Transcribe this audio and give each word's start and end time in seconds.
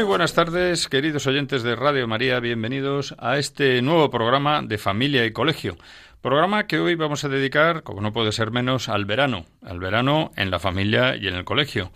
Muy 0.00 0.06
buenas 0.06 0.32
tardes, 0.32 0.88
queridos 0.88 1.26
oyentes 1.26 1.62
de 1.62 1.76
Radio 1.76 2.08
María, 2.08 2.40
bienvenidos 2.40 3.14
a 3.18 3.36
este 3.36 3.82
nuevo 3.82 4.08
programa 4.08 4.62
de 4.62 4.78
Familia 4.78 5.26
y 5.26 5.30
Colegio. 5.30 5.76
Programa 6.22 6.66
que 6.66 6.78
hoy 6.78 6.94
vamos 6.94 7.22
a 7.24 7.28
dedicar, 7.28 7.82
como 7.82 8.00
no 8.00 8.10
puede 8.10 8.32
ser 8.32 8.50
menos, 8.50 8.88
al 8.88 9.04
verano, 9.04 9.44
al 9.62 9.78
verano 9.78 10.32
en 10.36 10.50
la 10.50 10.58
familia 10.58 11.16
y 11.16 11.28
en 11.28 11.34
el 11.34 11.44
colegio. 11.44 11.92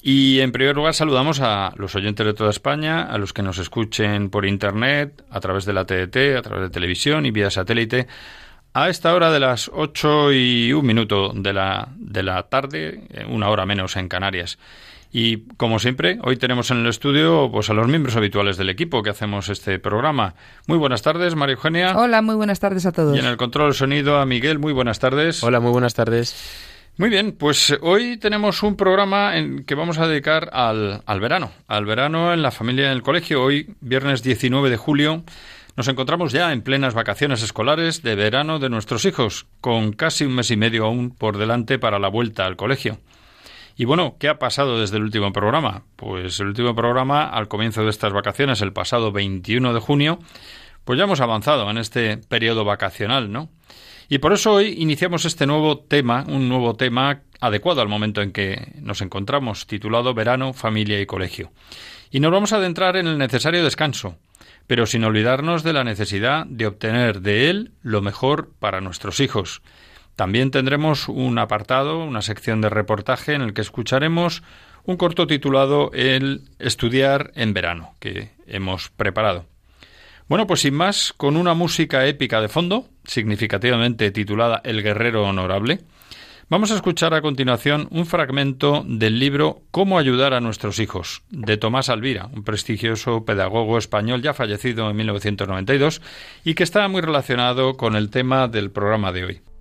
Y 0.00 0.38
en 0.38 0.52
primer 0.52 0.76
lugar 0.76 0.94
saludamos 0.94 1.40
a 1.40 1.72
los 1.74 1.96
oyentes 1.96 2.24
de 2.24 2.32
toda 2.32 2.50
España, 2.50 3.02
a 3.02 3.18
los 3.18 3.32
que 3.32 3.42
nos 3.42 3.58
escuchen 3.58 4.30
por 4.30 4.46
Internet, 4.46 5.24
a 5.28 5.40
través 5.40 5.64
de 5.64 5.72
la 5.72 5.84
TDT, 5.84 6.38
a 6.38 6.42
través 6.42 6.62
de 6.62 6.70
televisión 6.70 7.26
y 7.26 7.32
vía 7.32 7.50
satélite, 7.50 8.06
a 8.72 8.88
esta 8.88 9.16
hora 9.16 9.32
de 9.32 9.40
las 9.40 9.68
ocho 9.74 10.32
y 10.32 10.72
un 10.72 10.86
minuto 10.86 11.32
de 11.34 11.52
la, 11.52 11.88
de 11.96 12.22
la 12.22 12.44
tarde, 12.44 13.02
eh, 13.10 13.24
una 13.28 13.48
hora 13.48 13.66
menos 13.66 13.96
en 13.96 14.08
Canarias. 14.08 14.60
Y 15.14 15.48
como 15.58 15.78
siempre, 15.78 16.18
hoy 16.22 16.38
tenemos 16.38 16.70
en 16.70 16.78
el 16.78 16.86
estudio 16.86 17.50
pues 17.52 17.68
a 17.68 17.74
los 17.74 17.86
miembros 17.86 18.16
habituales 18.16 18.56
del 18.56 18.70
equipo 18.70 19.02
que 19.02 19.10
hacemos 19.10 19.50
este 19.50 19.78
programa. 19.78 20.34
Muy 20.66 20.78
buenas 20.78 21.02
tardes, 21.02 21.34
María 21.34 21.54
Eugenia. 21.54 21.98
Hola, 21.98 22.22
muy 22.22 22.34
buenas 22.34 22.60
tardes 22.60 22.86
a 22.86 22.92
todos. 22.92 23.14
Y 23.14 23.18
en 23.18 23.26
el 23.26 23.36
control 23.36 23.68
del 23.68 23.74
sonido 23.74 24.18
a 24.18 24.24
Miguel, 24.24 24.58
muy 24.58 24.72
buenas 24.72 24.98
tardes. 24.98 25.44
Hola, 25.44 25.60
muy 25.60 25.70
buenas 25.70 25.92
tardes. 25.92 26.34
Muy 26.96 27.10
bien, 27.10 27.32
pues 27.32 27.76
hoy 27.82 28.16
tenemos 28.16 28.62
un 28.62 28.74
programa 28.76 29.36
en 29.36 29.64
que 29.64 29.74
vamos 29.74 29.98
a 29.98 30.08
dedicar 30.08 30.48
al, 30.52 31.02
al 31.04 31.20
verano, 31.20 31.52
al 31.66 31.84
verano 31.84 32.32
en 32.32 32.40
la 32.40 32.50
familia 32.50 32.86
en 32.86 32.92
el 32.92 33.02
colegio. 33.02 33.42
Hoy, 33.42 33.74
viernes 33.80 34.22
19 34.22 34.70
de 34.70 34.76
julio, 34.78 35.24
nos 35.76 35.88
encontramos 35.88 36.32
ya 36.32 36.52
en 36.52 36.62
plenas 36.62 36.94
vacaciones 36.94 37.42
escolares 37.42 38.02
de 38.02 38.14
verano 38.14 38.58
de 38.58 38.70
nuestros 38.70 39.04
hijos, 39.04 39.46
con 39.60 39.92
casi 39.92 40.24
un 40.24 40.34
mes 40.34 40.50
y 40.50 40.56
medio 40.56 40.86
aún 40.86 41.10
por 41.10 41.36
delante 41.36 41.78
para 41.78 41.98
la 41.98 42.08
vuelta 42.08 42.46
al 42.46 42.56
colegio. 42.56 42.98
Y 43.76 43.84
bueno, 43.84 44.16
¿qué 44.18 44.28
ha 44.28 44.38
pasado 44.38 44.80
desde 44.80 44.96
el 44.96 45.02
último 45.02 45.32
programa? 45.32 45.84
Pues 45.96 46.40
el 46.40 46.48
último 46.48 46.74
programa, 46.74 47.24
al 47.24 47.48
comienzo 47.48 47.82
de 47.82 47.90
estas 47.90 48.12
vacaciones, 48.12 48.60
el 48.60 48.72
pasado 48.72 49.12
21 49.12 49.72
de 49.72 49.80
junio, 49.80 50.18
pues 50.84 50.98
ya 50.98 51.04
hemos 51.04 51.20
avanzado 51.20 51.70
en 51.70 51.78
este 51.78 52.18
periodo 52.18 52.64
vacacional, 52.64 53.32
¿no? 53.32 53.48
Y 54.08 54.18
por 54.18 54.32
eso 54.32 54.52
hoy 54.52 54.74
iniciamos 54.78 55.24
este 55.24 55.46
nuevo 55.46 55.78
tema, 55.78 56.24
un 56.28 56.48
nuevo 56.48 56.74
tema 56.74 57.22
adecuado 57.40 57.80
al 57.80 57.88
momento 57.88 58.20
en 58.20 58.32
que 58.32 58.72
nos 58.80 59.00
encontramos, 59.00 59.66
titulado 59.66 60.12
Verano, 60.12 60.52
Familia 60.52 61.00
y 61.00 61.06
Colegio. 61.06 61.50
Y 62.10 62.20
nos 62.20 62.30
vamos 62.30 62.52
a 62.52 62.56
adentrar 62.56 62.96
en 62.96 63.06
el 63.06 63.16
necesario 63.16 63.64
descanso, 63.64 64.16
pero 64.66 64.84
sin 64.84 65.04
olvidarnos 65.04 65.62
de 65.62 65.72
la 65.72 65.82
necesidad 65.82 66.44
de 66.46 66.66
obtener 66.66 67.22
de 67.22 67.48
él 67.48 67.72
lo 67.82 68.02
mejor 68.02 68.52
para 68.58 68.82
nuestros 68.82 69.18
hijos, 69.20 69.62
también 70.16 70.50
tendremos 70.50 71.08
un 71.08 71.38
apartado, 71.38 72.04
una 72.04 72.22
sección 72.22 72.60
de 72.60 72.68
reportaje 72.68 73.34
en 73.34 73.42
el 73.42 73.54
que 73.54 73.62
escucharemos 73.62 74.42
un 74.84 74.96
corto 74.96 75.26
titulado 75.26 75.90
El 75.94 76.42
estudiar 76.58 77.32
en 77.34 77.54
verano, 77.54 77.94
que 78.00 78.30
hemos 78.46 78.90
preparado. 78.90 79.46
Bueno, 80.28 80.46
pues 80.46 80.60
sin 80.60 80.74
más, 80.74 81.12
con 81.16 81.36
una 81.36 81.54
música 81.54 82.06
épica 82.06 82.40
de 82.40 82.48
fondo, 82.48 82.88
significativamente 83.04 84.10
titulada 84.10 84.60
El 84.64 84.82
guerrero 84.82 85.24
honorable, 85.24 85.80
vamos 86.48 86.70
a 86.70 86.76
escuchar 86.76 87.14
a 87.14 87.22
continuación 87.22 87.88
un 87.90 88.06
fragmento 88.06 88.84
del 88.86 89.18
libro 89.18 89.62
Cómo 89.70 89.98
ayudar 89.98 90.34
a 90.34 90.40
nuestros 90.40 90.78
hijos, 90.78 91.22
de 91.30 91.56
Tomás 91.56 91.88
Alvira, 91.88 92.28
un 92.32 92.44
prestigioso 92.44 93.24
pedagogo 93.24 93.78
español 93.78 94.22
ya 94.22 94.34
fallecido 94.34 94.88
en 94.90 94.96
1992 94.96 96.00
y 96.44 96.54
que 96.54 96.64
está 96.64 96.86
muy 96.88 97.02
relacionado 97.02 97.76
con 97.76 97.96
el 97.96 98.10
tema 98.10 98.48
del 98.48 98.70
programa 98.70 99.12
de 99.12 99.24
hoy. 99.24 99.51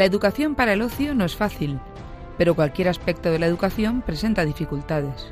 La 0.00 0.06
educación 0.06 0.54
para 0.54 0.72
el 0.72 0.80
ocio 0.80 1.14
no 1.14 1.26
es 1.26 1.36
fácil, 1.36 1.78
pero 2.38 2.54
cualquier 2.54 2.88
aspecto 2.88 3.30
de 3.30 3.38
la 3.38 3.44
educación 3.44 4.00
presenta 4.00 4.46
dificultades. 4.46 5.30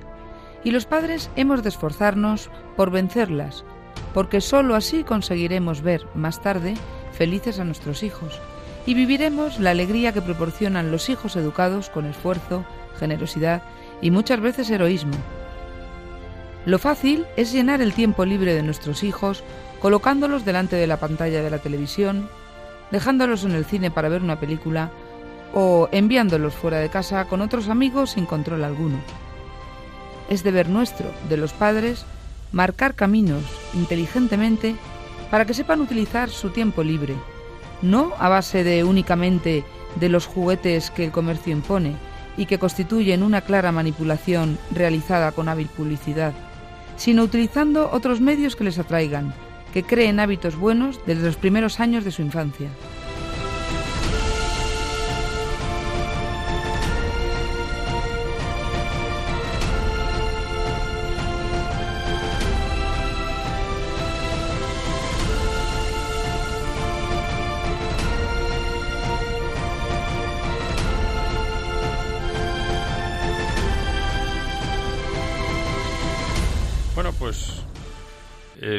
Y 0.62 0.72
los 0.72 0.84
padres 0.84 1.30
hemos 1.36 1.62
de 1.62 1.70
esforzarnos 1.70 2.50
por 2.76 2.90
vencerlas, 2.90 3.64
porque 4.12 4.42
sólo 4.42 4.74
así 4.74 5.04
conseguiremos 5.04 5.80
ver 5.80 6.06
más 6.14 6.42
tarde 6.42 6.74
felices 7.12 7.58
a 7.60 7.64
nuestros 7.64 8.02
hijos 8.02 8.38
y 8.84 8.92
viviremos 8.92 9.58
la 9.58 9.70
alegría 9.70 10.12
que 10.12 10.20
proporcionan 10.20 10.90
los 10.90 11.08
hijos 11.08 11.34
educados 11.36 11.88
con 11.88 12.04
esfuerzo, 12.04 12.62
generosidad 12.98 13.62
y 14.02 14.10
muchas 14.10 14.38
veces 14.38 14.68
heroísmo. 14.68 15.16
Lo 16.66 16.78
fácil 16.78 17.24
es 17.38 17.52
llenar 17.52 17.80
el 17.80 17.94
tiempo 17.94 18.26
libre 18.26 18.52
de 18.52 18.62
nuestros 18.62 19.02
hijos 19.02 19.42
colocándolos 19.80 20.44
delante 20.44 20.76
de 20.76 20.86
la 20.86 20.98
pantalla 20.98 21.40
de 21.40 21.48
la 21.48 21.58
televisión, 21.58 22.28
dejándolos 22.90 23.44
en 23.44 23.52
el 23.52 23.64
cine 23.64 23.90
para 23.90 24.08
ver 24.08 24.22
una 24.22 24.40
película 24.40 24.90
o 25.54 25.88
enviándolos 25.92 26.54
fuera 26.54 26.78
de 26.78 26.88
casa 26.88 27.24
con 27.26 27.40
otros 27.40 27.68
amigos 27.68 28.10
sin 28.10 28.26
control 28.26 28.64
alguno. 28.64 28.98
Es 30.28 30.42
deber 30.42 30.68
nuestro, 30.68 31.10
de 31.28 31.36
los 31.36 31.52
padres, 31.52 32.04
marcar 32.52 32.94
caminos 32.94 33.44
inteligentemente 33.74 34.76
para 35.30 35.44
que 35.44 35.54
sepan 35.54 35.80
utilizar 35.80 36.30
su 36.30 36.50
tiempo 36.50 36.82
libre, 36.82 37.14
no 37.82 38.12
a 38.18 38.28
base 38.28 38.64
de 38.64 38.84
únicamente 38.84 39.64
de 39.96 40.08
los 40.08 40.26
juguetes 40.26 40.90
que 40.90 41.04
el 41.04 41.12
comercio 41.12 41.52
impone 41.52 41.96
y 42.36 42.46
que 42.46 42.58
constituyen 42.58 43.22
una 43.22 43.40
clara 43.40 43.72
manipulación 43.72 44.58
realizada 44.70 45.32
con 45.32 45.48
hábil 45.48 45.68
publicidad, 45.68 46.32
sino 46.96 47.24
utilizando 47.24 47.90
otros 47.92 48.20
medios 48.20 48.54
que 48.54 48.64
les 48.64 48.78
atraigan, 48.78 49.34
que 49.72 49.82
creen 49.82 50.20
hábitos 50.20 50.56
buenos 50.56 51.00
desde 51.06 51.26
los 51.26 51.36
primeros 51.36 51.80
años 51.80 52.04
de 52.04 52.10
su 52.10 52.22
infancia. 52.22 52.68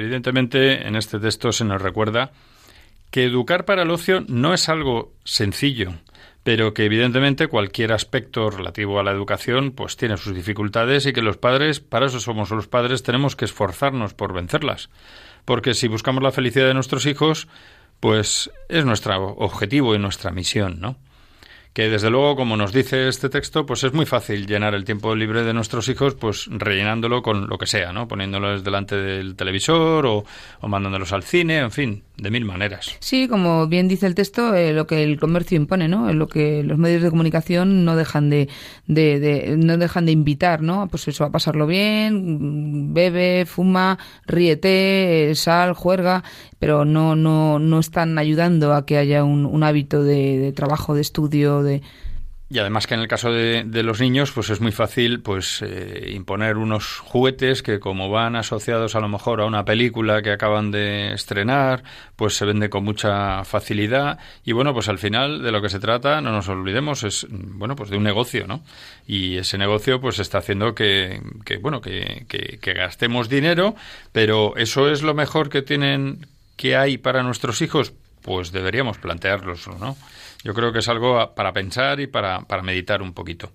Evidentemente 0.09 0.87
en 0.87 0.95
este 0.95 1.19
texto 1.19 1.51
se 1.51 1.65
nos 1.65 1.81
recuerda 1.81 2.31
que 3.11 3.25
educar 3.25 3.65
para 3.65 3.83
el 3.83 3.91
ocio 3.91 4.23
no 4.27 4.55
es 4.55 4.67
algo 4.67 5.13
sencillo, 5.23 5.93
pero 6.43 6.73
que 6.73 6.85
evidentemente 6.85 7.47
cualquier 7.47 7.93
aspecto 7.93 8.49
relativo 8.49 8.99
a 8.99 9.03
la 9.03 9.11
educación 9.11 9.71
pues 9.71 9.97
tiene 9.97 10.17
sus 10.17 10.33
dificultades 10.33 11.05
y 11.05 11.13
que 11.13 11.21
los 11.21 11.37
padres, 11.37 11.79
para 11.79 12.07
eso 12.07 12.19
somos 12.19 12.49
los 12.49 12.67
padres, 12.67 13.03
tenemos 13.03 13.35
que 13.35 13.45
esforzarnos 13.45 14.15
por 14.15 14.33
vencerlas. 14.33 14.89
Porque 15.45 15.75
si 15.75 15.87
buscamos 15.87 16.23
la 16.23 16.31
felicidad 16.31 16.67
de 16.67 16.73
nuestros 16.73 17.05
hijos, 17.05 17.47
pues 17.99 18.49
es 18.67 18.85
nuestro 18.85 19.35
objetivo 19.37 19.93
y 19.93 19.99
nuestra 19.99 20.31
misión, 20.31 20.79
¿no? 20.79 20.97
Que 21.79 21.87
desde 21.87 22.09
luego, 22.09 22.35
como 22.35 22.57
nos 22.57 22.73
dice 22.73 23.07
este 23.07 23.29
texto, 23.29 23.65
pues 23.65 23.85
es 23.85 23.93
muy 23.93 24.05
fácil 24.05 24.45
llenar 24.45 24.73
el 24.75 24.83
tiempo 24.83 25.15
libre 25.15 25.43
de 25.43 25.53
nuestros 25.53 25.87
hijos, 25.87 26.13
pues 26.13 26.47
rellenándolo 26.51 27.21
con 27.21 27.47
lo 27.47 27.57
que 27.57 27.67
sea, 27.67 27.93
¿no? 27.93 28.05
Poniéndolos 28.05 28.65
delante 28.65 28.97
del 28.97 29.37
televisor 29.37 30.05
o, 30.05 30.25
mandándolos 30.67 31.13
al 31.13 31.23
cine, 31.23 31.59
en 31.59 31.71
fin, 31.71 32.03
de 32.21 32.31
mil 32.31 32.45
maneras. 32.45 32.95
Sí, 32.99 33.27
como 33.27 33.67
bien 33.67 33.87
dice 33.87 34.07
el 34.07 34.15
texto, 34.15 34.53
eh, 34.53 34.73
lo 34.73 34.87
que 34.87 35.03
el 35.03 35.19
comercio 35.19 35.57
impone, 35.57 35.87
¿no? 35.87 36.11
Lo 36.13 36.27
que 36.27 36.63
los 36.63 36.77
medios 36.77 37.01
de 37.01 37.09
comunicación 37.09 37.85
no 37.85 37.95
dejan 37.95 38.29
de, 38.29 38.49
de, 38.87 39.55
no 39.57 39.77
dejan 39.77 40.05
de 40.05 40.11
invitar, 40.11 40.61
¿no? 40.61 40.87
Pues 40.87 41.07
eso, 41.07 41.23
a 41.23 41.31
pasarlo 41.31 41.67
bien, 41.67 42.93
bebe, 42.93 43.45
fuma, 43.45 43.97
ríete, 44.25 45.31
sal, 45.35 45.73
juerga, 45.73 46.23
pero 46.59 46.85
no, 46.85 47.15
no, 47.15 47.59
no 47.59 47.79
están 47.79 48.17
ayudando 48.17 48.73
a 48.73 48.85
que 48.85 48.97
haya 48.97 49.23
un, 49.23 49.45
un 49.45 49.63
hábito 49.63 50.03
de, 50.03 50.37
de 50.39 50.51
trabajo, 50.51 50.95
de 50.95 51.01
estudio, 51.01 51.63
de, 51.63 51.81
y 52.51 52.57
además 52.57 52.87
que 52.87 52.95
en 52.95 53.01
el 53.01 53.07
caso 53.07 53.31
de, 53.31 53.63
los 53.83 53.99
niños, 53.99 54.31
pues 54.31 54.49
es 54.49 54.59
muy 54.59 54.71
fácil 54.71 55.21
pues 55.21 55.61
eh, 55.61 56.11
imponer 56.15 56.57
unos 56.57 56.97
juguetes 56.97 57.61
que 57.61 57.79
como 57.79 58.09
van 58.09 58.35
asociados 58.35 58.95
a 58.95 58.99
lo 58.99 59.07
mejor 59.07 59.41
a 59.41 59.45
una 59.45 59.65
película 59.65 60.23
que 60.23 60.31
acaban 60.31 60.71
de 60.71 61.13
estrenar, 61.13 61.83
pues 62.15 62.35
se 62.35 62.45
vende 62.45 62.71
con 62.71 62.83
mucha 62.83 63.43
facilidad. 63.43 64.17
Y 64.43 64.53
bueno, 64.53 64.73
pues 64.73 64.89
al 64.89 64.97
final 64.97 65.43
de 65.43 65.51
lo 65.51 65.61
que 65.61 65.69
se 65.69 65.79
trata, 65.79 66.21
no 66.21 66.31
nos 66.31 66.49
olvidemos, 66.49 67.03
es 67.03 67.27
bueno, 67.29 67.75
pues 67.75 67.91
de 67.91 67.97
un 67.97 68.03
negocio, 68.03 68.47
¿no? 68.47 68.63
Y 69.05 69.37
ese 69.37 69.59
negocio 69.59 70.01
pues 70.01 70.17
está 70.17 70.39
haciendo 70.39 70.73
que, 70.73 71.21
que 71.45 71.57
bueno, 71.57 71.81
que, 71.81 72.25
que, 72.27 72.57
que 72.59 72.73
gastemos 72.73 73.29
dinero, 73.29 73.75
pero 74.11 74.57
eso 74.57 74.89
es 74.89 75.03
lo 75.03 75.13
mejor 75.13 75.49
que 75.49 75.61
tienen, 75.61 76.25
que 76.55 76.75
hay 76.75 76.97
para 76.97 77.21
nuestros 77.21 77.61
hijos, 77.61 77.93
pues 78.23 78.51
deberíamos 78.51 78.97
planteárnoslo, 78.97 79.77
¿no? 79.77 79.95
Yo 80.43 80.53
creo 80.53 80.71
que 80.71 80.79
es 80.79 80.87
algo 80.87 81.33
para 81.35 81.53
pensar 81.53 81.99
y 81.99 82.07
para, 82.07 82.41
para 82.41 82.61
meditar 82.61 83.01
un 83.01 83.13
poquito. 83.13 83.51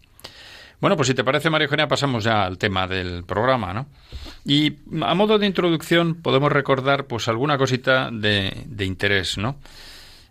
Bueno, 0.81 0.96
pues 0.96 1.08
si 1.08 1.14
te 1.14 1.25
parece, 1.25 1.48
María 1.48 1.64
Eugenia, 1.64 1.88
pasamos 1.88 2.25
ya 2.25 2.44
al 2.44 2.58
tema 2.58 2.86
del 2.86 3.25
programa, 3.25 3.72
¿no? 3.72 3.86
Y 4.44 4.75
a 5.02 5.14
modo 5.14 5.38
de 5.38 5.46
introducción 5.46 6.16
podemos 6.16 6.52
recordar, 6.52 7.06
pues, 7.06 7.26
alguna 7.28 7.56
cosita 7.56 8.10
de, 8.12 8.64
de 8.66 8.84
interés, 8.84 9.38
¿no? 9.38 9.56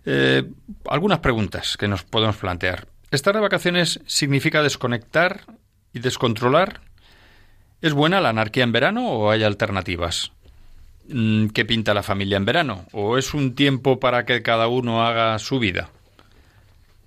Eh, 0.06 0.44
algunas 0.90 1.20
preguntas 1.20 1.78
que 1.78 1.88
nos 1.88 2.04
podemos 2.04 2.36
plantear. 2.38 2.88
¿Estar 3.10 3.34
de 3.34 3.42
vacaciones 3.42 4.02
significa 4.06 4.62
desconectar 4.62 5.42
y 5.94 6.00
descontrolar? 6.00 6.82
¿Es 7.82 7.94
buena 7.94 8.22
la 8.22 8.30
anarquía 8.30 8.64
en 8.64 8.72
verano 8.72 9.10
o 9.10 9.32
hay 9.32 9.44
alternativas? 9.44 10.32
Mm, 11.08 11.48
¿Qué 11.48 11.66
pinta 11.66 11.94
la 11.94 12.04
familia 12.04 12.38
en 12.38 12.46
verano? 12.46 12.86
¿O 12.92 13.18
es 13.18 13.34
un 13.34 13.56
tiempo 13.56 14.00
para 14.00 14.26
que 14.26 14.42
cada 14.42 14.68
uno 14.68 15.06
haga 15.06 15.40
su 15.40 15.60
vida? 15.60 15.90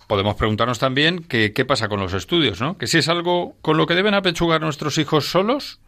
Podemos 0.07 0.37
preguntarnos 0.37 0.79
también 0.79 1.25
qué 1.25 1.65
pasa 1.67 1.89
con 1.89 2.01
los 2.01 2.15
estudios, 2.15 2.61
¿no? 2.61 2.79
Que 2.79 2.87
si 2.87 2.99
es 2.99 3.09
algo 3.09 3.57
con 3.63 3.77
lo 3.77 3.87
que 3.87 3.95
deben 3.95 4.15
apechugar 4.15 4.61
nuestros 4.61 4.99
hijos 4.99 5.31
solos 5.31 5.81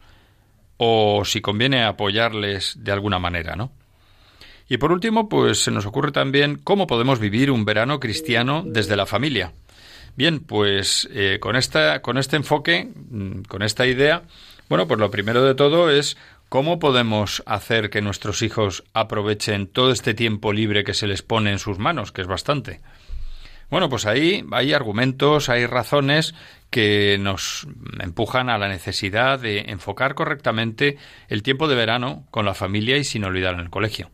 o 0.76 1.24
si 1.24 1.40
conviene 1.40 1.84
apoyarles 1.84 2.76
de 2.78 2.92
alguna 2.92 3.18
manera, 3.18 3.56
¿no? 3.56 3.70
Y 4.68 4.76
por 4.76 4.92
último, 4.92 5.28
pues 5.28 5.62
se 5.64 5.70
nos 5.70 5.86
ocurre 5.86 6.12
también 6.12 6.56
cómo 6.62 6.86
podemos 6.86 7.18
vivir 7.18 7.50
un 7.50 7.64
verano 7.64 8.00
cristiano 8.00 8.62
desde 8.66 8.96
la 8.96 9.06
familia. 9.06 9.52
Bien, 10.14 10.40
pues 10.40 11.08
eh, 11.12 11.38
con, 11.40 11.56
esta, 11.56 12.02
con 12.02 12.18
este 12.18 12.36
enfoque, 12.36 12.88
mm, 13.10 13.42
con 13.42 13.62
esta 13.62 13.86
idea, 13.86 14.24
bueno, 14.68 14.86
pues 14.86 15.00
lo 15.00 15.10
primero 15.10 15.42
de 15.42 15.54
todo 15.54 15.90
es 15.90 16.18
cómo 16.48 16.78
podemos 16.78 17.42
hacer 17.46 17.88
que 17.88 18.02
nuestros 18.02 18.42
hijos 18.42 18.84
aprovechen 18.92 19.66
todo 19.68 19.90
este 19.90 20.12
tiempo 20.14 20.52
libre 20.52 20.84
que 20.84 20.94
se 20.94 21.06
les 21.06 21.22
pone 21.22 21.50
en 21.52 21.58
sus 21.58 21.78
manos, 21.78 22.12
que 22.12 22.20
es 22.20 22.26
bastante. 22.26 22.80
Bueno, 23.70 23.88
pues 23.90 24.06
ahí 24.06 24.44
hay 24.52 24.72
argumentos, 24.72 25.48
hay 25.48 25.66
razones 25.66 26.34
que 26.70 27.18
nos 27.20 27.66
empujan 28.00 28.48
a 28.48 28.58
la 28.58 28.68
necesidad 28.68 29.38
de 29.38 29.60
enfocar 29.68 30.14
correctamente 30.14 30.96
el 31.28 31.42
tiempo 31.42 31.68
de 31.68 31.74
verano 31.74 32.26
con 32.30 32.44
la 32.44 32.54
familia 32.54 32.96
y 32.96 33.04
sin 33.04 33.24
olvidar 33.24 33.58
el 33.60 33.70
colegio. 33.70 34.10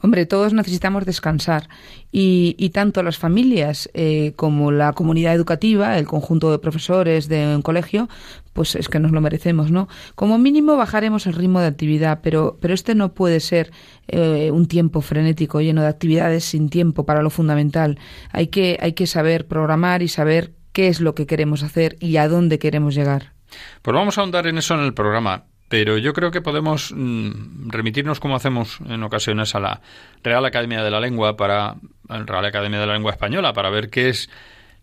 Hombre, 0.00 0.26
todos 0.26 0.52
necesitamos 0.52 1.04
descansar 1.04 1.68
y, 2.12 2.70
tanto 2.72 3.02
las 3.02 3.18
familias 3.18 3.90
eh, 3.94 4.32
como 4.36 4.70
la 4.70 4.92
comunidad 4.92 5.34
educativa, 5.34 5.98
el 5.98 6.06
conjunto 6.06 6.52
de 6.52 6.58
profesores 6.58 7.28
de 7.28 7.56
un 7.56 7.62
colegio, 7.62 8.08
pues 8.52 8.76
es 8.76 8.88
que 8.88 9.00
nos 9.00 9.10
lo 9.10 9.20
merecemos, 9.20 9.72
¿no? 9.72 9.88
Como 10.14 10.38
mínimo 10.38 10.76
bajaremos 10.76 11.26
el 11.26 11.32
ritmo 11.32 11.60
de 11.60 11.66
actividad, 11.66 12.20
pero, 12.22 12.58
pero 12.60 12.74
este 12.74 12.94
no 12.94 13.12
puede 13.12 13.40
ser 13.40 13.72
eh, 14.06 14.50
un 14.52 14.66
tiempo 14.68 15.00
frenético 15.00 15.60
lleno 15.60 15.82
de 15.82 15.88
actividades 15.88 16.44
sin 16.44 16.68
tiempo 16.68 17.04
para 17.04 17.22
lo 17.22 17.30
fundamental. 17.30 17.98
Hay 18.30 18.48
que, 18.48 18.78
hay 18.80 18.92
que 18.92 19.06
saber 19.08 19.48
programar 19.48 20.02
y 20.02 20.08
saber 20.08 20.52
qué 20.72 20.88
es 20.88 21.00
lo 21.00 21.16
que 21.16 21.26
queremos 21.26 21.64
hacer 21.64 21.96
y 21.98 22.18
a 22.18 22.28
dónde 22.28 22.60
queremos 22.60 22.94
llegar. 22.94 23.32
Pues 23.82 23.94
vamos 23.94 24.16
a 24.16 24.20
ahondar 24.20 24.46
en 24.46 24.58
eso 24.58 24.74
en 24.74 24.80
el 24.80 24.94
programa. 24.94 25.44
Pero 25.68 25.98
yo 25.98 26.14
creo 26.14 26.30
que 26.30 26.40
podemos 26.40 26.92
mm, 26.96 27.68
remitirnos, 27.68 28.20
como 28.20 28.36
hacemos 28.36 28.78
en 28.88 29.02
ocasiones, 29.02 29.54
a 29.54 29.60
la 29.60 29.80
Real 30.22 30.44
Academia 30.44 30.82
de 30.82 30.90
la 30.90 31.00
Lengua, 31.00 31.36
para 31.36 31.76
la 32.08 32.22
Real 32.24 32.44
Academia 32.46 32.80
de 32.80 32.86
la 32.86 32.94
Lengua 32.94 33.12
Española, 33.12 33.52
para 33.52 33.70
ver 33.70 33.90
qué 33.90 34.08
es 34.08 34.30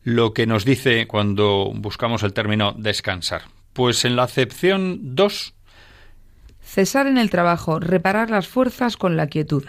lo 0.03 0.33
que 0.33 0.45
nos 0.45 0.63
dice 0.63 1.07
cuando 1.07 1.71
buscamos 1.73 2.21
el 2.21 2.33
término 2.33 2.73
descansar. 2.77 3.43
Pues 3.73 4.05
en 4.05 4.15
la 4.15 4.23
acepción 4.23 5.15
2. 5.15 5.53
Cesar 6.61 7.07
en 7.07 7.17
el 7.17 7.31
trabajo, 7.31 7.79
reparar 7.79 8.29
las 8.29 8.47
fuerzas 8.47 8.97
con 8.97 9.17
la 9.17 9.27
quietud. 9.27 9.65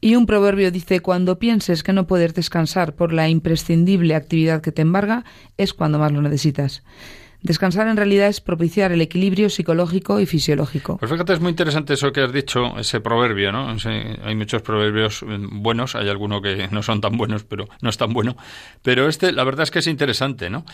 Y 0.00 0.14
un 0.14 0.26
proverbio 0.26 0.70
dice, 0.70 1.00
cuando 1.00 1.38
pienses 1.38 1.82
que 1.82 1.92
no 1.92 2.06
puedes 2.06 2.34
descansar 2.34 2.94
por 2.94 3.12
la 3.12 3.28
imprescindible 3.28 4.14
actividad 4.14 4.62
que 4.62 4.72
te 4.72 4.82
embarga, 4.82 5.24
es 5.56 5.74
cuando 5.74 5.98
más 5.98 6.12
lo 6.12 6.22
necesitas. 6.22 6.82
Descansar 7.46 7.86
en 7.86 7.96
realidad 7.96 8.26
es 8.26 8.40
propiciar 8.40 8.90
el 8.90 9.00
equilibrio 9.00 9.48
psicológico 9.48 10.18
y 10.18 10.26
fisiológico. 10.26 10.96
Pues 10.98 11.12
fíjate, 11.12 11.32
es 11.32 11.38
muy 11.38 11.50
interesante 11.50 11.94
eso 11.94 12.10
que 12.10 12.20
has 12.20 12.32
dicho, 12.32 12.76
ese 12.76 13.00
proverbio, 13.00 13.52
¿no? 13.52 13.68
hay 14.24 14.34
muchos 14.34 14.62
proverbios 14.62 15.22
eh, 15.22 15.26
buenos, 15.52 15.94
hay 15.94 16.08
algunos 16.08 16.42
que 16.42 16.66
no 16.72 16.82
son 16.82 17.00
tan 17.00 17.16
buenos, 17.16 17.44
pero 17.44 17.68
no 17.82 17.90
es 17.90 17.96
tan 17.96 18.12
bueno. 18.12 18.36
Pero 18.82 19.06
este, 19.06 19.30
la 19.30 19.44
verdad 19.44 19.62
es 19.62 19.70
que 19.70 19.78
es 19.78 19.86
interesante, 19.86 20.50
¿no? 20.50 20.64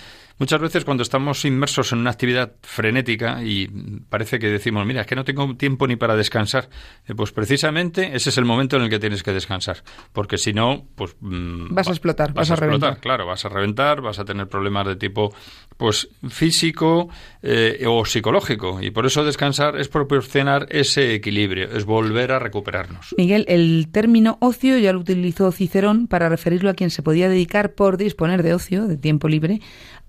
Muchas 0.42 0.60
veces 0.60 0.84
cuando 0.84 1.04
estamos 1.04 1.44
inmersos 1.44 1.92
en 1.92 2.00
una 2.00 2.10
actividad 2.10 2.54
frenética 2.62 3.44
y 3.44 3.68
parece 4.08 4.40
que 4.40 4.48
decimos, 4.48 4.84
mira, 4.84 5.02
es 5.02 5.06
que 5.06 5.14
no 5.14 5.22
tengo 5.22 5.54
tiempo 5.54 5.86
ni 5.86 5.94
para 5.94 6.16
descansar, 6.16 6.68
eh, 7.06 7.14
pues 7.14 7.30
precisamente 7.30 8.16
ese 8.16 8.30
es 8.30 8.38
el 8.38 8.44
momento 8.44 8.76
en 8.76 8.82
el 8.82 8.90
que 8.90 8.98
tienes 8.98 9.22
que 9.22 9.32
descansar, 9.32 9.84
porque 10.12 10.38
si 10.38 10.52
no, 10.52 10.84
pues... 10.96 11.14
Mm, 11.20 11.72
vas 11.72 11.86
a 11.86 11.92
explotar, 11.92 12.32
vas, 12.32 12.50
a, 12.50 12.54
explotar, 12.54 12.80
reventar. 12.80 13.00
Claro, 13.00 13.24
vas 13.24 13.44
a 13.44 13.50
reventar, 13.50 14.00
vas 14.00 14.18
a 14.18 14.24
tener 14.24 14.48
problemas 14.48 14.84
de 14.88 14.96
tipo, 14.96 15.32
pues 15.76 16.08
físico 16.28 17.08
eh, 17.40 17.84
o 17.86 18.04
psicológico, 18.04 18.82
y 18.82 18.90
por 18.90 19.06
eso 19.06 19.24
descansar 19.24 19.78
es 19.78 19.86
proporcionar 19.86 20.66
ese 20.70 21.14
equilibrio, 21.14 21.70
es 21.70 21.84
volver 21.84 22.32
a 22.32 22.40
recuperarnos. 22.40 23.14
Miguel, 23.16 23.44
el 23.46 23.90
término 23.92 24.38
ocio 24.40 24.76
ya 24.78 24.92
lo 24.92 24.98
utilizó 24.98 25.52
Cicerón 25.52 26.08
para 26.08 26.28
referirlo 26.28 26.68
a 26.68 26.74
quien 26.74 26.90
se 26.90 27.04
podía 27.04 27.28
dedicar 27.28 27.74
por 27.74 27.96
disponer 27.96 28.42
de 28.42 28.54
ocio, 28.54 28.88
de 28.88 28.96
tiempo 28.96 29.28
libre, 29.28 29.60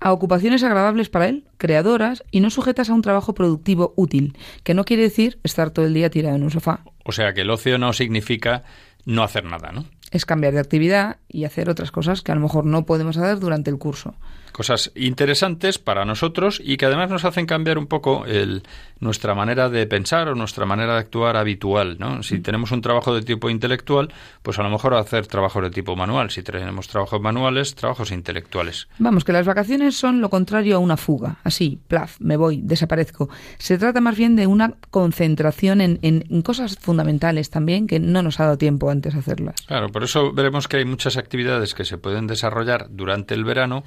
a 0.03 0.11
ocupaciones 0.11 0.63
agradables 0.63 1.07
para 1.07 1.29
él, 1.29 1.45
creadoras 1.57 2.25
y 2.29 2.41
no 2.41 2.49
sujetas 2.49 2.89
a 2.89 2.93
un 2.93 3.01
trabajo 3.01 3.33
productivo 3.33 3.93
útil, 3.95 4.37
que 4.63 4.73
no 4.73 4.83
quiere 4.83 5.03
decir 5.03 5.39
estar 5.43 5.71
todo 5.71 5.85
el 5.85 5.93
día 5.93 6.09
tirado 6.09 6.35
en 6.35 6.43
un 6.43 6.51
sofá. 6.51 6.81
O 7.05 7.13
sea 7.13 7.33
que 7.33 7.41
el 7.41 7.49
ocio 7.49 7.77
no 7.77 7.93
significa 7.93 8.63
no 9.05 9.23
hacer 9.23 9.45
nada, 9.45 9.71
¿no? 9.71 9.85
Es 10.11 10.25
cambiar 10.25 10.53
de 10.53 10.59
actividad 10.59 11.17
y 11.29 11.45
hacer 11.45 11.69
otras 11.69 11.91
cosas 11.91 12.21
que 12.21 12.33
a 12.33 12.35
lo 12.35 12.41
mejor 12.41 12.65
no 12.65 12.85
podemos 12.85 13.15
hacer 13.15 13.39
durante 13.39 13.71
el 13.71 13.77
curso 13.77 14.13
cosas 14.53 14.91
interesantes 14.95 15.79
para 15.79 16.05
nosotros 16.05 16.61
y 16.63 16.77
que 16.77 16.85
además 16.85 17.09
nos 17.09 17.25
hacen 17.25 17.45
cambiar 17.45 17.77
un 17.77 17.87
poco 17.87 18.25
el, 18.25 18.63
nuestra 18.99 19.35
manera 19.35 19.69
de 19.69 19.85
pensar 19.87 20.29
o 20.29 20.35
nuestra 20.35 20.65
manera 20.65 20.93
de 20.93 20.99
actuar 20.99 21.35
habitual. 21.35 21.97
¿no? 21.99 22.23
Si 22.23 22.35
mm. 22.35 22.43
tenemos 22.43 22.71
un 22.71 22.81
trabajo 22.81 23.13
de 23.13 23.21
tipo 23.21 23.49
intelectual, 23.49 24.13
pues 24.41 24.59
a 24.59 24.63
lo 24.63 24.69
mejor 24.69 24.93
hacer 24.93 25.27
trabajos 25.27 25.63
de 25.63 25.71
tipo 25.71 25.95
manual. 25.95 26.29
Si 26.29 26.43
tenemos 26.43 26.87
trabajos 26.87 27.19
manuales, 27.19 27.75
trabajos 27.75 28.11
intelectuales. 28.11 28.87
Vamos, 28.99 29.23
que 29.25 29.33
las 29.33 29.45
vacaciones 29.45 29.95
son 29.95 30.21
lo 30.21 30.29
contrario 30.29 30.77
a 30.77 30.79
una 30.79 30.97
fuga. 30.97 31.37
Así, 31.43 31.79
plaf, 31.87 32.19
me 32.19 32.37
voy, 32.37 32.61
desaparezco. 32.63 33.29
Se 33.57 33.77
trata 33.77 34.01
más 34.01 34.15
bien 34.15 34.35
de 34.35 34.47
una 34.47 34.75
concentración 34.91 35.81
en, 35.81 35.99
en 36.01 36.41
cosas 36.41 36.77
fundamentales 36.79 37.49
también 37.49 37.87
que 37.87 37.99
no 37.99 38.21
nos 38.21 38.39
ha 38.39 38.45
dado 38.45 38.57
tiempo 38.57 38.89
antes 38.89 39.13
de 39.13 39.19
hacerlas. 39.19 39.55
Claro, 39.65 39.89
por 39.89 40.03
eso 40.03 40.31
veremos 40.31 40.67
que 40.67 40.77
hay 40.77 40.85
muchas 40.85 41.17
actividades 41.17 41.73
que 41.73 41.85
se 41.85 41.97
pueden 41.97 42.27
desarrollar 42.27 42.87
durante 42.89 43.33
el 43.33 43.43
verano 43.43 43.83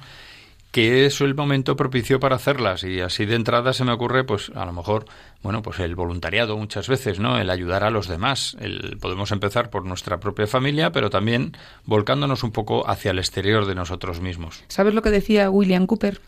que 0.77 1.07
es 1.07 1.21
el 1.21 1.33
momento 1.33 1.75
propicio 1.75 2.19
para 2.19 2.35
hacerlas. 2.35 2.83
Y 2.83 2.99
así 2.99 3.25
de 3.25 3.33
entrada 3.33 3.73
se 3.73 3.83
me 3.83 3.91
ocurre 3.91 4.23
pues 4.25 4.51
a 4.53 4.63
lo 4.63 4.73
mejor 4.73 5.05
bueno 5.41 5.63
pues 5.63 5.79
el 5.79 5.95
voluntariado 5.95 6.55
muchas 6.55 6.87
veces 6.87 7.19
no 7.19 7.39
el 7.39 7.49
ayudar 7.49 7.83
a 7.83 7.89
los 7.89 8.07
demás. 8.07 8.55
El, 8.59 8.95
podemos 9.01 9.31
empezar 9.31 9.71
por 9.71 9.85
nuestra 9.85 10.19
propia 10.19 10.45
familia 10.45 10.91
pero 10.91 11.09
también 11.09 11.53
volcándonos 11.85 12.43
un 12.43 12.51
poco 12.51 12.87
hacia 12.87 13.09
el 13.09 13.17
exterior 13.17 13.65
de 13.65 13.73
nosotros 13.73 14.21
mismos. 14.21 14.63
Sabes 14.67 14.93
lo 14.93 15.01
que 15.01 15.09
decía 15.09 15.49
William 15.49 15.87
Cooper 15.87 16.21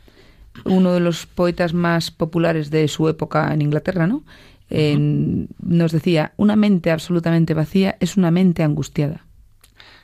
uno 0.66 0.94
de 0.94 1.00
los 1.00 1.28
poetas 1.28 1.76
más 1.76 2.10
populares 2.10 2.72
de 2.72 2.88
su 2.88 3.08
época 3.08 3.54
en 3.54 3.62
Inglaterra 3.62 4.08
no 4.08 4.24
nos 5.60 5.92
decía 5.92 6.34
una 6.38 6.56
mente 6.56 6.90
absolutamente 6.90 7.54
vacía 7.54 7.98
es 8.00 8.18
una 8.18 8.32
mente 8.32 8.64
angustiada 8.64 9.28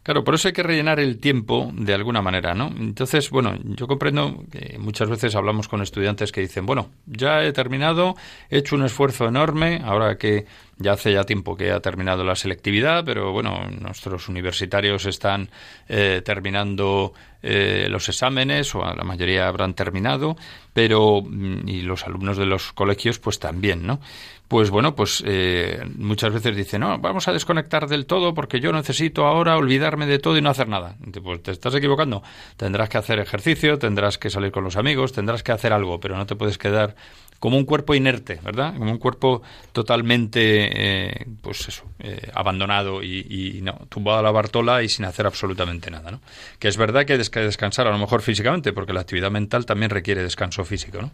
Claro, 0.06 0.24
por 0.24 0.36
eso 0.36 0.48
hay 0.48 0.54
que 0.54 0.62
rellenar 0.62 1.00
el 1.00 1.18
tiempo 1.18 1.72
de 1.74 1.96
alguna 1.96 2.22
manera, 2.22 2.54
¿no? 2.54 2.68
Entonces, 2.68 3.32
bueno, 3.32 3.58
yo 3.64 3.88
comprendo 3.88 4.44
que 4.52 4.78
muchas 4.78 5.10
veces 5.10 5.34
hablamos 5.34 5.68
con 5.68 5.82
estudiantes 5.82 6.32
que 6.32 6.42
dicen, 6.42 6.68
bueno, 6.68 6.92
ya 7.08 7.44
he 7.44 7.52
terminado, 7.54 8.14
he 8.52 8.60
hecho 8.60 8.76
un 8.76 8.86
esfuerzo 8.86 9.28
enorme, 9.28 9.82
ahora 9.84 10.16
que 10.20 10.46
ya 10.78 10.92
hace 10.92 11.12
ya 11.12 11.24
tiempo 11.24 11.58
que 11.58 11.72
ha 11.72 11.80
terminado 11.80 12.24
la 12.24 12.36
selectividad, 12.36 13.04
pero 13.04 13.32
bueno, 13.32 13.68
nuestros 13.82 14.30
universitarios 14.30 15.08
están 15.08 15.50
eh, 15.90 16.22
terminando 16.24 17.14
eh, 17.46 17.88
los 17.90 18.10
exámenes, 18.10 18.74
o 18.76 18.84
la 18.84 19.04
mayoría 19.04 19.48
habrán 19.48 19.74
terminado, 19.74 20.36
pero 20.74 21.22
mm, 21.22 21.68
y 21.68 21.82
los 21.82 22.06
alumnos 22.06 22.38
de 22.38 22.46
los 22.46 22.74
colegios 22.74 23.20
pues 23.20 23.40
también, 23.40 23.86
¿no? 23.86 24.00
pues 24.48 24.70
bueno, 24.70 24.96
pues 24.96 25.24
eh, 25.26 25.82
muchas 25.98 26.32
veces 26.32 26.56
dicen, 26.56 26.82
no, 26.82 27.00
vamos 27.00 27.28
a 27.28 27.34
desconectar 27.34 27.88
del 27.88 28.06
todo 28.06 28.34
porque 28.34 28.60
yo 28.60 28.72
necesito 28.72 29.26
ahora 29.26 29.58
olvidarme 29.58 30.06
de 30.06 30.20
todo 30.20 30.38
y 30.38 30.42
no 30.42 30.50
hacer 30.50 30.68
nada. 30.68 30.96
Pues 31.24 31.42
te 31.42 31.52
estás 31.52 31.74
equivocando. 31.74 32.22
Tendrás 32.56 32.90
que 32.90 32.98
hacer 32.98 33.20
ejercicio, 33.20 33.80
tendrás 33.80 34.18
que 34.18 34.30
salir 34.30 34.52
con 34.52 34.64
los 34.64 34.76
amigos, 34.76 35.14
tendrás 35.14 35.42
que 35.42 35.52
hacer 35.52 35.74
algo, 35.74 36.00
pero 36.00 36.16
no 36.16 36.26
te 36.26 36.36
puedes 36.36 36.58
quedar 36.58 36.96
como 37.40 37.58
un 37.58 37.66
cuerpo 37.66 37.94
inerte, 37.94 38.40
¿verdad? 38.44 38.76
Como 38.78 38.92
un 38.92 38.98
cuerpo 38.98 39.42
totalmente, 39.72 40.40
eh, 40.42 41.28
pues 41.42 41.68
eso, 41.68 41.84
eh, 42.00 42.30
abandonado 42.34 43.04
y, 43.04 43.60
no, 43.62 43.74
tumbado 43.90 44.20
a 44.20 44.22
la 44.22 44.32
bartola 44.32 44.84
y 44.84 44.90
sin 44.90 45.06
hacer 45.06 45.26
absolutamente 45.26 45.92
nada, 45.92 46.12
¿no? 46.12 46.22
Que 46.60 46.68
es 46.68 46.78
verdad 46.78 47.06
que 47.06 47.14
hay 47.14 47.20
que 47.20 47.40
descansar 47.42 47.88
a 47.88 47.92
lo 47.92 47.98
mejor 47.98 48.22
físicamente, 48.22 48.74
porque 48.74 48.94
la 48.94 49.02
actividad 49.02 49.32
mental 49.32 49.66
también 49.66 49.90
requiere 49.90 50.24
descanso 50.24 50.64
físico, 50.66 51.02
¿no? 51.02 51.12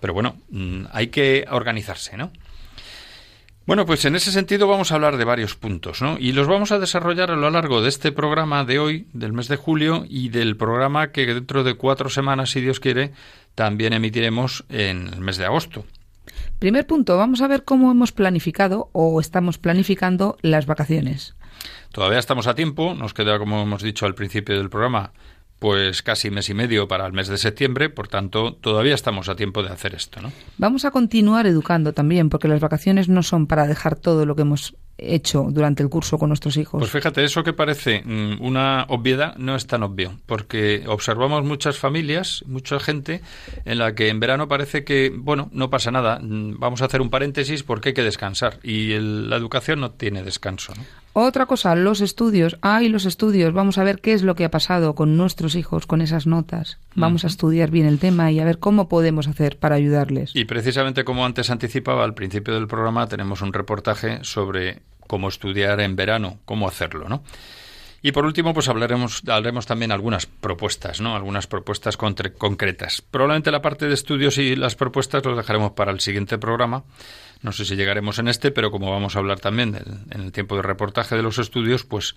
Pero 0.00 0.14
bueno, 0.14 0.36
mm, 0.50 0.86
hay 0.92 1.08
que 1.08 1.46
organizarse, 1.50 2.16
¿no? 2.16 2.30
Bueno, 3.70 3.86
pues 3.86 4.04
en 4.04 4.16
ese 4.16 4.32
sentido 4.32 4.66
vamos 4.66 4.90
a 4.90 4.96
hablar 4.96 5.16
de 5.16 5.24
varios 5.24 5.54
puntos, 5.54 6.02
¿no? 6.02 6.16
Y 6.18 6.32
los 6.32 6.48
vamos 6.48 6.72
a 6.72 6.80
desarrollar 6.80 7.30
a 7.30 7.36
lo 7.36 7.50
largo 7.50 7.82
de 7.82 7.88
este 7.88 8.10
programa 8.10 8.64
de 8.64 8.80
hoy, 8.80 9.06
del 9.12 9.32
mes 9.32 9.46
de 9.46 9.54
julio, 9.54 10.04
y 10.08 10.30
del 10.30 10.56
programa 10.56 11.12
que 11.12 11.24
dentro 11.26 11.62
de 11.62 11.74
cuatro 11.74 12.08
semanas, 12.08 12.50
si 12.50 12.60
Dios 12.60 12.80
quiere, 12.80 13.12
también 13.54 13.92
emitiremos 13.92 14.64
en 14.68 15.08
el 15.08 15.20
mes 15.20 15.36
de 15.36 15.46
agosto. 15.46 15.84
Primer 16.58 16.86
punto, 16.86 17.16
vamos 17.16 17.40
a 17.40 17.48
ver 17.48 17.64
cómo 17.64 17.90
hemos 17.90 18.12
planificado 18.12 18.90
o 18.92 19.20
estamos 19.20 19.58
planificando 19.58 20.36
las 20.42 20.66
vacaciones. 20.66 21.34
Todavía 21.92 22.18
estamos 22.18 22.46
a 22.46 22.54
tiempo, 22.54 22.94
nos 22.94 23.14
queda, 23.14 23.38
como 23.38 23.62
hemos 23.62 23.82
dicho 23.82 24.06
al 24.06 24.14
principio 24.14 24.56
del 24.56 24.70
programa, 24.70 25.12
pues 25.58 26.02
casi 26.02 26.30
mes 26.30 26.48
y 26.48 26.54
medio 26.54 26.88
para 26.88 27.06
el 27.06 27.12
mes 27.12 27.28
de 27.28 27.36
septiembre, 27.36 27.90
por 27.90 28.08
tanto, 28.08 28.54
todavía 28.54 28.94
estamos 28.94 29.28
a 29.28 29.36
tiempo 29.36 29.62
de 29.62 29.68
hacer 29.68 29.94
esto, 29.94 30.20
¿no? 30.20 30.32
Vamos 30.56 30.84
a 30.84 30.90
continuar 30.90 31.46
educando 31.46 31.92
también, 31.92 32.30
porque 32.30 32.48
las 32.48 32.60
vacaciones 32.60 33.08
no 33.08 33.22
son 33.22 33.46
para 33.46 33.66
dejar 33.66 33.96
todo 33.96 34.24
lo 34.24 34.34
que 34.36 34.42
hemos 34.42 34.74
hecho 35.02 35.46
durante 35.50 35.82
el 35.82 35.88
curso 35.88 36.18
con 36.18 36.28
nuestros 36.28 36.56
hijos. 36.56 36.80
Pues 36.80 36.90
fíjate, 36.90 37.24
eso 37.24 37.42
que 37.42 37.52
parece 37.52 38.02
mm, 38.04 38.40
una 38.40 38.86
obviedad 38.88 39.36
no 39.36 39.56
es 39.56 39.66
tan 39.66 39.82
obvio, 39.82 40.18
porque 40.26 40.84
observamos 40.86 41.44
muchas 41.44 41.78
familias, 41.78 42.44
mucha 42.46 42.78
gente, 42.80 43.22
en 43.64 43.78
la 43.78 43.94
que 43.94 44.08
en 44.08 44.20
verano 44.20 44.48
parece 44.48 44.84
que, 44.84 45.12
bueno, 45.14 45.48
no 45.52 45.70
pasa 45.70 45.90
nada, 45.90 46.18
mm, 46.20 46.58
vamos 46.58 46.82
a 46.82 46.86
hacer 46.86 47.00
un 47.00 47.10
paréntesis 47.10 47.62
porque 47.62 47.90
hay 47.90 47.94
que 47.94 48.02
descansar 48.02 48.58
y 48.62 48.98
la 48.98 49.36
educación 49.36 49.80
no 49.80 49.90
tiene 49.90 50.22
descanso. 50.22 50.72
Otra 51.12 51.46
cosa, 51.46 51.74
los 51.74 52.00
estudios. 52.00 52.56
Ay, 52.60 52.88
los 52.88 53.04
estudios. 53.04 53.52
Vamos 53.52 53.78
a 53.78 53.84
ver 53.84 54.00
qué 54.00 54.12
es 54.12 54.22
lo 54.22 54.36
que 54.36 54.44
ha 54.44 54.50
pasado 54.50 54.94
con 54.94 55.16
nuestros 55.16 55.56
hijos, 55.56 55.86
con 55.86 56.00
esas 56.00 56.26
notas. 56.26 56.78
Vamos 56.94 57.24
a 57.24 57.26
estudiar 57.26 57.70
bien 57.70 57.86
el 57.86 57.98
tema 57.98 58.30
y 58.30 58.38
a 58.38 58.44
ver 58.44 58.58
cómo 58.58 58.88
podemos 58.88 59.26
hacer 59.26 59.58
para 59.58 59.74
ayudarles. 59.74 60.34
Y 60.34 60.44
precisamente 60.44 61.04
como 61.04 61.24
antes 61.24 61.50
anticipaba 61.50 62.04
al 62.04 62.14
principio 62.14 62.54
del 62.54 62.68
programa, 62.68 63.08
tenemos 63.08 63.42
un 63.42 63.52
reportaje 63.52 64.20
sobre 64.22 64.82
cómo 65.08 65.28
estudiar 65.28 65.80
en 65.80 65.96
verano, 65.96 66.38
cómo 66.44 66.68
hacerlo, 66.68 67.08
¿no? 67.08 67.24
Y 68.02 68.12
por 68.12 68.24
último, 68.24 68.54
pues 68.54 68.68
hablaremos, 68.68 69.22
hablaremos 69.26 69.66
también 69.66 69.92
algunas 69.92 70.24
propuestas, 70.26 71.00
¿no? 71.00 71.14
Algunas 71.14 71.46
propuestas 71.46 71.98
concretas. 71.98 73.02
Probablemente 73.02 73.50
la 73.50 73.60
parte 73.60 73.86
de 73.88 73.94
estudios 73.94 74.38
y 74.38 74.56
las 74.56 74.74
propuestas 74.74 75.24
los 75.24 75.36
dejaremos 75.36 75.72
para 75.72 75.92
el 75.92 76.00
siguiente 76.00 76.38
programa. 76.38 76.84
No 77.42 77.52
sé 77.52 77.64
si 77.64 77.76
llegaremos 77.76 78.18
en 78.18 78.28
este, 78.28 78.50
pero 78.50 78.70
como 78.70 78.90
vamos 78.90 79.16
a 79.16 79.18
hablar 79.18 79.40
también 79.40 80.04
en 80.10 80.20
el 80.20 80.32
tiempo 80.32 80.56
de 80.56 80.62
reportaje 80.62 81.14
de 81.14 81.22
los 81.22 81.38
estudios, 81.38 81.84
pues 81.84 82.14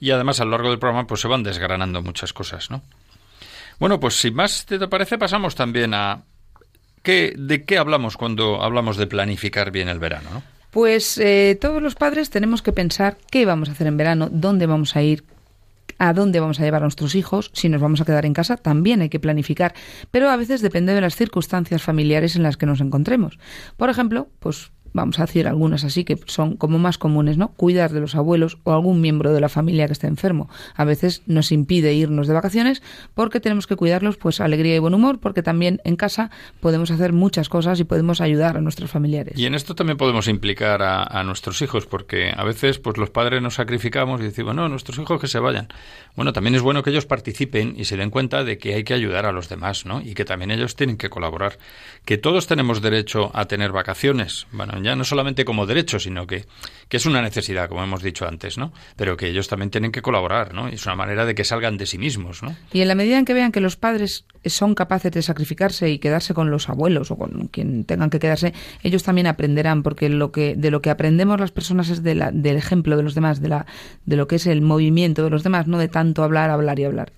y 0.00 0.10
además 0.10 0.40
a 0.40 0.44
lo 0.44 0.50
largo 0.50 0.68
del 0.68 0.78
programa 0.78 1.06
pues 1.06 1.20
se 1.20 1.28
van 1.28 1.42
desgranando 1.42 2.02
muchas 2.02 2.32
cosas, 2.32 2.70
¿no? 2.70 2.82
Bueno, 3.78 3.98
pues 4.00 4.20
si 4.20 4.30
más 4.30 4.66
te 4.66 4.78
parece, 4.88 5.18
pasamos 5.18 5.54
también 5.54 5.94
a 5.94 6.22
¿qué, 7.02 7.34
de 7.36 7.64
qué 7.64 7.78
hablamos 7.78 8.16
cuando 8.16 8.62
hablamos 8.62 8.96
de 8.96 9.06
planificar 9.06 9.70
bien 9.70 9.88
el 9.88 9.98
verano, 9.98 10.30
¿no? 10.32 10.53
Pues 10.74 11.18
eh, 11.18 11.56
todos 11.60 11.80
los 11.80 11.94
padres 11.94 12.30
tenemos 12.30 12.60
que 12.60 12.72
pensar 12.72 13.16
qué 13.30 13.46
vamos 13.46 13.68
a 13.68 13.72
hacer 13.72 13.86
en 13.86 13.96
verano, 13.96 14.28
dónde 14.28 14.66
vamos 14.66 14.96
a 14.96 15.02
ir, 15.04 15.22
a 15.98 16.12
dónde 16.12 16.40
vamos 16.40 16.58
a 16.58 16.64
llevar 16.64 16.82
a 16.82 16.86
nuestros 16.86 17.14
hijos, 17.14 17.52
si 17.54 17.68
nos 17.68 17.80
vamos 17.80 18.00
a 18.00 18.04
quedar 18.04 18.26
en 18.26 18.32
casa, 18.32 18.56
también 18.56 19.00
hay 19.00 19.08
que 19.08 19.20
planificar, 19.20 19.72
pero 20.10 20.30
a 20.30 20.36
veces 20.36 20.62
depende 20.62 20.92
de 20.92 21.00
las 21.00 21.14
circunstancias 21.14 21.80
familiares 21.80 22.34
en 22.34 22.42
las 22.42 22.56
que 22.56 22.66
nos 22.66 22.80
encontremos. 22.80 23.38
Por 23.76 23.88
ejemplo, 23.88 24.26
pues 24.40 24.72
vamos 24.94 25.18
a 25.18 25.26
decir 25.26 25.46
algunas 25.46 25.84
así 25.84 26.04
que 26.04 26.18
son 26.26 26.56
como 26.56 26.78
más 26.78 26.96
comunes, 26.96 27.36
¿no? 27.36 27.48
Cuidar 27.48 27.92
de 27.92 28.00
los 28.00 28.14
abuelos 28.14 28.58
o 28.64 28.72
algún 28.72 29.02
miembro 29.02 29.34
de 29.34 29.40
la 29.40 29.50
familia 29.50 29.86
que 29.86 29.92
esté 29.92 30.06
enfermo. 30.06 30.48
A 30.74 30.84
veces 30.84 31.22
nos 31.26 31.52
impide 31.52 31.92
irnos 31.92 32.26
de 32.28 32.32
vacaciones 32.32 32.82
porque 33.12 33.40
tenemos 33.40 33.66
que 33.66 33.76
cuidarlos, 33.76 34.16
pues 34.16 34.40
alegría 34.40 34.76
y 34.76 34.78
buen 34.78 34.94
humor, 34.94 35.18
porque 35.18 35.42
también 35.42 35.82
en 35.84 35.96
casa 35.96 36.30
podemos 36.60 36.90
hacer 36.90 37.12
muchas 37.12 37.48
cosas 37.48 37.78
y 37.80 37.84
podemos 37.84 38.20
ayudar 38.20 38.56
a 38.56 38.60
nuestros 38.60 38.90
familiares. 38.90 39.38
Y 39.38 39.46
en 39.46 39.54
esto 39.54 39.74
también 39.74 39.98
podemos 39.98 40.28
implicar 40.28 40.82
a, 40.82 41.24
nuestros 41.24 41.60
hijos, 41.62 41.86
porque 41.86 42.32
a 42.36 42.44
veces 42.44 42.78
pues 42.78 42.96
los 42.96 43.10
padres 43.10 43.42
nos 43.42 43.54
sacrificamos 43.54 44.20
y 44.20 44.24
decimos, 44.24 44.54
no, 44.54 44.68
nuestros 44.68 44.98
hijos 44.98 45.20
que 45.20 45.26
se 45.26 45.38
vayan. 45.38 45.68
Bueno, 46.16 46.32
también 46.32 46.54
es 46.54 46.62
bueno 46.62 46.82
que 46.84 46.90
ellos 46.90 47.06
participen 47.06 47.74
y 47.76 47.86
se 47.86 47.96
den 47.96 48.10
cuenta 48.10 48.44
de 48.44 48.56
que 48.56 48.74
hay 48.74 48.84
que 48.84 48.94
ayudar 48.94 49.26
a 49.26 49.32
los 49.32 49.48
demás, 49.48 49.84
¿no? 49.84 50.00
Y 50.00 50.14
que 50.14 50.24
también 50.24 50.52
ellos 50.52 50.76
tienen 50.76 50.96
que 50.96 51.10
colaborar. 51.10 51.58
Que 52.04 52.18
todos 52.18 52.46
tenemos 52.46 52.80
derecho 52.80 53.32
a 53.34 53.46
tener 53.46 53.72
vacaciones. 53.72 54.46
Bueno, 54.52 54.80
ya 54.80 54.94
no 54.94 55.02
solamente 55.02 55.44
como 55.44 55.66
derecho, 55.66 55.98
sino 55.98 56.28
que, 56.28 56.44
que 56.88 56.98
es 56.98 57.06
una 57.06 57.20
necesidad, 57.20 57.68
como 57.68 57.82
hemos 57.82 58.02
dicho 58.02 58.28
antes, 58.28 58.58
¿no? 58.58 58.72
Pero 58.94 59.16
que 59.16 59.26
ellos 59.26 59.48
también 59.48 59.70
tienen 59.70 59.90
que 59.90 60.02
colaborar, 60.02 60.54
¿no? 60.54 60.68
Y 60.68 60.74
es 60.74 60.86
una 60.86 60.94
manera 60.94 61.24
de 61.24 61.34
que 61.34 61.42
salgan 61.42 61.76
de 61.78 61.86
sí 61.86 61.98
mismos, 61.98 62.44
¿no? 62.44 62.54
Y 62.72 62.80
en 62.80 62.88
la 62.88 62.94
medida 62.94 63.18
en 63.18 63.24
que 63.24 63.34
vean 63.34 63.50
que 63.50 63.60
los 63.60 63.74
padres 63.74 64.24
son 64.44 64.76
capaces 64.76 65.10
de 65.10 65.22
sacrificarse 65.22 65.90
y 65.90 65.98
quedarse 65.98 66.32
con 66.32 66.50
los 66.50 66.68
abuelos 66.68 67.10
o 67.10 67.16
con 67.16 67.48
quien 67.48 67.84
tengan 67.84 68.10
que 68.10 68.20
quedarse, 68.20 68.54
ellos 68.84 69.02
también 69.02 69.26
aprenderán, 69.26 69.82
porque 69.82 70.08
lo 70.08 70.30
que, 70.30 70.54
de 70.54 70.70
lo 70.70 70.80
que 70.80 70.90
aprendemos 70.90 71.40
las 71.40 71.50
personas 71.50 71.88
es 71.88 72.02
de 72.02 72.14
del 72.14 72.56
ejemplo 72.56 72.96
de 72.96 73.02
los 73.02 73.16
demás, 73.16 73.40
de, 73.40 73.48
la, 73.48 73.66
de 74.06 74.16
lo 74.16 74.28
que 74.28 74.36
es 74.36 74.46
el 74.46 74.60
movimiento 74.60 75.24
de 75.24 75.30
los 75.30 75.42
demás, 75.42 75.66
no 75.66 75.78
de 75.78 75.88
tanto 75.88 76.03
hablar, 76.16 76.50
hablar 76.50 76.78
y 76.78 76.84
hablar. 76.84 77.12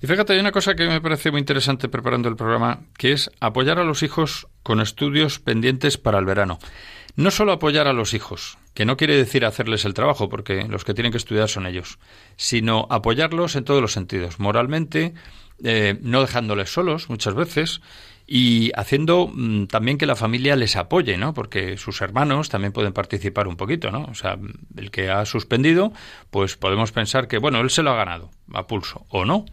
Y 0.00 0.06
fíjate, 0.06 0.32
hay 0.32 0.38
una 0.38 0.52
cosa 0.52 0.74
que 0.74 0.86
me 0.86 1.00
parece 1.00 1.30
muy 1.30 1.40
interesante 1.40 1.88
preparando 1.88 2.28
el 2.28 2.36
programa, 2.36 2.80
que 2.96 3.12
es 3.12 3.30
apoyar 3.40 3.78
a 3.78 3.84
los 3.84 4.02
hijos 4.02 4.46
con 4.62 4.80
estudios 4.80 5.40
pendientes 5.40 5.98
para 5.98 6.18
el 6.18 6.24
verano. 6.24 6.58
No 7.16 7.32
solo 7.32 7.50
apoyar 7.50 7.88
a 7.88 7.92
los 7.92 8.14
hijos, 8.14 8.58
que 8.74 8.84
no 8.84 8.96
quiere 8.96 9.16
decir 9.16 9.44
hacerles 9.44 9.84
el 9.84 9.94
trabajo, 9.94 10.28
porque 10.28 10.68
los 10.68 10.84
que 10.84 10.94
tienen 10.94 11.10
que 11.10 11.18
estudiar 11.18 11.48
son 11.48 11.66
ellos, 11.66 11.98
sino 12.36 12.86
apoyarlos 12.90 13.56
en 13.56 13.64
todos 13.64 13.82
los 13.82 13.92
sentidos, 13.92 14.38
moralmente, 14.38 15.14
eh, 15.64 15.98
no 16.02 16.20
dejándoles 16.20 16.72
solos 16.72 17.08
muchas 17.08 17.34
veces 17.34 17.80
y 18.30 18.70
haciendo 18.74 19.30
mm, 19.32 19.68
también 19.68 19.96
que 19.96 20.04
la 20.04 20.14
familia 20.14 20.54
les 20.54 20.76
apoye, 20.76 21.16
¿no? 21.16 21.32
Porque 21.32 21.78
sus 21.78 22.02
hermanos 22.02 22.50
también 22.50 22.74
pueden 22.74 22.92
participar 22.92 23.48
un 23.48 23.56
poquito, 23.56 23.90
¿no? 23.90 24.04
O 24.04 24.14
sea, 24.14 24.38
el 24.76 24.90
que 24.90 25.08
ha 25.08 25.24
suspendido, 25.24 25.94
pues 26.30 26.58
podemos 26.58 26.92
pensar 26.92 27.26
que, 27.26 27.38
bueno, 27.38 27.60
él 27.60 27.70
se 27.70 27.82
lo 27.82 27.90
ha 27.90 27.96
ganado 27.96 28.30
a 28.52 28.66
pulso, 28.66 29.06
o 29.08 29.24
no, 29.24 29.46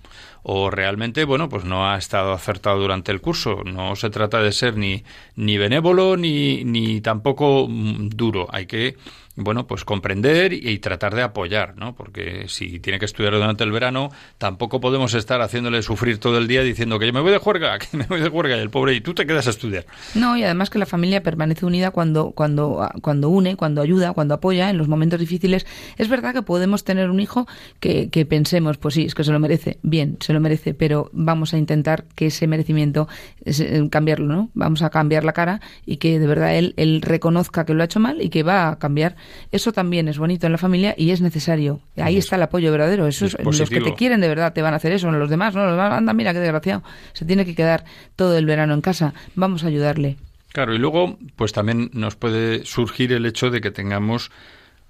o 0.43 0.69
realmente, 0.69 1.23
bueno, 1.23 1.47
pues 1.47 1.63
no 1.63 1.89
ha 1.89 1.97
estado 1.97 2.33
acertado 2.33 2.77
durante 2.77 3.13
el 3.13 3.21
curso. 3.21 3.63
No 3.63 3.95
se 3.95 4.09
trata 4.09 4.41
de 4.41 4.51
ser 4.51 4.75
ni, 4.75 5.05
ni 5.37 5.57
benévolo 5.57 6.17
ni, 6.17 6.65
ni 6.65 6.99
tampoco 6.99 7.67
mm, 7.69 8.09
duro. 8.09 8.47
Hay 8.51 8.65
que 8.65 8.97
bueno, 9.35 9.67
pues 9.67 9.83
comprender 9.83 10.53
y, 10.53 10.79
tratar 10.79 11.15
de 11.15 11.23
apoyar, 11.23 11.75
¿no? 11.77 11.95
Porque 11.95 12.45
si 12.47 12.79
tiene 12.79 12.99
que 12.99 13.05
estudiar 13.05 13.33
durante 13.33 13.63
el 13.63 13.71
verano, 13.71 14.09
tampoco 14.37 14.79
podemos 14.79 15.13
estar 15.13 15.41
haciéndole 15.41 15.81
sufrir 15.81 16.19
todo 16.19 16.37
el 16.37 16.47
día 16.47 16.61
diciendo 16.61 16.99
que 16.99 17.07
yo 17.07 17.13
me 17.13 17.21
voy 17.21 17.31
de 17.31 17.37
juerga, 17.37 17.77
que 17.79 17.97
me 17.97 18.05
voy 18.05 18.21
de 18.21 18.29
juerga 18.29 18.55
y 18.55 18.59
el 18.59 18.69
pobre 18.69 18.93
y 18.93 19.01
tú 19.01 19.13
te 19.13 19.25
quedas 19.25 19.47
a 19.47 19.49
estudiar. 19.49 19.85
No, 20.13 20.37
y 20.37 20.43
además 20.43 20.69
que 20.69 20.79
la 20.79 20.85
familia 20.85 21.21
permanece 21.21 21.65
unida 21.65 21.91
cuando 21.91 22.31
cuando 22.31 22.89
cuando 23.01 23.29
une, 23.29 23.55
cuando 23.55 23.81
ayuda, 23.81 24.13
cuando 24.13 24.35
apoya 24.35 24.69
en 24.69 24.77
los 24.77 24.87
momentos 24.87 25.19
difíciles. 25.19 25.65
Es 25.97 26.07
verdad 26.07 26.33
que 26.33 26.41
podemos 26.41 26.83
tener 26.83 27.09
un 27.09 27.19
hijo 27.19 27.47
que, 27.79 28.09
que 28.09 28.25
pensemos, 28.25 28.77
pues 28.77 28.93
sí, 28.93 29.05
es 29.05 29.15
que 29.15 29.23
se 29.23 29.31
lo 29.31 29.39
merece, 29.39 29.79
bien, 29.81 30.17
se 30.19 30.33
lo 30.33 30.39
merece, 30.39 30.73
pero 30.73 31.09
vamos 31.13 31.53
a 31.53 31.57
intentar 31.57 32.05
que 32.15 32.27
ese 32.27 32.47
merecimiento 32.47 33.07
eh, 33.45 33.87
cambiarlo, 33.89 34.27
¿no? 34.27 34.49
Vamos 34.53 34.81
a 34.81 34.89
cambiar 34.89 35.23
la 35.23 35.33
cara 35.33 35.61
y 35.85 35.97
que 35.97 36.19
de 36.19 36.27
verdad 36.27 36.55
él, 36.55 36.73
él 36.77 37.01
reconozca 37.01 37.65
que 37.65 37.73
lo 37.73 37.81
ha 37.81 37.85
hecho 37.85 37.99
mal 37.99 38.21
y 38.21 38.29
que 38.29 38.43
va 38.43 38.69
a 38.69 38.79
cambiar. 38.79 39.15
Eso 39.51 39.71
también 39.71 40.07
es 40.07 40.17
bonito 40.17 40.45
en 40.45 40.51
la 40.51 40.57
familia 40.57 40.95
y 40.97 41.11
es 41.11 41.21
necesario. 41.21 41.79
Ahí 41.97 42.17
está 42.17 42.35
el 42.35 42.43
apoyo 42.43 42.71
verdadero. 42.71 43.07
Eso 43.07 43.25
es, 43.25 43.37
los 43.39 43.69
que 43.69 43.81
te 43.81 43.93
quieren 43.93 44.21
de 44.21 44.27
verdad 44.27 44.53
te 44.53 44.61
van 44.61 44.73
a 44.73 44.77
hacer 44.77 44.91
eso, 44.91 45.11
los 45.11 45.29
demás 45.29 45.55
no. 45.55 45.61
Anda, 45.81 46.13
mira 46.13 46.33
qué 46.33 46.39
desgraciado. 46.39 46.83
Se 47.13 47.25
tiene 47.25 47.45
que 47.45 47.55
quedar 47.55 47.85
todo 48.15 48.37
el 48.37 48.45
verano 48.45 48.73
en 48.73 48.81
casa. 48.81 49.13
Vamos 49.35 49.63
a 49.63 49.67
ayudarle. 49.67 50.17
Claro, 50.51 50.73
y 50.73 50.77
luego, 50.77 51.17
pues 51.35 51.51
también 51.51 51.89
nos 51.93 52.15
puede 52.15 52.65
surgir 52.65 53.11
el 53.11 53.25
hecho 53.25 53.49
de 53.49 53.61
que 53.61 53.71
tengamos 53.71 54.31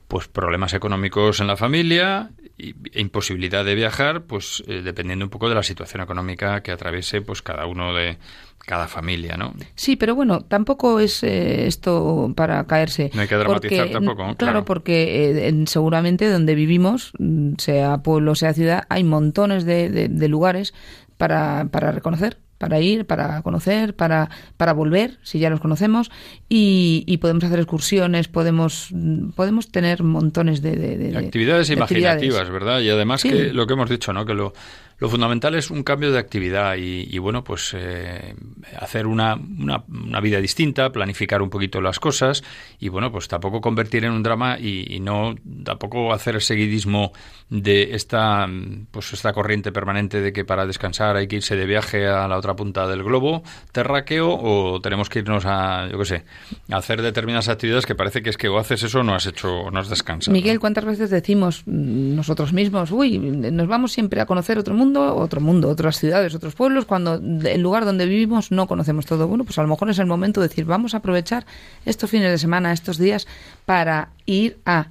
pues 0.07 0.27
problemas 0.27 0.73
económicos 0.73 1.39
en 1.39 1.47
la 1.47 1.57
familia 1.57 2.29
e 2.57 3.01
imposibilidad 3.01 3.65
de 3.65 3.75
viajar, 3.75 4.23
pues 4.23 4.63
eh, 4.67 4.81
dependiendo 4.81 5.25
un 5.25 5.29
poco 5.29 5.49
de 5.49 5.55
la 5.55 5.63
situación 5.63 6.01
económica 6.01 6.61
que 6.61 6.71
atraviese 6.71 7.21
pues 7.21 7.41
cada 7.41 7.65
uno 7.65 7.93
de 7.93 8.17
cada 8.59 8.87
familia, 8.87 9.37
¿no? 9.37 9.53
Sí, 9.75 9.95
pero 9.95 10.15
bueno, 10.15 10.41
tampoco 10.41 10.99
es 10.99 11.21
eh, 11.23 11.67
esto 11.67 12.31
para 12.35 12.65
caerse. 12.65 13.11
No 13.13 13.21
hay 13.21 13.27
que 13.27 13.35
dramatizar 13.35 13.89
tampoco. 13.89 14.35
Claro, 14.37 14.65
porque 14.65 15.47
eh, 15.47 15.63
seguramente 15.67 16.29
donde 16.29 16.55
vivimos, 16.55 17.11
mm, 17.19 17.53
sea 17.57 17.97
pueblo, 17.99 18.35
sea 18.35 18.53
ciudad, 18.53 18.83
hay 18.89 19.03
montones 19.03 19.65
de, 19.65 19.89
de 20.09 20.27
lugares 20.27 20.73
para, 21.17 21.67
para 21.71 21.91
reconocer 21.91 22.37
para 22.57 22.79
ir, 22.79 23.05
para 23.05 23.41
conocer, 23.41 23.95
para, 23.95 24.29
para 24.57 24.73
volver, 24.73 25.17
si 25.23 25.39
ya 25.39 25.49
los 25.49 25.59
conocemos, 25.59 26.11
y, 26.49 27.17
podemos 27.21 27.43
hacer 27.43 27.59
excursiones, 27.59 28.27
podemos, 28.27 28.89
podemos 29.35 29.71
tener 29.71 30.03
montones 30.03 30.61
de, 30.61 31.13
actividades 31.17 31.69
imaginativas, 31.69 32.49
¿verdad? 32.49 32.81
Y 32.81 32.89
además 32.89 33.23
que 33.23 33.53
lo 33.53 33.67
que 33.67 33.73
hemos 33.73 33.89
dicho, 33.89 34.13
¿no? 34.13 34.25
Que 34.25 34.33
lo, 34.33 34.53
lo 34.97 35.09
fundamental 35.09 35.55
es 35.55 35.71
un 35.71 35.83
cambio 35.83 36.11
de 36.11 36.19
actividad 36.19 36.75
y, 36.77 37.17
bueno, 37.17 37.43
pues 37.43 37.73
eh, 37.75 38.33
hacer 38.79 39.07
una, 39.07 39.35
una, 39.35 40.19
vida 40.21 40.39
distinta, 40.39 40.89
planificar 40.91 41.41
un 41.41 41.49
poquito 41.49 41.81
las 41.81 41.99
cosas 41.99 42.43
y 42.79 42.87
bueno, 42.87 43.11
pues 43.11 43.27
tampoco 43.27 43.59
convertir 43.59 44.05
en 44.05 44.11
un 44.11 44.23
drama 44.23 44.57
y, 44.57 44.99
no 45.01 45.35
tampoco 45.63 46.13
hacer 46.13 46.35
el 46.35 46.41
seguidismo 46.41 47.11
de 47.49 47.95
esta, 47.95 48.47
pues 48.91 49.13
esta 49.13 49.33
corriente 49.33 49.71
permanente 49.71 50.21
de 50.21 50.31
que 50.31 50.45
para 50.45 50.65
descansar 50.65 51.17
hay 51.17 51.27
que 51.27 51.35
irse 51.35 51.55
de 51.55 51.65
viaje 51.65 52.07
a 52.07 52.27
la 52.27 52.37
otra 52.37 52.55
punta 52.55 52.87
del 52.87 53.03
globo 53.03 53.43
terráqueo 53.71 54.29
o 54.29 54.79
tenemos 54.79 55.09
que 55.09 55.19
irnos 55.19 55.45
a, 55.45 55.87
yo 55.91 55.99
qué 55.99 56.05
sé, 56.05 56.23
a 56.71 56.77
hacer 56.77 57.01
determinadas 57.01 57.49
actividades 57.49 57.85
que 57.85 57.93
parece 57.93 58.23
que 58.23 58.29
es 58.29 58.37
que 58.37 58.47
o 58.47 58.57
haces 58.57 58.81
eso 58.83 59.01
o 59.01 59.03
no 59.03 59.13
has 59.13 59.27
hecho, 59.27 59.53
o 59.53 59.71
no 59.71 59.79
has 59.79 59.89
descansado. 59.89 60.33
Miguel, 60.33 60.59
¿cuántas 60.59 60.85
veces 60.85 61.09
decimos 61.09 61.63
nosotros 61.67 62.53
mismos, 62.53 62.91
uy, 62.91 63.19
nos 63.19 63.67
vamos 63.67 63.91
siempre 63.91 64.21
a 64.21 64.25
conocer 64.25 64.57
otro 64.57 64.73
mundo? 64.73 64.84
Otro 64.93 65.41
mundo, 65.41 65.69
otras 65.69 65.97
ciudades, 65.97 66.35
otros 66.35 66.55
pueblos, 66.55 66.85
cuando 66.85 67.15
el 67.15 67.61
lugar 67.61 67.85
donde 67.85 68.05
vivimos 68.05 68.51
no 68.51 68.67
conocemos 68.67 69.05
todo. 69.05 69.27
Bueno, 69.27 69.43
pues 69.43 69.57
a 69.57 69.61
lo 69.61 69.67
mejor 69.67 69.89
es 69.89 69.99
el 69.99 70.05
momento 70.05 70.41
de 70.41 70.47
decir, 70.47 70.65
vamos 70.65 70.93
a 70.93 70.97
aprovechar 70.97 71.45
estos 71.85 72.09
fines 72.09 72.31
de 72.31 72.37
semana, 72.37 72.73
estos 72.73 72.97
días, 72.97 73.27
para 73.65 74.09
ir 74.25 74.57
a 74.65 74.87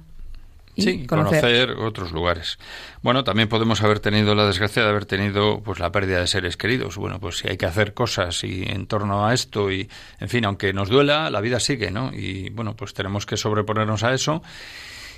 sí, 0.77 1.05
conocer. 1.05 1.71
otros 1.71 2.11
lugares. 2.11 2.57
Bueno, 3.01 3.23
también 3.23 3.49
podemos 3.49 3.81
haber 3.81 3.99
tenido 3.99 4.35
la 4.35 4.45
desgracia 4.45 4.83
de 4.83 4.89
haber 4.89 5.05
tenido 5.05 5.61
pues 5.61 5.79
la 5.79 5.91
pérdida 5.91 6.19
de 6.19 6.27
seres 6.27 6.57
queridos. 6.57 6.97
Bueno, 6.97 7.19
pues 7.19 7.37
si 7.37 7.47
hay 7.47 7.57
que 7.57 7.65
hacer 7.65 7.93
cosas 7.93 8.43
y 8.43 8.63
en 8.63 8.87
torno 8.87 9.25
a 9.25 9.33
esto 9.33 9.71
y 9.71 9.89
en 10.19 10.29
fin, 10.29 10.45
aunque 10.45 10.73
nos 10.73 10.89
duela, 10.89 11.29
la 11.29 11.41
vida 11.41 11.59
sigue, 11.59 11.91
¿no? 11.91 12.11
Y 12.13 12.49
bueno, 12.49 12.75
pues 12.75 12.93
tenemos 12.93 13.25
que 13.25 13.37
sobreponernos 13.37 14.03
a 14.03 14.13
eso 14.13 14.41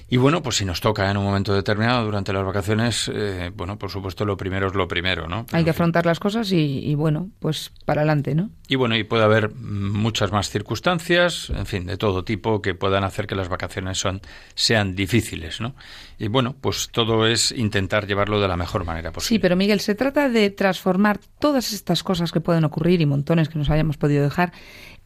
y 0.09 0.17
bueno, 0.17 0.41
pues 0.41 0.55
si 0.55 0.65
nos 0.65 0.79
toca 0.79 1.11
en 1.11 1.17
un 1.17 1.25
momento 1.25 1.53
determinado 1.53 2.05
durante 2.05 2.31
las 2.31 2.45
vacaciones, 2.45 3.11
eh, 3.13 3.51
bueno, 3.53 3.77
por 3.77 3.89
supuesto 3.89 4.23
lo 4.23 4.37
primero 4.37 4.67
es 4.67 4.73
lo 4.73 4.87
primero, 4.87 5.27
¿no? 5.27 5.45
Hay 5.51 5.65
que 5.65 5.71
afrontar 5.71 6.05
las 6.05 6.19
cosas 6.19 6.49
y, 6.53 6.95
bueno, 6.95 7.29
pues 7.39 7.73
para 7.83 8.01
adelante, 8.01 8.33
¿no? 8.33 8.49
Y 8.69 8.75
bueno, 8.75 8.95
y 8.95 9.03
puede 9.03 9.23
haber 9.23 9.53
muchas 9.53 10.31
más 10.31 10.49
circunstancias, 10.49 11.49
en 11.49 11.65
fin, 11.65 11.85
de 11.85 11.97
todo 11.97 12.23
tipo, 12.23 12.61
que 12.61 12.73
puedan 12.73 13.03
hacer 13.03 13.27
que 13.27 13.35
las 13.35 13.49
vacaciones 13.49 13.97
son, 13.97 14.21
sean 14.55 14.95
difíciles, 14.95 15.59
¿no? 15.59 15.75
Y 16.17 16.29
bueno, 16.29 16.55
pues 16.59 16.87
todo 16.91 17.27
es 17.27 17.51
intentar 17.51 18.07
llevarlo 18.07 18.39
de 18.39 18.47
la 18.47 18.55
mejor 18.55 18.85
manera 18.85 19.11
posible. 19.11 19.27
Sí, 19.27 19.39
pero 19.39 19.57
Miguel, 19.57 19.81
se 19.81 19.93
trata 19.93 20.29
de 20.29 20.49
transformar 20.51 21.19
todas 21.39 21.73
estas 21.73 22.03
cosas 22.03 22.31
que 22.31 22.39
pueden 22.39 22.63
ocurrir 22.63 23.01
y 23.01 23.05
montones 23.05 23.49
que 23.49 23.59
nos 23.59 23.69
hayamos 23.69 23.97
podido 23.97 24.23
dejar 24.23 24.53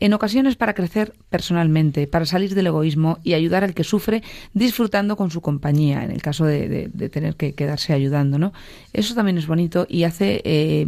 en 0.01 0.13
ocasiones 0.13 0.55
para 0.55 0.73
crecer 0.73 1.13
personalmente, 1.29 2.07
para 2.07 2.25
salir 2.25 2.55
del 2.55 2.67
egoísmo 2.67 3.19
y 3.23 3.35
ayudar 3.35 3.63
al 3.63 3.75
que 3.75 3.83
sufre 3.83 4.23
disfrutando 4.53 5.15
con 5.15 5.29
su 5.29 5.41
compañía, 5.41 6.03
en 6.03 6.11
el 6.11 6.23
caso 6.23 6.43
de, 6.43 6.89
tener 7.11 7.35
que 7.35 7.53
quedarse 7.53 7.93
ayudando, 7.93 8.39
¿no? 8.39 8.51
Eso 8.93 9.13
también 9.13 9.37
es 9.37 9.45
bonito 9.45 9.85
y 9.87 10.03
hace, 10.03 10.41
eh, 10.43 10.87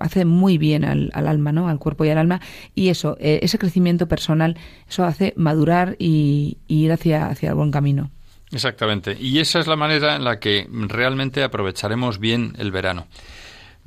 hace 0.00 0.24
muy 0.24 0.58
bien 0.58 0.84
al, 0.84 1.10
alma, 1.14 1.52
¿no? 1.52 1.68
Al 1.68 1.78
cuerpo 1.78 2.04
y 2.04 2.10
al 2.10 2.18
alma 2.18 2.40
y 2.74 2.88
eso, 2.88 3.16
eh, 3.20 3.38
ese 3.42 3.58
crecimiento 3.58 4.08
personal, 4.08 4.58
eso 4.88 5.04
hace 5.04 5.34
madurar 5.36 5.94
y, 6.00 6.58
y 6.66 6.84
ir 6.84 6.92
hacia, 6.92 7.28
hacia 7.28 7.50
el 7.50 7.54
buen 7.54 7.70
camino. 7.70 8.10
Exactamente. 8.50 9.16
Y 9.20 9.38
esa 9.38 9.60
es 9.60 9.68
la 9.68 9.76
manera 9.76 10.16
en 10.16 10.24
la 10.24 10.40
que 10.40 10.66
realmente 10.70 11.44
aprovecharemos 11.44 12.18
bien 12.18 12.54
el 12.58 12.72
verano. 12.72 13.06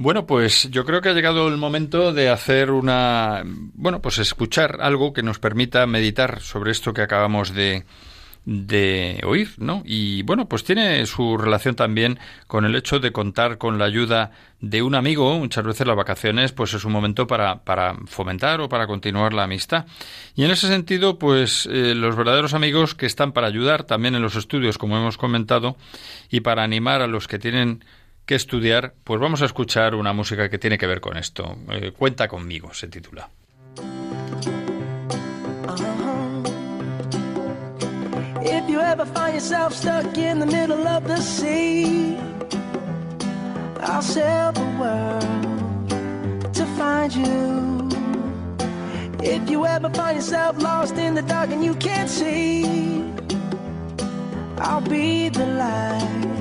Bueno, 0.04 0.26
pues 0.26 0.68
yo 0.72 0.84
creo 0.84 1.00
que 1.00 1.10
ha 1.10 1.14
llegado 1.14 1.48
el 1.48 1.58
momento 1.58 2.12
de 2.12 2.30
hacer 2.30 2.72
una, 2.72 3.44
bueno, 3.46 4.02
pues 4.02 4.18
escuchar 4.18 4.80
algo 4.82 5.14
que 5.14 5.22
nos 5.22 5.38
permita 5.38 5.86
meditar 5.86 6.42
sobre 6.42 6.72
esto 6.72 6.92
que 6.92 7.04
acabamos 7.04 7.54
de, 7.54 7.86
de 8.44 9.22
oír, 9.24 9.52
¿no? 9.60 9.84
Y 9.86 10.24
bueno, 10.24 10.50
pues 10.50 10.64
tiene 10.64 11.06
su 11.06 11.38
relación 11.38 11.76
también 11.76 12.18
con 12.48 12.66
el 12.66 12.76
hecho 12.76 13.00
de 13.00 13.12
contar 13.12 13.60
con 13.60 13.78
la 13.78 13.86
ayuda 13.86 14.32
de 14.60 14.82
un 14.82 14.96
amigo. 14.96 15.38
Muchas 15.38 15.64
veces 15.64 15.86
las 15.86 15.96
vacaciones, 15.96 16.52
pues 16.52 16.74
es 16.74 16.84
un 16.84 16.94
momento 16.94 17.28
para, 17.28 17.64
para 17.64 17.96
fomentar 18.08 18.60
o 18.60 18.70
para 18.70 18.88
continuar 18.88 19.34
la 19.34 19.44
amistad. 19.44 19.86
Y 20.34 20.44
en 20.44 20.50
ese 20.50 20.68
sentido, 20.68 21.20
pues 21.20 21.70
eh, 21.72 21.94
los 21.94 22.16
verdaderos 22.16 22.56
amigos 22.56 22.96
que 22.96 23.06
están 23.06 23.34
para 23.34 23.46
ayudar 23.46 23.84
también 23.84 24.16
en 24.16 24.24
los 24.24 24.36
estudios, 24.36 24.80
como 24.80 24.98
hemos 24.98 25.20
comentado, 25.20 25.78
y 26.32 26.40
para 26.40 26.64
animar 26.64 27.04
a 27.04 27.08
los 27.08 27.28
que 27.28 27.38
tienen 27.38 27.84
que 28.26 28.36
estudiar, 28.36 28.94
pues 29.04 29.20
vamos 29.20 29.42
a 29.42 29.46
escuchar 29.46 29.96
una 29.96 30.14
música 30.14 30.50
que 30.50 30.58
tiene 30.58 30.78
que 30.78 30.88
ver 30.88 31.02
con 31.02 31.18
esto. 31.18 31.58
Eh, 31.70 31.92
Cuenta 31.98 32.28
conmigo, 32.28 32.74
se 32.74 32.88
titula. 32.88 33.30
If 38.44 38.68
you 38.70 38.80
ever 38.80 39.06
find 39.06 39.34
yourself 39.36 39.74
stuck 39.74 40.18
in 40.18 40.40
the 40.40 40.46
middle 40.46 40.88
of 40.88 41.08
the 41.08 41.18
sea, 41.18 42.18
I'll 43.82 44.02
sail 44.02 44.52
the 44.52 44.66
world 44.80 46.54
to 46.54 46.66
find 46.78 47.14
you. 47.14 47.90
If 49.24 49.50
you 49.50 49.66
ever 49.66 49.90
find 49.92 50.16
yourself 50.18 50.62
lost 50.62 50.96
in 50.98 51.14
the 51.14 51.22
dark 51.22 51.52
and 51.52 51.64
you 51.64 51.76
can't 51.76 52.10
see, 52.10 53.04
I'll 54.58 54.82
be 54.82 55.30
the 55.30 55.46
light 55.46 56.41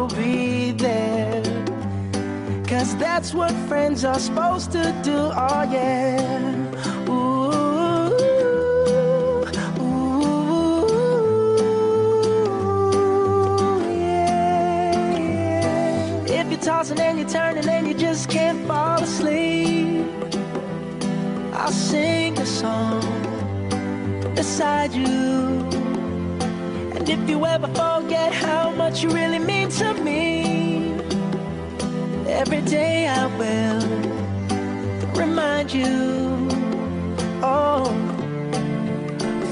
you'll 0.00 0.08
be 0.16 0.72
there. 0.72 1.42
Cause 2.66 2.96
that's 2.96 3.34
what 3.34 3.52
friends 3.68 4.04
are 4.04 4.18
supposed 4.18 4.72
to 4.72 4.94
do, 5.02 5.12
oh 5.14 5.62
yeah. 5.70 6.56
Ooh, 7.08 7.50
ooh, 9.82 10.24
yeah. 14.00 14.94
If 16.24 16.50
you're 16.50 16.60
tossing 16.60 17.00
and 17.00 17.18
you're 17.18 17.28
turning 17.28 17.68
and 17.68 17.86
you 17.86 17.94
just 17.94 18.30
can't 18.30 18.66
fall 18.66 19.02
asleep, 19.02 20.06
I'll 21.52 21.70
sing 21.72 22.38
a 22.38 22.46
song 22.46 23.02
beside 24.34 24.92
you 24.94 25.79
And 27.00 27.08
if 27.08 27.30
you 27.30 27.46
ever 27.46 27.66
forget 27.68 28.30
how 28.30 28.70
much 28.72 29.02
you 29.02 29.08
really 29.08 29.38
mean 29.38 29.70
to 29.70 29.94
me, 29.94 30.92
every 32.28 32.60
day 32.60 33.08
I 33.08 33.24
will 33.38 33.80
remind 35.14 35.72
you. 35.72 36.46
Oh, 37.42 37.86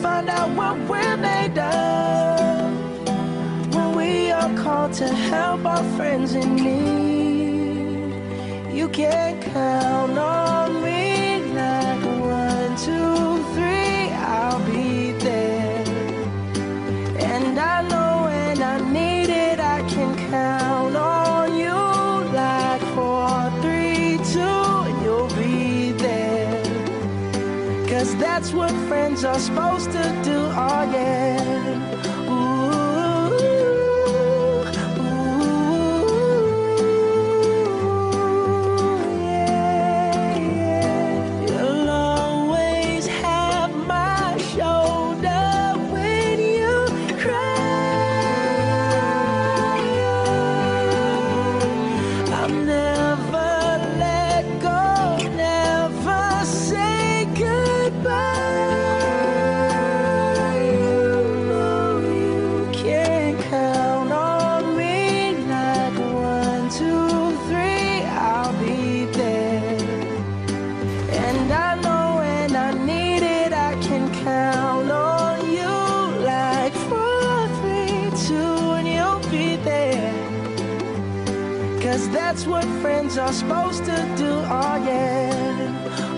find 0.03 0.29
out 0.29 0.51
what 0.59 0.77
we're 0.91 1.17
made 1.17 1.57
of 1.57 2.71
when 3.75 3.97
we 3.97 4.31
are 4.31 4.55
called 4.63 4.93
to 5.01 5.09
help 5.09 5.65
our 5.65 5.83
friends 5.97 6.35
in 6.35 6.55
need. 6.55 8.13
You 8.77 8.91
can 8.91 9.41
count 9.41 10.19
on 10.19 10.48
are 29.25 29.39
supposed 29.41 29.91
to 29.91 30.23
do, 30.23 30.38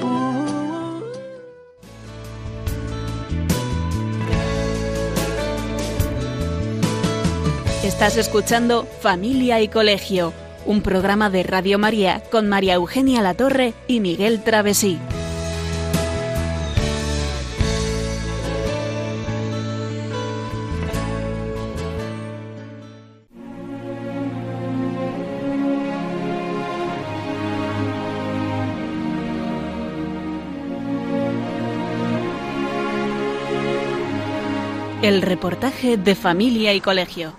oh. 0.02 1.02
Estás 7.82 8.16
escuchando 8.16 8.86
Familia 9.00 9.60
y 9.60 9.66
Colegio, 9.66 10.32
un 10.66 10.82
programa 10.82 11.30
de 11.30 11.42
Radio 11.42 11.78
María 11.80 12.22
con 12.30 12.48
María 12.48 12.74
Eugenia 12.74 13.22
Latorre 13.22 13.74
y 13.88 13.98
Miguel 14.00 14.44
Travesí. 14.44 14.98
El 35.10 35.22
reportaje 35.22 35.96
de 35.96 36.14
Familia 36.14 36.72
y 36.72 36.80
Colegio. 36.80 37.34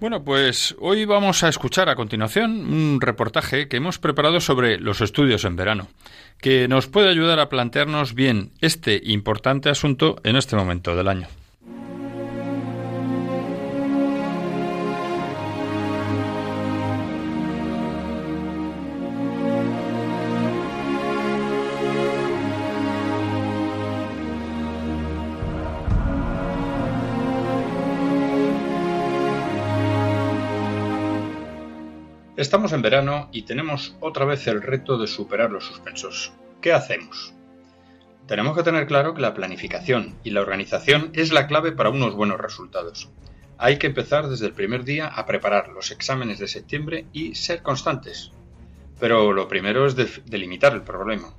Bueno, 0.00 0.24
pues 0.24 0.74
hoy 0.80 1.04
vamos 1.04 1.44
a 1.44 1.50
escuchar 1.50 1.90
a 1.90 1.94
continuación 1.94 2.52
un 2.52 2.98
reportaje 2.98 3.68
que 3.68 3.76
hemos 3.76 3.98
preparado 3.98 4.40
sobre 4.40 4.80
los 4.80 5.02
estudios 5.02 5.44
en 5.44 5.56
verano, 5.56 5.88
que 6.40 6.68
nos 6.68 6.86
puede 6.86 7.10
ayudar 7.10 7.38
a 7.38 7.50
plantearnos 7.50 8.14
bien 8.14 8.52
este 8.62 8.98
importante 9.04 9.68
asunto 9.68 10.16
en 10.24 10.36
este 10.36 10.56
momento 10.56 10.96
del 10.96 11.08
año. 11.08 11.28
Estamos 32.42 32.72
en 32.72 32.82
verano 32.82 33.28
y 33.30 33.42
tenemos 33.42 33.94
otra 34.00 34.24
vez 34.24 34.48
el 34.48 34.62
reto 34.62 34.98
de 34.98 35.06
superar 35.06 35.52
los 35.52 35.64
suspensos. 35.64 36.32
¿Qué 36.60 36.72
hacemos? 36.72 37.32
Tenemos 38.26 38.56
que 38.56 38.64
tener 38.64 38.88
claro 38.88 39.14
que 39.14 39.20
la 39.20 39.32
planificación 39.32 40.16
y 40.24 40.30
la 40.30 40.40
organización 40.40 41.10
es 41.14 41.30
la 41.32 41.46
clave 41.46 41.70
para 41.70 41.90
unos 41.90 42.16
buenos 42.16 42.40
resultados. 42.40 43.08
Hay 43.58 43.78
que 43.78 43.86
empezar 43.86 44.26
desde 44.26 44.46
el 44.46 44.54
primer 44.54 44.82
día 44.82 45.06
a 45.06 45.24
preparar 45.24 45.68
los 45.68 45.92
exámenes 45.92 46.40
de 46.40 46.48
septiembre 46.48 47.06
y 47.12 47.36
ser 47.36 47.62
constantes. 47.62 48.32
Pero 48.98 49.32
lo 49.32 49.46
primero 49.46 49.86
es 49.86 49.94
de- 49.94 50.10
delimitar 50.26 50.72
el 50.72 50.82
problema. 50.82 51.32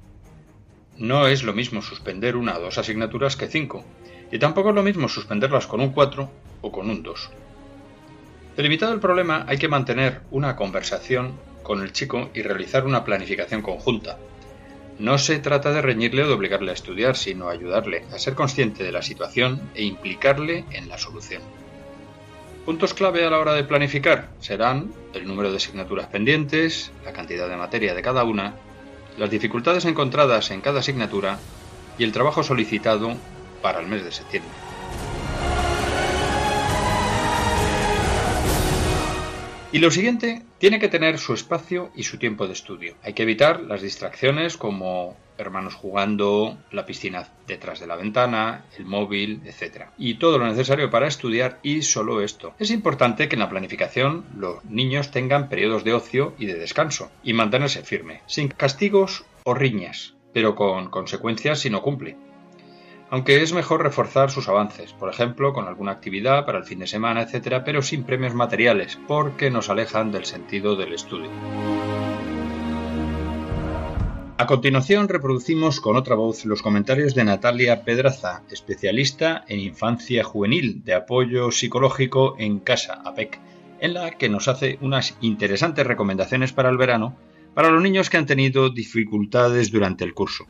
No 0.97 1.27
es 1.27 1.43
lo 1.43 1.51
mismo 1.51 1.81
suspender 1.81 2.37
una 2.37 2.57
o 2.57 2.61
dos 2.61 2.77
asignaturas 2.77 3.35
que 3.35 3.49
cinco, 3.49 3.83
y 4.31 4.39
tampoco 4.39 4.69
es 4.69 4.75
lo 4.75 4.83
mismo 4.83 5.09
suspenderlas 5.09 5.67
con 5.67 5.81
un 5.81 5.91
4 5.91 6.31
o 6.61 6.71
con 6.71 6.89
un 6.89 7.03
2. 7.03 7.29
Delimitado 8.55 8.93
el 8.93 8.99
problema, 8.99 9.45
hay 9.47 9.57
que 9.57 9.67
mantener 9.67 10.21
una 10.29 10.55
conversación 10.55 11.39
con 11.63 11.81
el 11.81 11.91
chico 11.91 12.29
y 12.35 12.43
realizar 12.43 12.85
una 12.85 13.03
planificación 13.03 13.63
conjunta. 13.63 14.17
No 14.99 15.17
se 15.17 15.39
trata 15.39 15.71
de 15.71 15.81
reñirle 15.81 16.23
o 16.23 16.27
de 16.27 16.33
obligarle 16.33 16.69
a 16.69 16.75
estudiar, 16.75 17.15
sino 17.15 17.49
ayudarle 17.49 18.05
a 18.13 18.19
ser 18.19 18.35
consciente 18.35 18.83
de 18.83 18.91
la 18.91 19.01
situación 19.01 19.71
e 19.73 19.83
implicarle 19.83 20.65
en 20.71 20.87
la 20.87 20.99
solución. 20.99 21.41
Puntos 22.63 22.93
clave 22.93 23.25
a 23.25 23.29
la 23.31 23.39
hora 23.39 23.53
de 23.53 23.63
planificar 23.63 24.29
serán 24.39 24.93
el 25.13 25.25
número 25.25 25.49
de 25.49 25.57
asignaturas 25.57 26.07
pendientes, 26.07 26.91
la 27.03 27.11
cantidad 27.11 27.49
de 27.49 27.57
materia 27.57 27.95
de 27.95 28.03
cada 28.03 28.23
una, 28.23 28.53
las 29.17 29.31
dificultades 29.31 29.85
encontradas 29.85 30.51
en 30.51 30.61
cada 30.61 30.79
asignatura 30.79 31.39
y 31.97 32.03
el 32.03 32.11
trabajo 32.11 32.43
solicitado 32.43 33.15
para 33.63 33.79
el 33.79 33.87
mes 33.87 34.03
de 34.05 34.11
septiembre. 34.11 34.72
Y 39.73 39.79
lo 39.79 39.89
siguiente, 39.89 40.43
tiene 40.59 40.79
que 40.79 40.88
tener 40.88 41.17
su 41.17 41.33
espacio 41.33 41.89
y 41.95 42.03
su 42.03 42.19
tiempo 42.19 42.45
de 42.45 42.53
estudio. 42.53 42.93
Hay 43.01 43.13
que 43.13 43.23
evitar 43.23 43.59
las 43.62 43.81
distracciones 43.81 44.55
como 44.55 45.17
hermanos 45.39 45.73
jugando, 45.73 46.59
la 46.69 46.86
piscina 46.86 47.27
detrás 47.47 47.79
de 47.79 47.88
la 47.88 47.95
ventana, 47.95 48.65
el 48.77 48.86
móvil, 48.86 49.41
etc. 49.45 49.86
Y 49.97 50.19
todo 50.19 50.38
lo 50.38 50.45
necesario 50.45 50.91
para 50.91 51.07
estudiar 51.07 51.59
y 51.63 51.81
solo 51.81 52.21
esto. 52.21 52.53
Es 52.59 52.69
importante 52.69 53.27
que 53.27 53.36
en 53.36 53.39
la 53.39 53.49
planificación 53.49 54.25
los 54.38 54.63
niños 54.65 55.09
tengan 55.09 55.49
periodos 55.49 55.83
de 55.83 55.93
ocio 55.93 56.36
y 56.38 56.45
de 56.45 56.53
descanso 56.53 57.09
y 57.23 57.33
mantenerse 57.33 57.81
firme, 57.81 58.21
sin 58.27 58.49
castigos 58.49 59.25
o 59.43 59.55
riñas, 59.55 60.13
pero 60.33 60.53
con 60.53 60.91
consecuencias 60.91 61.62
si 61.62 61.71
no 61.71 61.81
cumple 61.81 62.15
aunque 63.13 63.43
es 63.43 63.54
mejor 63.54 63.84
reforzar 63.84 64.32
sus 64.32 64.49
avances, 64.49 64.91
por 64.93 65.08
ejemplo, 65.08 65.54
con 65.54 65.67
alguna 65.67 65.91
actividad 65.91 66.47
para 66.47 66.58
el 66.58 66.63
fin 66.63 66.80
de 66.80 66.88
semana, 66.88 67.21
etc., 67.21 67.62
pero 67.63 67.84
sin 67.84 68.06
premios 68.06 68.34
materiales, 68.34 68.97
porque 69.08 69.52
nos 69.52 69.69
alejan 69.69 70.12
del 70.12 70.26
sentido 70.26 70.76
del 70.76 70.93
estudio. 70.93 71.30
A 74.39 74.47
continuación 74.47 75.10
reproducimos 75.10 75.80
con 75.80 75.95
otra 75.95 76.15
voz 76.15 76.43
los 76.45 76.63
comentarios 76.63 77.13
de 77.13 77.23
Natalia 77.23 77.84
Pedraza, 77.84 78.41
especialista 78.49 79.45
en 79.47 79.60
infancia 79.60 80.23
juvenil 80.23 80.84
de 80.84 80.95
apoyo 80.95 81.52
psicológico 81.52 82.34
en 82.39 82.62
casa, 82.62 82.99
APEC, 83.06 83.39
en 83.80 83.93
la 83.93 84.10
que 84.10 84.28
nos 84.28 84.47
hace 84.47 84.80
unas 84.82 85.15
interesantes 85.21 85.86
recomendaciones 85.86 86.52
para 86.52 86.71
el 86.71 86.78
verano 86.78 87.15
para 87.54 87.69
los 87.69 87.84
niños 87.84 88.10
que 88.10 88.17
han 88.17 88.26
tenido 88.26 88.71
dificultades 88.71 89.71
durante 89.71 90.04
el 90.04 90.15
curso. 90.15 90.47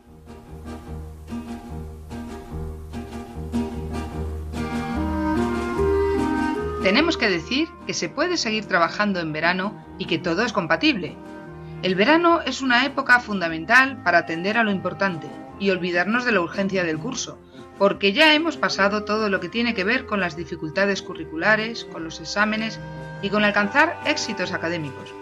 Tenemos 6.84 7.16
que 7.16 7.30
decir 7.30 7.70
que 7.88 7.94
se 7.94 8.10
puede 8.10 8.36
seguir 8.36 8.66
trabajando 8.66 9.22
en 9.22 9.32
verano 9.32 9.82
y 9.98 10.06
que 10.06 10.20
todo 10.20 10.44
es 10.44 10.52
compatible. 10.52 11.16
El 11.82 11.96
verano 11.96 12.42
es 12.42 12.62
una 12.62 12.86
época 12.86 13.22
fundamental 13.22 14.04
para 14.04 14.18
atender 14.18 14.58
a 14.58 14.64
lo 14.64 14.72
importante 14.72 15.28
y 15.60 15.70
olvidarnos 15.70 16.26
de 16.26 16.34
la 16.34 16.42
urgencia 16.42 16.84
del 16.84 17.00
curso, 17.00 17.40
porque 17.78 18.12
ya 18.12 18.34
hemos 18.34 18.58
pasado 18.58 19.06
todo 19.06 19.30
lo 19.30 19.40
que 19.40 19.48
tiene 19.48 19.74
que 19.74 19.86
ver 19.86 20.06
con 20.06 20.20
las 20.20 20.36
dificultades 20.36 21.02
curriculares, 21.02 21.86
con 21.86 22.04
los 22.04 22.20
exámenes 22.20 22.82
y 23.22 23.30
con 23.30 23.46
alcanzar 23.46 23.98
éxitos 24.06 24.52
académicos. 24.52 25.14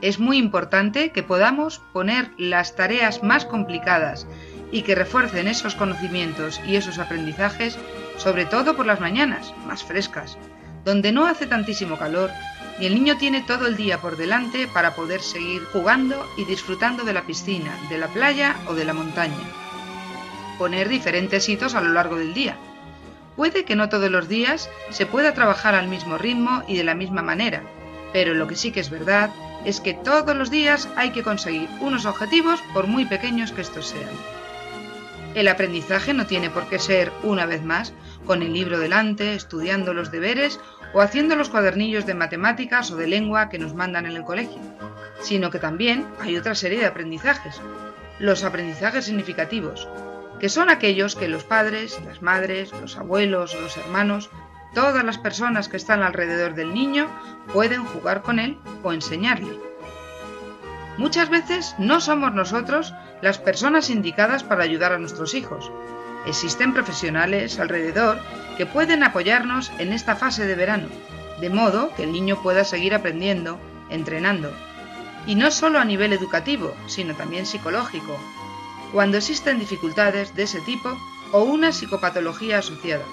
Es 0.00 0.20
muy 0.20 0.38
importante 0.38 1.10
que 1.10 1.24
podamos 1.24 1.80
poner 1.92 2.30
las 2.38 2.76
tareas 2.76 3.24
más 3.24 3.44
complicadas 3.44 4.28
y 4.70 4.82
que 4.82 4.94
refuercen 4.94 5.48
esos 5.48 5.74
conocimientos 5.74 6.60
y 6.64 6.76
esos 6.76 7.00
aprendizajes, 7.00 7.76
sobre 8.16 8.44
todo 8.44 8.76
por 8.76 8.86
las 8.86 9.00
mañanas, 9.00 9.52
más 9.66 9.82
frescas, 9.82 10.38
donde 10.88 11.12
no 11.12 11.26
hace 11.26 11.46
tantísimo 11.46 11.98
calor 11.98 12.30
y 12.80 12.86
el 12.86 12.94
niño 12.94 13.18
tiene 13.18 13.42
todo 13.42 13.66
el 13.66 13.76
día 13.76 13.98
por 13.98 14.16
delante 14.16 14.66
para 14.68 14.94
poder 14.94 15.20
seguir 15.20 15.62
jugando 15.66 16.26
y 16.38 16.46
disfrutando 16.46 17.04
de 17.04 17.12
la 17.12 17.26
piscina, 17.26 17.76
de 17.90 17.98
la 17.98 18.08
playa 18.08 18.56
o 18.66 18.74
de 18.74 18.86
la 18.86 18.94
montaña 18.94 19.36
poner 20.58 20.88
diferentes 20.88 21.46
hitos 21.48 21.74
a 21.74 21.80
lo 21.82 21.92
largo 21.92 22.16
del 22.16 22.32
día. 22.32 22.56
Puede 23.36 23.64
que 23.64 23.76
no 23.76 23.90
todos 23.90 24.10
los 24.10 24.28
días 24.28 24.70
se 24.90 25.04
pueda 25.04 25.34
trabajar 25.34 25.74
al 25.74 25.88
mismo 25.88 26.16
ritmo 26.16 26.64
y 26.66 26.76
de 26.78 26.84
la 26.84 26.94
misma 26.94 27.22
manera, 27.22 27.62
pero 28.12 28.32
lo 28.32 28.48
que 28.48 28.56
sí 28.56 28.72
que 28.72 28.80
es 28.80 28.90
verdad 28.90 29.30
es 29.66 29.80
que 29.80 29.92
todos 29.92 30.34
los 30.34 30.50
días 30.50 30.88
hay 30.96 31.10
que 31.10 31.22
conseguir 31.22 31.68
unos 31.80 32.06
objetivos 32.06 32.60
por 32.74 32.86
muy 32.86 33.04
pequeños 33.04 33.52
que 33.52 33.60
estos 33.60 33.88
sean. 33.88 34.10
El 35.34 35.46
aprendizaje 35.46 36.14
no 36.14 36.26
tiene 36.26 36.50
por 36.50 36.68
qué 36.68 36.80
ser, 36.80 37.12
una 37.22 37.46
vez 37.46 37.62
más, 37.62 37.92
con 38.26 38.42
el 38.42 38.52
libro 38.52 38.78
delante, 38.78 39.34
estudiando 39.34 39.94
los 39.94 40.10
deberes 40.10 40.58
o 40.92 41.00
haciendo 41.00 41.36
los 41.36 41.50
cuadernillos 41.50 42.06
de 42.06 42.14
matemáticas 42.14 42.90
o 42.90 42.96
de 42.96 43.06
lengua 43.06 43.48
que 43.48 43.58
nos 43.58 43.74
mandan 43.74 44.06
en 44.06 44.16
el 44.16 44.24
colegio, 44.24 44.60
sino 45.20 45.50
que 45.50 45.58
también 45.58 46.06
hay 46.20 46.36
otra 46.36 46.54
serie 46.54 46.80
de 46.80 46.86
aprendizajes, 46.86 47.60
los 48.18 48.44
aprendizajes 48.44 49.04
significativos, 49.04 49.88
que 50.40 50.48
son 50.48 50.70
aquellos 50.70 51.14
que 51.16 51.28
los 51.28 51.44
padres, 51.44 52.00
las 52.04 52.22
madres, 52.22 52.72
los 52.80 52.96
abuelos, 52.96 53.56
los 53.60 53.76
hermanos, 53.76 54.30
todas 54.74 55.04
las 55.04 55.18
personas 55.18 55.68
que 55.68 55.76
están 55.76 56.02
alrededor 56.02 56.54
del 56.54 56.74
niño 56.74 57.08
pueden 57.52 57.84
jugar 57.84 58.22
con 58.22 58.38
él 58.38 58.58
o 58.82 58.92
enseñarle. 58.92 59.58
Muchas 60.96 61.30
veces 61.30 61.74
no 61.78 62.00
somos 62.00 62.34
nosotros 62.34 62.92
las 63.20 63.38
personas 63.38 63.90
indicadas 63.90 64.42
para 64.42 64.64
ayudar 64.64 64.92
a 64.92 64.98
nuestros 64.98 65.34
hijos. 65.34 65.70
Existen 66.28 66.74
profesionales 66.74 67.58
alrededor 67.58 68.20
que 68.58 68.66
pueden 68.66 69.02
apoyarnos 69.02 69.72
en 69.78 69.94
esta 69.94 70.14
fase 70.14 70.44
de 70.44 70.54
verano, 70.54 70.88
de 71.40 71.48
modo 71.48 71.94
que 71.94 72.04
el 72.04 72.12
niño 72.12 72.42
pueda 72.42 72.64
seguir 72.64 72.94
aprendiendo, 72.94 73.58
entrenando. 73.88 74.52
Y 75.26 75.36
no 75.36 75.50
solo 75.50 75.78
a 75.78 75.86
nivel 75.86 76.12
educativo, 76.12 76.74
sino 76.86 77.14
también 77.14 77.46
psicológico, 77.46 78.18
cuando 78.92 79.16
existen 79.16 79.58
dificultades 79.58 80.34
de 80.34 80.42
ese 80.42 80.60
tipo 80.60 80.98
o 81.32 81.44
una 81.44 81.72
psicopatología 81.72 82.58
asociada. 82.58 83.04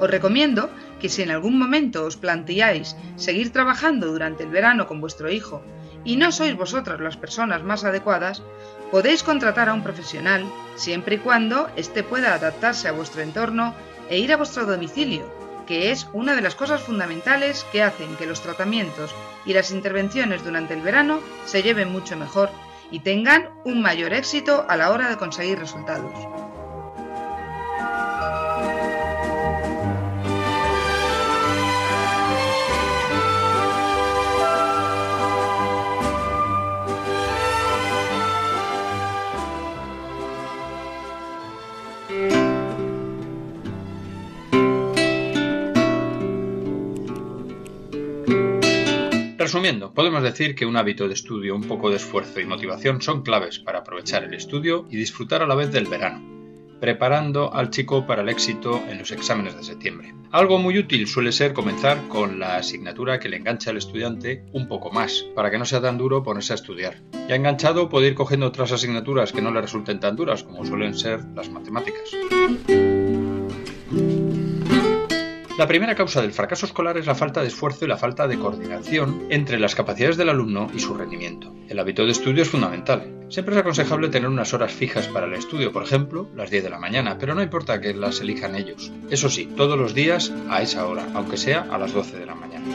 Os 0.00 0.10
recomiendo 0.10 0.70
que 1.00 1.08
si 1.08 1.22
en 1.22 1.30
algún 1.30 1.56
momento 1.56 2.04
os 2.04 2.16
planteáis 2.16 2.96
seguir 3.14 3.52
trabajando 3.52 4.08
durante 4.08 4.42
el 4.42 4.50
verano 4.50 4.88
con 4.88 5.00
vuestro 5.00 5.30
hijo 5.30 5.62
y 6.04 6.16
no 6.16 6.32
sois 6.32 6.56
vosotras 6.56 7.00
las 7.00 7.16
personas 7.16 7.62
más 7.62 7.84
adecuadas, 7.84 8.42
podéis 8.90 9.22
contratar 9.22 9.68
a 9.68 9.74
un 9.74 9.82
profesional 9.82 10.44
siempre 10.76 11.16
y 11.16 11.18
cuando 11.18 11.68
éste 11.76 12.02
pueda 12.02 12.34
adaptarse 12.34 12.88
a 12.88 12.92
vuestro 12.92 13.22
entorno 13.22 13.74
e 14.08 14.18
ir 14.18 14.32
a 14.32 14.36
vuestro 14.36 14.66
domicilio, 14.66 15.32
que 15.66 15.90
es 15.90 16.08
una 16.12 16.34
de 16.34 16.42
las 16.42 16.54
cosas 16.54 16.82
fundamentales 16.82 17.64
que 17.72 17.82
hacen 17.82 18.16
que 18.16 18.26
los 18.26 18.42
tratamientos 18.42 19.14
y 19.46 19.54
las 19.54 19.70
intervenciones 19.70 20.44
durante 20.44 20.74
el 20.74 20.82
verano 20.82 21.20
se 21.46 21.62
lleven 21.62 21.90
mucho 21.90 22.16
mejor 22.16 22.50
y 22.90 23.00
tengan 23.00 23.48
un 23.64 23.80
mayor 23.80 24.12
éxito 24.12 24.66
a 24.68 24.76
la 24.76 24.90
hora 24.90 25.08
de 25.08 25.16
conseguir 25.16 25.58
resultados. 25.58 26.43
Resumiendo, 49.44 49.92
podemos 49.92 50.22
decir 50.22 50.54
que 50.54 50.64
un 50.64 50.74
hábito 50.74 51.06
de 51.06 51.12
estudio, 51.12 51.54
un 51.54 51.64
poco 51.64 51.90
de 51.90 51.96
esfuerzo 51.96 52.40
y 52.40 52.46
motivación 52.46 53.02
son 53.02 53.20
claves 53.20 53.58
para 53.58 53.80
aprovechar 53.80 54.24
el 54.24 54.32
estudio 54.32 54.86
y 54.90 54.96
disfrutar 54.96 55.42
a 55.42 55.46
la 55.46 55.54
vez 55.54 55.70
del 55.70 55.84
verano, 55.84 56.22
preparando 56.80 57.52
al 57.52 57.68
chico 57.68 58.06
para 58.06 58.22
el 58.22 58.30
éxito 58.30 58.82
en 58.88 59.00
los 59.00 59.12
exámenes 59.12 59.54
de 59.54 59.62
septiembre. 59.62 60.14
Algo 60.32 60.56
muy 60.56 60.78
útil 60.78 61.06
suele 61.06 61.30
ser 61.30 61.52
comenzar 61.52 62.08
con 62.08 62.38
la 62.38 62.56
asignatura 62.56 63.20
que 63.20 63.28
le 63.28 63.36
engancha 63.36 63.68
al 63.68 63.76
estudiante 63.76 64.46
un 64.54 64.66
poco 64.66 64.90
más, 64.90 65.26
para 65.34 65.50
que 65.50 65.58
no 65.58 65.66
sea 65.66 65.82
tan 65.82 65.98
duro 65.98 66.22
ponerse 66.22 66.54
a 66.54 66.56
estudiar. 66.56 67.02
Ya 67.28 67.34
enganchado 67.34 67.90
puede 67.90 68.06
ir 68.06 68.14
cogiendo 68.14 68.46
otras 68.46 68.72
asignaturas 68.72 69.30
que 69.30 69.42
no 69.42 69.50
le 69.50 69.60
resulten 69.60 70.00
tan 70.00 70.16
duras 70.16 70.42
como 70.42 70.64
suelen 70.64 70.94
ser 70.94 71.22
las 71.34 71.50
matemáticas. 71.50 72.08
La 75.56 75.68
primera 75.68 75.94
causa 75.94 76.20
del 76.20 76.32
fracaso 76.32 76.66
escolar 76.66 76.98
es 76.98 77.06
la 77.06 77.14
falta 77.14 77.40
de 77.40 77.46
esfuerzo 77.46 77.84
y 77.84 77.88
la 77.88 77.96
falta 77.96 78.26
de 78.26 78.36
coordinación 78.36 79.26
entre 79.30 79.60
las 79.60 79.76
capacidades 79.76 80.16
del 80.16 80.30
alumno 80.30 80.68
y 80.74 80.80
su 80.80 80.94
rendimiento. 80.94 81.54
El 81.68 81.78
hábito 81.78 82.04
de 82.04 82.10
estudio 82.10 82.42
es 82.42 82.50
fundamental. 82.50 83.26
Siempre 83.28 83.54
es 83.54 83.60
aconsejable 83.60 84.08
tener 84.08 84.28
unas 84.28 84.52
horas 84.52 84.72
fijas 84.72 85.06
para 85.06 85.26
el 85.26 85.34
estudio, 85.34 85.70
por 85.70 85.84
ejemplo, 85.84 86.28
las 86.34 86.50
10 86.50 86.64
de 86.64 86.70
la 86.70 86.80
mañana, 86.80 87.18
pero 87.18 87.36
no 87.36 87.42
importa 87.42 87.80
que 87.80 87.94
las 87.94 88.20
elijan 88.20 88.56
ellos. 88.56 88.90
Eso 89.10 89.30
sí, 89.30 89.46
todos 89.46 89.78
los 89.78 89.94
días 89.94 90.32
a 90.50 90.60
esa 90.60 90.88
hora, 90.88 91.06
aunque 91.14 91.36
sea 91.36 91.68
a 91.70 91.78
las 91.78 91.92
12 91.92 92.18
de 92.18 92.26
la 92.26 92.34
mañana. 92.34 92.66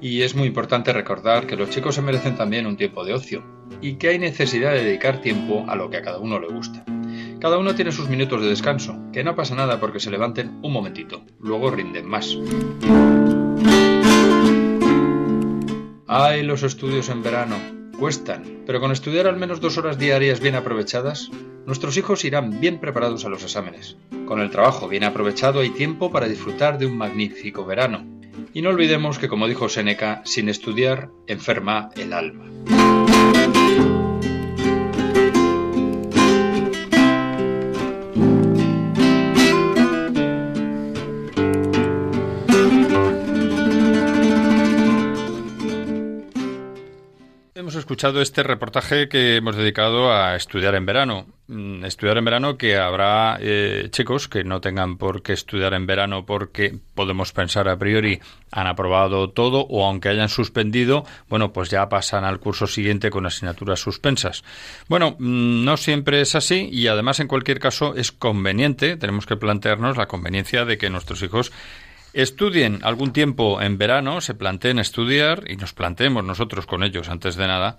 Y 0.00 0.22
es 0.22 0.36
muy 0.36 0.46
importante 0.46 0.92
recordar 0.92 1.48
que 1.48 1.56
los 1.56 1.70
chicos 1.70 1.96
se 1.96 2.02
merecen 2.02 2.36
también 2.36 2.66
un 2.66 2.76
tiempo 2.76 3.04
de 3.04 3.14
ocio 3.14 3.42
y 3.80 3.96
que 3.96 4.10
hay 4.10 4.20
necesidad 4.20 4.74
de 4.74 4.84
dedicar 4.84 5.20
tiempo 5.20 5.64
a 5.66 5.74
lo 5.74 5.90
que 5.90 5.96
a 5.96 6.02
cada 6.02 6.20
uno 6.20 6.38
le 6.38 6.46
gusta. 6.46 6.84
Cada 7.44 7.58
uno 7.58 7.74
tiene 7.74 7.92
sus 7.92 8.08
minutos 8.08 8.40
de 8.40 8.48
descanso, 8.48 8.98
que 9.12 9.22
no 9.22 9.36
pasa 9.36 9.54
nada 9.54 9.78
porque 9.78 10.00
se 10.00 10.10
levanten 10.10 10.60
un 10.62 10.72
momentito, 10.72 11.26
luego 11.38 11.70
rinden 11.70 12.08
más. 12.08 12.38
Ay, 16.06 16.42
los 16.42 16.62
estudios 16.62 17.10
en 17.10 17.22
verano. 17.22 17.56
Cuestan, 17.98 18.62
pero 18.64 18.80
con 18.80 18.92
estudiar 18.92 19.26
al 19.26 19.36
menos 19.36 19.60
dos 19.60 19.76
horas 19.76 19.98
diarias 19.98 20.40
bien 20.40 20.54
aprovechadas, 20.54 21.30
nuestros 21.66 21.98
hijos 21.98 22.24
irán 22.24 22.60
bien 22.60 22.80
preparados 22.80 23.26
a 23.26 23.28
los 23.28 23.42
exámenes. 23.42 23.98
Con 24.24 24.40
el 24.40 24.48
trabajo 24.48 24.88
bien 24.88 25.04
aprovechado 25.04 25.60
hay 25.60 25.68
tiempo 25.68 26.10
para 26.10 26.28
disfrutar 26.28 26.78
de 26.78 26.86
un 26.86 26.96
magnífico 26.96 27.66
verano. 27.66 28.06
Y 28.54 28.62
no 28.62 28.70
olvidemos 28.70 29.18
que, 29.18 29.28
como 29.28 29.48
dijo 29.48 29.68
Séneca, 29.68 30.22
sin 30.24 30.48
estudiar 30.48 31.10
enferma 31.26 31.90
el 31.94 32.14
alma. 32.14 33.03
Escuchado 47.76 48.20
este 48.20 48.42
reportaje 48.42 49.08
que 49.08 49.36
hemos 49.36 49.56
dedicado 49.56 50.12
a 50.12 50.36
estudiar 50.36 50.74
en 50.74 50.86
verano. 50.86 51.26
Mm, 51.46 51.84
estudiar 51.84 52.16
en 52.16 52.24
verano 52.24 52.56
que 52.56 52.78
habrá 52.78 53.36
eh, 53.38 53.88
chicos 53.90 54.28
que 54.28 54.44
no 54.44 54.62
tengan 54.62 54.96
por 54.96 55.22
qué 55.22 55.34
estudiar 55.34 55.74
en 55.74 55.86
verano 55.86 56.24
porque 56.24 56.78
podemos 56.94 57.32
pensar 57.32 57.68
a 57.68 57.78
priori 57.78 58.18
han 58.50 58.66
aprobado 58.66 59.28
todo 59.28 59.66
o 59.68 59.84
aunque 59.84 60.08
hayan 60.08 60.30
suspendido, 60.30 61.04
bueno, 61.28 61.52
pues 61.52 61.68
ya 61.68 61.88
pasan 61.90 62.24
al 62.24 62.40
curso 62.40 62.66
siguiente 62.66 63.10
con 63.10 63.26
asignaturas 63.26 63.80
suspensas. 63.80 64.42
Bueno, 64.88 65.16
mm, 65.18 65.64
no 65.64 65.76
siempre 65.76 66.22
es 66.22 66.34
así 66.34 66.70
y 66.72 66.86
además 66.86 67.20
en 67.20 67.28
cualquier 67.28 67.58
caso 67.58 67.94
es 67.94 68.10
conveniente, 68.10 68.96
tenemos 68.96 69.26
que 69.26 69.36
plantearnos 69.36 69.98
la 69.98 70.06
conveniencia 70.06 70.64
de 70.64 70.78
que 70.78 70.88
nuestros 70.88 71.22
hijos 71.22 71.52
estudien 72.14 72.80
algún 72.82 73.12
tiempo 73.12 73.60
en 73.60 73.76
verano, 73.78 74.20
se 74.20 74.34
planteen 74.34 74.78
estudiar 74.78 75.44
y 75.50 75.56
nos 75.56 75.72
planteemos 75.72 76.24
nosotros 76.24 76.66
con 76.66 76.82
ellos 76.82 77.08
antes 77.08 77.36
de 77.36 77.46
nada 77.46 77.78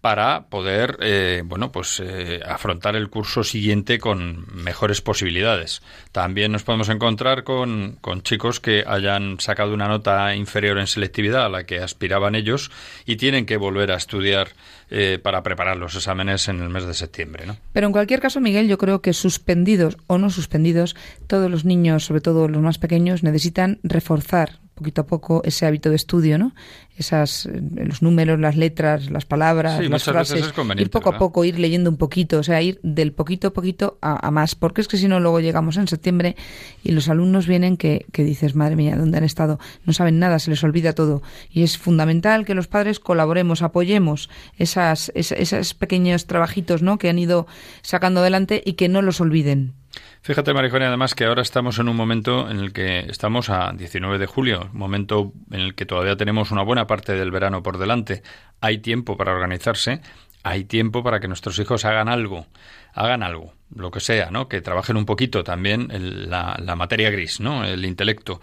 para 0.00 0.46
poder, 0.48 0.98
eh, 1.00 1.42
bueno, 1.44 1.72
pues 1.72 2.00
eh, 2.00 2.40
afrontar 2.46 2.94
el 2.94 3.10
curso 3.10 3.42
siguiente 3.42 3.98
con 3.98 4.46
mejores 4.54 5.00
posibilidades. 5.00 5.82
También 6.12 6.52
nos 6.52 6.62
podemos 6.62 6.88
encontrar 6.88 7.42
con, 7.42 7.98
con, 8.00 8.22
chicos 8.22 8.60
que 8.60 8.84
hayan 8.86 9.40
sacado 9.40 9.74
una 9.74 9.88
nota 9.88 10.36
inferior 10.36 10.78
en 10.78 10.86
selectividad 10.86 11.46
a 11.46 11.48
la 11.48 11.64
que 11.64 11.80
aspiraban 11.80 12.36
ellos 12.36 12.70
y 13.06 13.16
tienen 13.16 13.44
que 13.44 13.56
volver 13.56 13.90
a 13.90 13.96
estudiar 13.96 14.50
eh, 14.90 15.18
para 15.22 15.42
preparar 15.42 15.76
los 15.76 15.94
exámenes 15.94 16.48
en 16.48 16.60
el 16.62 16.68
mes 16.68 16.86
de 16.86 16.94
septiembre, 16.94 17.46
¿no? 17.46 17.56
Pero 17.72 17.86
en 17.86 17.92
cualquier 17.92 18.20
caso, 18.20 18.40
Miguel, 18.40 18.68
yo 18.68 18.78
creo 18.78 19.02
que 19.02 19.12
suspendidos 19.12 19.96
o 20.06 20.18
no 20.18 20.30
suspendidos, 20.30 20.96
todos 21.26 21.50
los 21.50 21.64
niños, 21.64 22.04
sobre 22.04 22.20
todo 22.20 22.48
los 22.48 22.62
más 22.62 22.78
pequeños, 22.78 23.22
necesitan 23.22 23.80
reforzar 23.82 24.60
poquito 24.78 25.02
a 25.02 25.06
poco 25.06 25.42
ese 25.44 25.66
hábito 25.66 25.90
de 25.90 25.96
estudio, 25.96 26.38
¿no? 26.38 26.54
Esas, 26.96 27.46
eh, 27.46 27.60
los 27.60 28.02
números, 28.02 28.40
las 28.40 28.56
letras, 28.56 29.10
las 29.10 29.24
palabras, 29.24 29.86
las 29.88 30.04
frases, 30.04 30.52
ir 30.76 30.90
poco 30.90 31.10
a 31.10 31.18
poco, 31.18 31.44
ir 31.44 31.58
leyendo 31.58 31.90
un 31.90 31.96
poquito, 31.96 32.38
o 32.38 32.42
sea, 32.42 32.62
ir 32.62 32.80
del 32.82 33.12
poquito 33.12 33.48
a 33.48 33.52
poquito 33.52 33.98
a, 34.00 34.30
más, 34.30 34.54
porque 34.54 34.80
es 34.80 34.88
que 34.88 34.96
si 34.96 35.08
no 35.08 35.20
luego 35.20 35.40
llegamos 35.40 35.76
en 35.76 35.86
septiembre 35.88 36.36
y 36.82 36.92
los 36.92 37.08
alumnos 37.08 37.46
vienen 37.46 37.76
que, 37.76 38.06
que 38.12 38.24
dices, 38.24 38.54
madre 38.54 38.76
mía, 38.76 38.96
¿dónde 38.96 39.18
han 39.18 39.24
estado? 39.24 39.58
No 39.84 39.92
saben 39.92 40.18
nada, 40.18 40.38
se 40.38 40.50
les 40.50 40.64
olvida 40.64 40.92
todo. 40.92 41.22
Y 41.50 41.62
es 41.62 41.78
fundamental 41.78 42.44
que 42.44 42.54
los 42.54 42.66
padres 42.66 43.00
colaboremos, 43.00 43.62
apoyemos 43.62 44.30
esas, 44.56 45.12
esos 45.14 45.74
pequeños 45.74 46.26
trabajitos, 46.26 46.82
¿no? 46.82 46.98
Que 46.98 47.08
han 47.08 47.18
ido 47.18 47.46
sacando 47.82 48.20
adelante 48.20 48.62
y 48.64 48.74
que 48.74 48.88
no 48.88 49.02
los 49.02 49.20
olviden. 49.20 49.74
Fíjate, 50.20 50.52
Marijonia, 50.52 50.88
además 50.88 51.14
que 51.14 51.24
ahora 51.24 51.42
estamos 51.42 51.78
en 51.78 51.88
un 51.88 51.96
momento 51.96 52.50
en 52.50 52.58
el 52.58 52.72
que 52.72 53.00
estamos 53.08 53.48
a 53.50 53.72
19 53.72 54.18
de 54.18 54.26
julio, 54.26 54.68
momento 54.72 55.32
en 55.50 55.60
el 55.60 55.74
que 55.74 55.86
todavía 55.86 56.16
tenemos 56.16 56.50
una 56.50 56.62
buena 56.62 56.86
parte 56.86 57.14
del 57.14 57.30
verano 57.30 57.62
por 57.62 57.78
delante. 57.78 58.22
Hay 58.60 58.78
tiempo 58.78 59.16
para 59.16 59.32
organizarse, 59.32 60.00
hay 60.42 60.64
tiempo 60.64 61.02
para 61.02 61.20
que 61.20 61.28
nuestros 61.28 61.58
hijos 61.58 61.84
hagan 61.84 62.08
algo, 62.08 62.46
hagan 62.92 63.22
algo, 63.22 63.54
lo 63.74 63.90
que 63.90 64.00
sea, 64.00 64.30
¿no? 64.30 64.48
Que 64.48 64.60
trabajen 64.60 64.96
un 64.96 65.06
poquito 65.06 65.44
también 65.44 65.88
la, 66.28 66.58
la 66.62 66.76
materia 66.76 67.10
gris, 67.10 67.40
¿no? 67.40 67.64
El 67.64 67.84
intelecto 67.84 68.40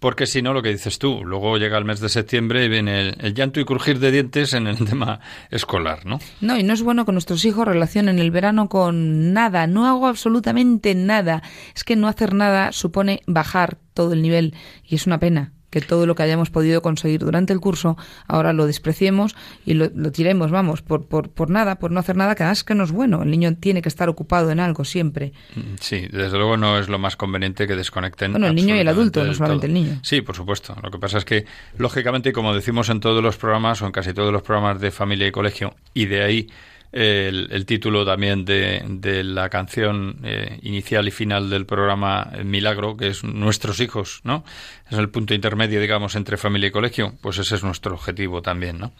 porque 0.00 0.26
si 0.26 0.42
no, 0.42 0.54
lo 0.54 0.62
que 0.62 0.70
dices 0.70 0.98
tú, 0.98 1.22
luego 1.24 1.58
llega 1.58 1.78
el 1.78 1.84
mes 1.84 2.00
de 2.00 2.08
septiembre 2.08 2.64
y 2.64 2.68
viene 2.68 3.10
el, 3.10 3.34
llanto 3.34 3.60
y 3.60 3.64
crujir 3.64 4.00
de 4.00 4.10
dientes 4.10 4.54
en 4.54 4.66
el 4.66 4.78
tema 4.88 5.20
escolar, 5.50 6.06
¿no? 6.06 6.18
No, 6.40 6.58
y 6.58 6.62
no 6.62 6.72
es 6.72 6.82
bueno 6.82 7.04
que 7.04 7.12
nuestros 7.12 7.44
hijos 7.44 7.68
relacionen 7.68 8.18
el 8.18 8.30
verano 8.30 8.68
con 8.68 9.32
nada, 9.32 9.66
no 9.66 9.86
hago 9.86 10.06
absolutamente 10.06 10.94
nada. 10.94 11.42
Es 11.74 11.84
que 11.84 11.96
no 11.96 12.08
hacer 12.08 12.34
nada 12.34 12.72
supone 12.72 13.22
bajar 13.26 13.78
todo 13.94 14.14
el 14.14 14.22
nivel 14.22 14.54
y 14.84 14.94
es 14.94 15.06
una 15.06 15.20
pena 15.20 15.52
que 15.70 15.80
todo 15.80 16.06
lo 16.06 16.14
que 16.14 16.22
hayamos 16.22 16.50
podido 16.50 16.82
conseguir 16.82 17.20
durante 17.20 17.52
el 17.52 17.60
curso 17.60 17.96
ahora 18.26 18.52
lo 18.52 18.66
despreciemos 18.66 19.36
y 19.64 19.74
lo, 19.74 19.90
tiremos, 20.12 20.50
vamos, 20.50 20.82
por, 20.82 21.06
por, 21.06 21.30
por, 21.30 21.50
nada, 21.50 21.76
por 21.76 21.90
no 21.90 22.00
hacer 22.00 22.16
nada, 22.16 22.34
que 22.34 22.42
además 22.42 22.64
que 22.64 22.74
no 22.74 22.84
es 22.84 22.92
bueno. 22.92 23.22
El 23.22 23.30
niño 23.30 23.54
tiene 23.56 23.82
que 23.82 23.88
estar 23.88 24.08
ocupado 24.08 24.50
en 24.50 24.60
algo 24.60 24.84
siempre. 24.84 25.32
Mm, 25.54 25.76
sí, 25.80 26.08
desde 26.10 26.36
luego 26.36 26.56
no 26.56 26.78
es 26.78 26.88
lo 26.88 26.98
más 26.98 27.16
conveniente 27.16 27.66
que 27.66 27.76
desconecten. 27.76 28.32
Bueno, 28.32 28.48
el 28.48 28.54
niño 28.54 28.76
y 28.76 28.80
el 28.80 28.88
adulto, 28.88 29.24
no 29.24 29.34
solamente 29.34 29.66
el 29.66 29.74
niño. 29.74 30.00
Sí, 30.02 30.20
por 30.20 30.34
supuesto. 30.34 30.76
Lo 30.82 30.90
que 30.90 30.98
pasa 30.98 31.18
es 31.18 31.24
que, 31.24 31.46
lógicamente, 31.78 32.32
como 32.32 32.54
decimos 32.54 32.88
en 32.88 33.00
todos 33.00 33.22
los 33.22 33.36
programas 33.36 33.80
o 33.82 33.86
en 33.86 33.92
casi 33.92 34.12
todos 34.12 34.32
los 34.32 34.42
programas 34.42 34.80
de 34.80 34.90
familia 34.90 35.26
y 35.26 35.32
colegio, 35.32 35.74
y 35.94 36.06
de 36.06 36.22
ahí 36.22 36.48
el, 36.92 37.64
título 37.66 38.04
también 38.04 38.44
de, 38.44 38.82
de 38.86 39.22
la 39.22 39.48
canción 39.48 40.18
eh, 40.24 40.58
inicial 40.62 41.06
y 41.08 41.10
final 41.10 41.50
del 41.50 41.66
programa 41.66 42.32
Milagro, 42.44 42.96
que 42.96 43.08
es 43.08 43.22
Nuestros 43.24 43.80
hijos, 43.80 44.20
¿no? 44.24 44.44
Es 44.90 44.98
el 44.98 45.08
punto 45.08 45.34
intermedio, 45.34 45.80
digamos, 45.80 46.16
entre 46.16 46.36
familia 46.36 46.68
y 46.68 46.72
colegio. 46.72 47.14
Pues 47.20 47.38
ese 47.38 47.54
es 47.54 47.62
nuestro 47.62 47.94
objetivo 47.94 48.42
también, 48.42 48.78
¿no? 48.78 48.92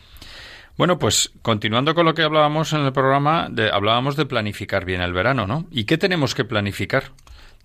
Bueno, 0.76 0.98
pues 0.98 1.33
continuando 1.42 1.94
con 1.94 2.07
lo 2.07 2.14
que 2.14 2.22
hablábamos 2.22 2.72
en 2.72 2.81
el 2.81 2.92
programa, 2.92 3.50
hablábamos 3.72 4.16
de 4.16 4.24
planificar 4.24 4.85
bien 4.85 5.03
el 5.03 5.12
verano, 5.12 5.46
¿no? 5.46 5.66
¿Y 5.70 5.85
qué 5.85 5.98
tenemos 5.98 6.35
que 6.35 6.44
planificar 6.44 7.12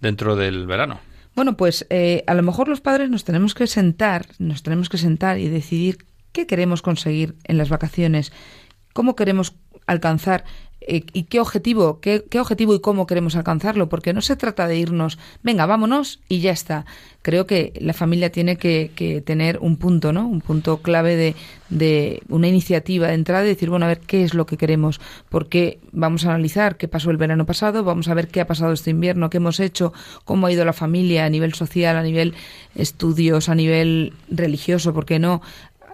dentro 0.02 0.36
del 0.36 0.68
verano? 0.68 1.00
Bueno, 1.36 1.56
pues 1.56 1.86
eh, 1.90 2.24
a 2.28 2.34
lo 2.34 2.44
mejor 2.44 2.68
los 2.68 2.82
padres 2.82 3.10
nos 3.10 3.24
tenemos 3.24 3.54
que 3.54 3.68
sentar, 3.68 4.26
nos 4.40 4.64
tenemos 4.64 4.90
que 4.90 4.98
sentar 4.98 5.38
y 5.38 5.50
decidir 5.50 6.00
qué 6.32 6.48
queremos 6.48 6.82
conseguir 6.82 7.36
en 7.44 7.58
las 7.58 7.70
vacaciones, 7.70 8.34
cómo 8.94 9.16
queremos 9.16 9.54
alcanzar 9.88 10.46
eh, 10.88 11.04
y 11.14 11.24
qué 11.24 11.40
objetivo, 11.40 12.00
qué, 12.00 12.26
qué, 12.30 12.40
objetivo 12.40 12.76
y 12.76 12.80
cómo 12.80 13.08
queremos 13.08 13.36
alcanzarlo, 13.36 13.90
porque 13.90 14.14
no 14.14 14.22
se 14.22 14.36
trata 14.36 14.68
de 14.68 14.78
irnos, 14.78 15.18
venga, 15.42 15.66
vámonos 15.66 16.20
y 16.30 16.42
ya 16.42 16.52
está. 16.52 16.86
Creo 17.24 17.48
que 17.48 17.74
la 17.80 17.94
familia 17.94 18.32
tiene 18.32 18.58
que, 18.58 18.92
que 18.96 19.20
tener 19.22 19.58
un 19.60 19.78
punto, 19.78 20.14
¿no? 20.14 20.28
Un 20.28 20.42
punto 20.42 20.78
clave 20.84 21.16
de, 21.16 21.36
de, 21.70 22.22
una 22.30 22.48
iniciativa 22.48 23.08
de 23.08 23.16
entrada 23.16 23.46
y 23.46 23.48
decir, 23.48 23.72
bueno, 23.72 23.86
a 23.86 23.88
ver 23.88 24.00
qué 24.00 24.24
es 24.24 24.36
lo 24.36 24.46
que 24.46 24.58
queremos, 24.58 25.02
porque 25.30 25.80
vamos 25.92 26.26
a 26.26 26.30
analizar 26.30 26.78
qué 26.78 26.88
pasó 26.88 27.10
el 27.10 27.18
verano 27.18 27.48
pasado, 27.48 27.84
vamos 27.84 28.08
a 28.08 28.14
ver 28.14 28.28
qué 28.28 28.42
ha 28.42 28.48
pasado 28.48 28.74
este 28.74 28.92
invierno, 28.92 29.32
qué 29.32 29.38
hemos 29.38 29.60
hecho, 29.60 29.92
cómo 30.24 30.46
ha 30.46 30.52
ido 30.52 30.66
la 30.66 30.74
familia 30.74 31.26
a 31.26 31.30
nivel 31.30 31.56
social, 31.56 31.98
a 31.98 32.04
nivel 32.04 32.36
estudios, 32.76 33.50
a 33.50 33.56
nivel 33.56 34.14
religioso, 34.30 34.94
porque 34.94 35.18
no? 35.18 35.42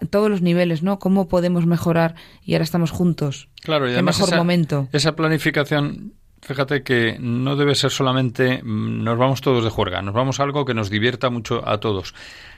Todos 0.09 0.29
los 0.29 0.41
niveles, 0.41 0.83
¿no? 0.83 0.99
¿Cómo 0.99 1.27
podemos 1.27 1.65
mejorar 1.65 2.15
y 2.43 2.53
ahora 2.53 2.63
estamos 2.63 2.91
juntos? 2.91 3.49
Claro, 3.61 3.87
y 3.89 3.93
además 3.93 4.19
mejor 4.19 4.37
momento. 4.37 4.87
Esa 4.91 5.15
planificación, 5.15 6.13
fíjate 6.41 6.83
que 6.83 7.17
no 7.19 7.55
debe 7.55 7.75
ser 7.75 7.91
solamente 7.91 8.61
mm, 8.63 9.03
nos 9.03 9.17
vamos 9.17 9.41
todos 9.41 9.63
de 9.63 9.69
juerga, 9.69 10.01
nos 10.01 10.13
vamos 10.13 10.39
a 10.39 10.43
algo 10.43 10.65
que 10.65 10.73
nos 10.73 10.89
divierta 10.89 11.29
mucho 11.29 11.67
a 11.67 11.79
todos. 11.79 12.13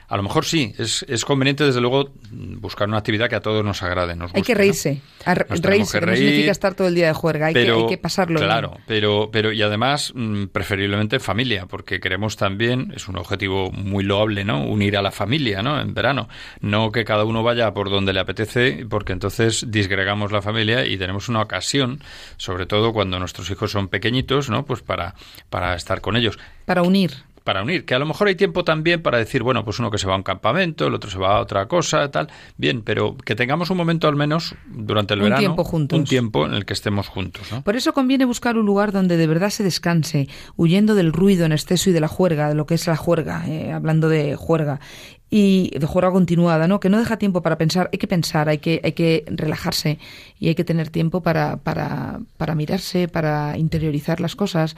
A 0.08 0.16
lo 0.16 0.22
mejor 0.22 0.44
sí, 0.44 0.74
es, 0.78 1.04
es 1.08 1.24
conveniente 1.24 1.64
desde 1.64 1.80
luego 1.80 2.10
buscar 2.30 2.88
una 2.88 2.98
actividad 2.98 3.28
que 3.28 3.36
a 3.36 3.40
todos 3.40 3.64
nos 3.64 3.82
agrade. 3.82 4.14
Nos 4.16 4.34
hay 4.34 4.42
que 4.42 4.54
reírse, 4.54 5.00
reírse, 5.24 6.00
no 6.00 6.14
significa 6.14 6.50
estar 6.50 6.74
todo 6.74 6.88
el 6.88 6.94
día 6.94 7.06
de 7.08 7.14
juerga, 7.14 7.46
hay, 7.46 7.54
que, 7.54 7.70
hay 7.70 7.86
que 7.86 7.98
pasarlo. 7.98 8.38
Claro, 8.38 8.78
pero, 8.86 9.30
pero 9.32 9.52
y 9.52 9.62
además 9.62 10.12
mm, 10.14 10.46
preferiblemente 10.46 11.16
en 11.16 11.22
familia, 11.22 11.66
porque 11.66 12.00
queremos 12.00 12.36
también, 12.36 12.92
es 12.94 13.08
un 13.08 13.16
objetivo 13.16 13.70
muy 13.70 14.04
loable, 14.04 14.44
¿no? 14.44 14.64
Unir 14.64 14.96
a 14.96 15.02
la 15.02 15.10
familia, 15.10 15.62
¿no? 15.62 15.80
En 15.80 15.94
verano, 15.94 16.28
no 16.60 16.92
que 16.92 17.04
cada 17.04 17.24
uno 17.24 17.42
vaya 17.42 17.72
por 17.72 17.88
donde 17.88 18.12
le 18.12 18.20
apetece, 18.20 18.86
porque 18.88 19.12
entonces 19.12 19.66
disgregamos 19.68 20.32
la 20.32 20.42
familia 20.42 20.84
y 20.86 20.98
tenemos 20.98 21.28
una 21.28 21.40
ocasión, 21.40 22.00
sobre 22.36 22.66
todo 22.66 22.92
cuando 22.92 23.18
nuestros 23.18 23.50
hijos 23.50 23.70
son 23.70 23.88
pequeñitos, 23.88 24.50
¿no? 24.50 24.66
Pues 24.66 24.82
para, 24.82 25.14
para 25.48 25.74
estar 25.74 26.00
con 26.00 26.16
ellos. 26.16 26.38
Para 26.66 26.82
unir 26.82 27.12
para 27.44 27.62
unir, 27.62 27.84
que 27.84 27.94
a 27.94 27.98
lo 27.98 28.06
mejor 28.06 28.28
hay 28.28 28.34
tiempo 28.34 28.64
también 28.64 29.02
para 29.02 29.18
decir, 29.18 29.42
bueno, 29.42 29.64
pues 29.64 29.78
uno 29.78 29.90
que 29.90 29.98
se 29.98 30.06
va 30.06 30.14
a 30.14 30.16
un 30.16 30.22
campamento, 30.22 30.86
el 30.86 30.94
otro 30.94 31.10
se 31.10 31.18
va 31.18 31.36
a 31.36 31.40
otra 31.40 31.68
cosa, 31.68 32.10
tal, 32.10 32.28
bien, 32.56 32.80
pero 32.82 33.16
que 33.18 33.34
tengamos 33.34 33.68
un 33.68 33.76
momento 33.76 34.08
al 34.08 34.16
menos 34.16 34.54
durante 34.66 35.12
el 35.12 35.20
un 35.20 35.24
verano, 35.24 35.40
tiempo 35.40 35.62
juntos. 35.64 35.98
un 35.98 36.04
tiempo 36.06 36.46
en 36.46 36.54
el 36.54 36.64
que 36.64 36.72
estemos 36.72 37.06
juntos. 37.08 37.52
¿no? 37.52 37.62
Por 37.62 37.76
eso 37.76 37.92
conviene 37.92 38.24
buscar 38.24 38.56
un 38.56 38.64
lugar 38.64 38.92
donde 38.92 39.18
de 39.18 39.26
verdad 39.26 39.50
se 39.50 39.62
descanse, 39.62 40.26
huyendo 40.56 40.94
del 40.94 41.12
ruido 41.12 41.44
en 41.44 41.52
exceso 41.52 41.90
y 41.90 41.92
de 41.92 42.00
la 42.00 42.08
juerga, 42.08 42.48
de 42.48 42.54
lo 42.54 42.64
que 42.64 42.74
es 42.74 42.86
la 42.86 42.96
juerga, 42.96 43.44
eh, 43.46 43.72
hablando 43.72 44.08
de 44.08 44.36
juerga 44.36 44.80
y 45.28 45.70
de 45.78 45.86
juerga 45.86 46.12
continuada, 46.12 46.66
¿no? 46.66 46.80
Que 46.80 46.88
no 46.88 46.98
deja 46.98 47.18
tiempo 47.18 47.42
para 47.42 47.58
pensar, 47.58 47.90
hay 47.92 47.98
que 47.98 48.06
pensar, 48.06 48.48
hay 48.48 48.58
que, 48.58 48.80
hay 48.84 48.92
que 48.92 49.24
relajarse 49.26 49.98
y 50.38 50.48
hay 50.48 50.54
que 50.54 50.64
tener 50.64 50.90
tiempo 50.90 51.22
para, 51.22 51.56
para, 51.56 52.20
para 52.36 52.54
mirarse, 52.54 53.08
para 53.08 53.58
interiorizar 53.58 54.20
las 54.20 54.36
cosas, 54.36 54.76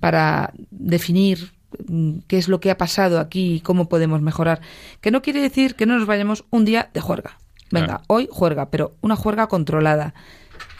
para 0.00 0.52
definir 0.70 1.55
qué 2.26 2.38
es 2.38 2.48
lo 2.48 2.60
que 2.60 2.70
ha 2.70 2.78
pasado 2.78 3.18
aquí 3.18 3.54
y 3.54 3.60
cómo 3.60 3.88
podemos 3.88 4.22
mejorar. 4.22 4.60
Que 5.00 5.10
no 5.10 5.22
quiere 5.22 5.40
decir 5.40 5.74
que 5.74 5.86
no 5.86 5.98
nos 5.98 6.06
vayamos 6.06 6.44
un 6.50 6.64
día 6.64 6.90
de 6.92 7.00
juerga. 7.00 7.38
Venga, 7.70 8.02
hoy 8.06 8.28
juerga, 8.30 8.70
pero 8.70 8.94
una 9.00 9.16
juerga 9.16 9.48
controlada. 9.48 10.14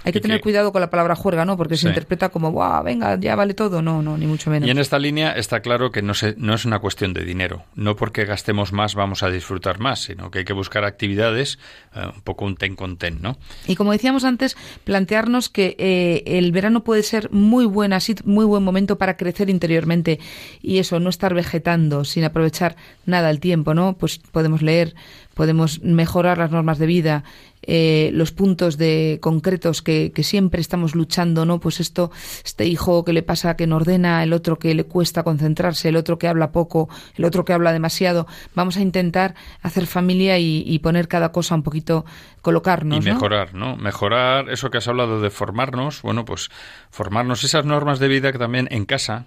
Hay 0.06 0.12
que 0.12 0.20
tener 0.20 0.40
cuidado 0.40 0.70
con 0.72 0.80
la 0.80 0.88
palabra 0.88 1.16
juerga, 1.16 1.44
¿no? 1.44 1.56
Porque 1.56 1.76
se 1.76 1.88
interpreta 1.88 2.28
como, 2.28 2.52
¡guau! 2.52 2.84
Venga, 2.84 3.18
ya 3.18 3.34
vale 3.34 3.54
todo. 3.54 3.82
No, 3.82 4.02
no, 4.02 4.16
ni 4.16 4.26
mucho 4.26 4.50
menos. 4.50 4.68
Y 4.68 4.70
en 4.70 4.78
esta 4.78 5.00
línea 5.00 5.32
está 5.32 5.60
claro 5.60 5.90
que 5.90 6.00
no, 6.00 6.14
se, 6.14 6.36
no 6.38 6.54
es 6.54 6.64
una 6.64 6.78
cuestión 6.78 7.12
de 7.12 7.24
dinero. 7.24 7.64
No 7.74 7.96
porque 7.96 8.24
gastemos 8.24 8.72
más 8.72 8.94
vamos 8.94 9.24
a 9.24 9.30
disfrutar 9.30 9.80
más, 9.80 10.00
sino 10.00 10.30
que 10.30 10.38
hay 10.40 10.44
que 10.44 10.52
buscar 10.52 10.84
actividades 10.84 11.58
eh, 11.94 12.06
un 12.14 12.22
poco 12.22 12.44
un 12.44 12.56
ten 12.56 12.76
con 12.76 12.98
ten, 12.98 13.20
¿no? 13.20 13.36
Y 13.66 13.74
como 13.74 13.90
decíamos 13.90 14.24
antes, 14.24 14.56
plantearnos 14.84 15.48
que 15.48 15.74
eh, 15.78 16.22
el 16.38 16.52
verano 16.52 16.84
puede 16.84 17.02
ser 17.02 17.30
muy 17.32 17.64
buen, 17.64 17.92
así, 17.92 18.14
muy 18.24 18.44
buen 18.44 18.62
momento 18.62 18.98
para 18.98 19.16
crecer 19.16 19.50
interiormente 19.50 20.20
y 20.62 20.78
eso, 20.78 21.00
no 21.00 21.10
estar 21.10 21.34
vegetando 21.34 22.04
sin 22.04 22.24
aprovechar 22.24 22.76
nada 23.06 23.30
el 23.30 23.40
tiempo, 23.40 23.74
¿no? 23.74 23.96
Pues 23.98 24.18
podemos 24.18 24.62
leer, 24.62 24.94
podemos 25.34 25.82
mejorar 25.82 26.38
las 26.38 26.50
normas 26.50 26.78
de 26.78 26.86
vida, 26.86 27.24
eh, 27.66 28.10
los 28.12 28.32
puntos 28.32 28.78
de 28.78 29.18
concretos 29.20 29.82
que, 29.82 30.12
que, 30.12 30.22
siempre 30.22 30.60
estamos 30.60 30.94
luchando, 30.94 31.44
¿no? 31.44 31.60
Pues 31.60 31.80
esto, 31.80 32.10
este 32.44 32.66
hijo 32.66 33.04
que 33.04 33.12
le 33.12 33.22
pasa 33.22 33.56
que 33.56 33.66
no 33.66 33.76
ordena, 33.76 34.22
el 34.22 34.32
otro 34.32 34.58
que 34.58 34.74
le 34.74 34.84
cuesta 34.84 35.22
concentrarse, 35.22 35.88
el 35.88 35.96
otro 35.96 36.18
que 36.18 36.28
habla 36.28 36.52
poco, 36.52 36.88
el 37.16 37.24
otro 37.24 37.44
que 37.44 37.52
habla 37.52 37.72
demasiado. 37.72 38.26
Vamos 38.54 38.76
a 38.76 38.80
intentar 38.80 39.34
hacer 39.62 39.86
familia 39.86 40.38
y, 40.38 40.62
y 40.66 40.78
poner 40.78 41.08
cada 41.08 41.32
cosa 41.32 41.54
un 41.54 41.62
poquito, 41.62 42.04
colocarnos. 42.42 43.04
Y 43.04 43.08
mejorar, 43.10 43.54
¿no? 43.54 43.76
Mejorar 43.76 44.48
eso 44.50 44.70
que 44.70 44.78
has 44.78 44.88
hablado 44.88 45.20
de 45.20 45.30
formarnos, 45.30 46.02
bueno, 46.02 46.24
pues 46.24 46.50
formarnos 46.96 47.44
esas 47.44 47.66
normas 47.66 47.98
de 47.98 48.08
vida 48.08 48.32
que 48.32 48.38
también 48.38 48.68
en 48.70 48.86
casa, 48.86 49.26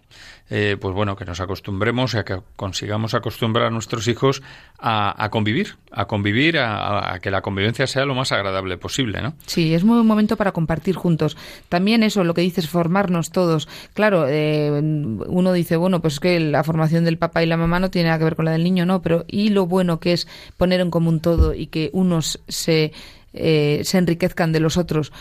eh, 0.50 0.76
pues 0.82 0.96
bueno, 0.96 1.16
que 1.16 1.24
nos 1.24 1.40
acostumbremos 1.40 2.16
a 2.16 2.26
que 2.26 2.42
consigamos 2.56 3.14
acostumbrar 3.14 3.68
a 3.68 3.70
nuestros 3.70 4.08
hijos 4.08 4.42
a, 4.80 5.24
a 5.24 5.30
convivir, 5.30 5.76
a 5.92 6.06
convivir, 6.06 6.58
a, 6.58 7.20
que 7.22 7.30
la 7.30 7.44
convivencia 7.44 7.86
sea 7.86 8.06
lo 8.06 8.16
más 8.16 8.32
agradable 8.32 8.80
posible, 8.80 9.22
¿no? 9.22 9.36
Sí, 9.46 9.76
es 9.76 9.84
muy 9.84 9.98
buen 9.98 10.08
momento 10.08 10.36
para 10.36 10.52
compartir 10.52 10.96
juntos. 10.96 11.38
También 11.70 12.02
eso, 12.02 12.24
lo 12.24 12.34
que 12.34 12.42
dices, 12.42 12.68
formarnos 12.68 13.30
todos. 13.30 13.68
Claro, 13.94 14.26
eh, 14.28 14.72
uno 14.72 15.54
dice, 15.54 15.76
bueno, 15.76 16.02
pues 16.02 16.16
es 16.16 16.20
que 16.20 16.40
la 16.40 16.64
formación 16.64 17.06
del 17.06 17.20
papá 17.20 17.44
y 17.44 17.46
la 17.46 17.58
mamá 17.58 17.80
no 17.80 17.92
tiene 17.92 18.08
nada 18.08 18.18
que 18.18 18.24
ver 18.24 18.36
con 18.36 18.46
la 18.46 18.52
del 18.52 18.64
niño, 18.64 18.88
no, 18.88 19.04
pero 19.04 19.26
y 19.28 19.50
lo 19.50 19.68
bueno 19.68 20.00
que 20.00 20.14
es 20.14 20.28
poner 20.58 20.82
en 20.82 20.90
común 20.90 21.20
todo 21.20 21.54
y 21.54 21.68
que 21.68 21.92
unos 21.94 22.42
se 22.48 22.94
eh, 23.34 23.82
se 23.84 23.98
enriquezcan 23.98 24.52
de 24.52 24.60
los 24.60 24.78
otros. 24.78 25.12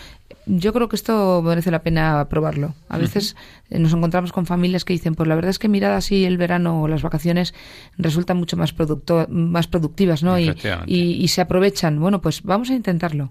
Yo 0.46 0.72
creo 0.72 0.88
que 0.88 0.96
esto 0.96 1.42
merece 1.42 1.70
la 1.70 1.82
pena 1.82 2.26
probarlo. 2.28 2.74
A 2.88 2.98
veces 2.98 3.36
eh, 3.70 3.78
nos 3.78 3.92
encontramos 3.92 4.32
con 4.32 4.46
familias 4.46 4.84
que 4.84 4.94
dicen, 4.94 5.14
pues 5.14 5.28
la 5.28 5.34
verdad 5.34 5.50
es 5.50 5.58
que 5.58 5.68
mirad 5.68 5.94
así 5.94 6.24
el 6.24 6.38
verano 6.38 6.82
o 6.82 6.88
las 6.88 7.02
vacaciones 7.02 7.54
resultan 7.98 8.38
mucho 8.38 8.56
más, 8.56 8.72
producto, 8.72 9.26
más 9.28 9.66
productivas, 9.66 10.22
¿no? 10.22 10.38
Y, 10.38 10.54
y 10.86 11.28
se 11.28 11.40
aprovechan. 11.40 12.00
Bueno, 12.00 12.20
pues 12.20 12.42
vamos 12.42 12.70
a 12.70 12.74
intentarlo. 12.74 13.30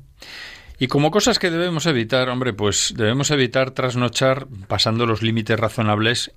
Y 0.80 0.88
como 0.88 1.10
cosas 1.10 1.40
que 1.40 1.50
debemos 1.50 1.88
evitar, 1.88 2.30
hombre, 2.30 2.54
pues 2.54 2.94
debemos 2.96 3.32
evitar 3.32 3.72
trasnochar 3.72 4.48
pasando 4.68 5.08
los 5.08 5.24
límites 5.24 5.60
razonables 5.60 6.32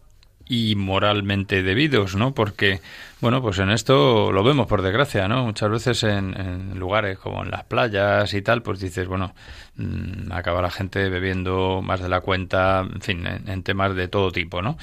y 0.51 0.75
moralmente 0.77 1.63
debidos, 1.63 2.17
¿no? 2.17 2.35
Porque 2.35 2.81
bueno, 3.21 3.43
pues 3.43 3.59
en 3.59 3.71
esto 3.71 4.33
lo 4.33 4.43
vemos 4.43 4.67
por 4.67 4.81
desgracia, 4.81 5.29
¿no? 5.29 5.45
Muchas 5.45 5.71
veces 5.71 6.03
en, 6.05 6.79
lugares 6.79 7.19
como 7.19 7.43
en 7.43 7.51
las 7.51 7.65
playas 7.65 8.33
y 8.33 8.41
tal, 8.41 8.63
pues 8.63 8.81
dices, 8.81 9.07
bueno, 9.07 9.35
mm, 9.77 10.33
acaba 10.33 10.63
la 10.63 10.71
gente 10.71 11.09
bebiendo 11.11 11.83
más 11.83 12.01
de 12.01 12.09
la 12.09 12.23
cuenta, 12.23 12.81
en 12.81 13.01
fin, 13.03 13.27
en, 13.27 13.63
temas 13.63 13.95
de 13.95 14.09
todo 14.09 14.33
tipo, 14.33 14.63
¿no? 14.63 14.79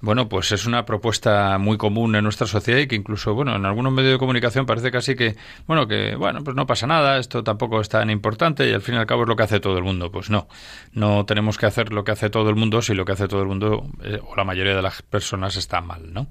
Bueno, 0.00 0.28
pues 0.28 0.52
es 0.52 0.66
una 0.66 0.86
propuesta 0.86 1.58
muy 1.58 1.76
común 1.78 2.14
en 2.14 2.22
nuestra 2.22 2.46
sociedad 2.46 2.78
y 2.78 2.86
que 2.86 2.94
incluso, 2.94 3.34
bueno, 3.34 3.56
en 3.56 3.66
algunos 3.66 3.92
medios 3.92 4.12
de 4.12 4.18
comunicación 4.18 4.66
parece 4.66 4.92
casi 4.92 5.16
que, 5.16 5.36
bueno, 5.66 5.88
que, 5.88 6.14
bueno, 6.14 6.44
pues 6.44 6.56
no 6.56 6.66
pasa 6.66 6.86
nada, 6.86 7.18
esto 7.18 7.42
tampoco 7.42 7.80
es 7.80 7.88
tan 7.88 8.08
importante 8.08 8.68
y 8.68 8.72
al 8.72 8.82
fin 8.82 8.94
y 8.94 8.98
al 8.98 9.06
cabo 9.06 9.22
es 9.22 9.28
lo 9.28 9.36
que 9.36 9.42
hace 9.42 9.58
todo 9.58 9.76
el 9.78 9.84
mundo. 9.84 10.12
Pues 10.12 10.30
no, 10.30 10.48
no 10.92 11.26
tenemos 11.26 11.58
que 11.58 11.66
hacer 11.66 11.92
lo 11.92 12.04
que 12.04 12.12
hace 12.12 12.30
todo 12.30 12.50
el 12.50 12.56
mundo 12.56 12.82
si 12.82 12.94
lo 12.94 13.04
que 13.04 13.12
hace 13.12 13.28
todo 13.28 13.42
el 13.42 13.48
mundo 13.48 13.86
eh, 14.04 14.20
o 14.24 14.36
la 14.36 14.44
mayoría 14.44 14.76
de 14.76 14.82
las 14.82 15.02
personas 15.02 15.56
está 15.56 15.80
mal, 15.80 16.12
¿no? 16.12 16.28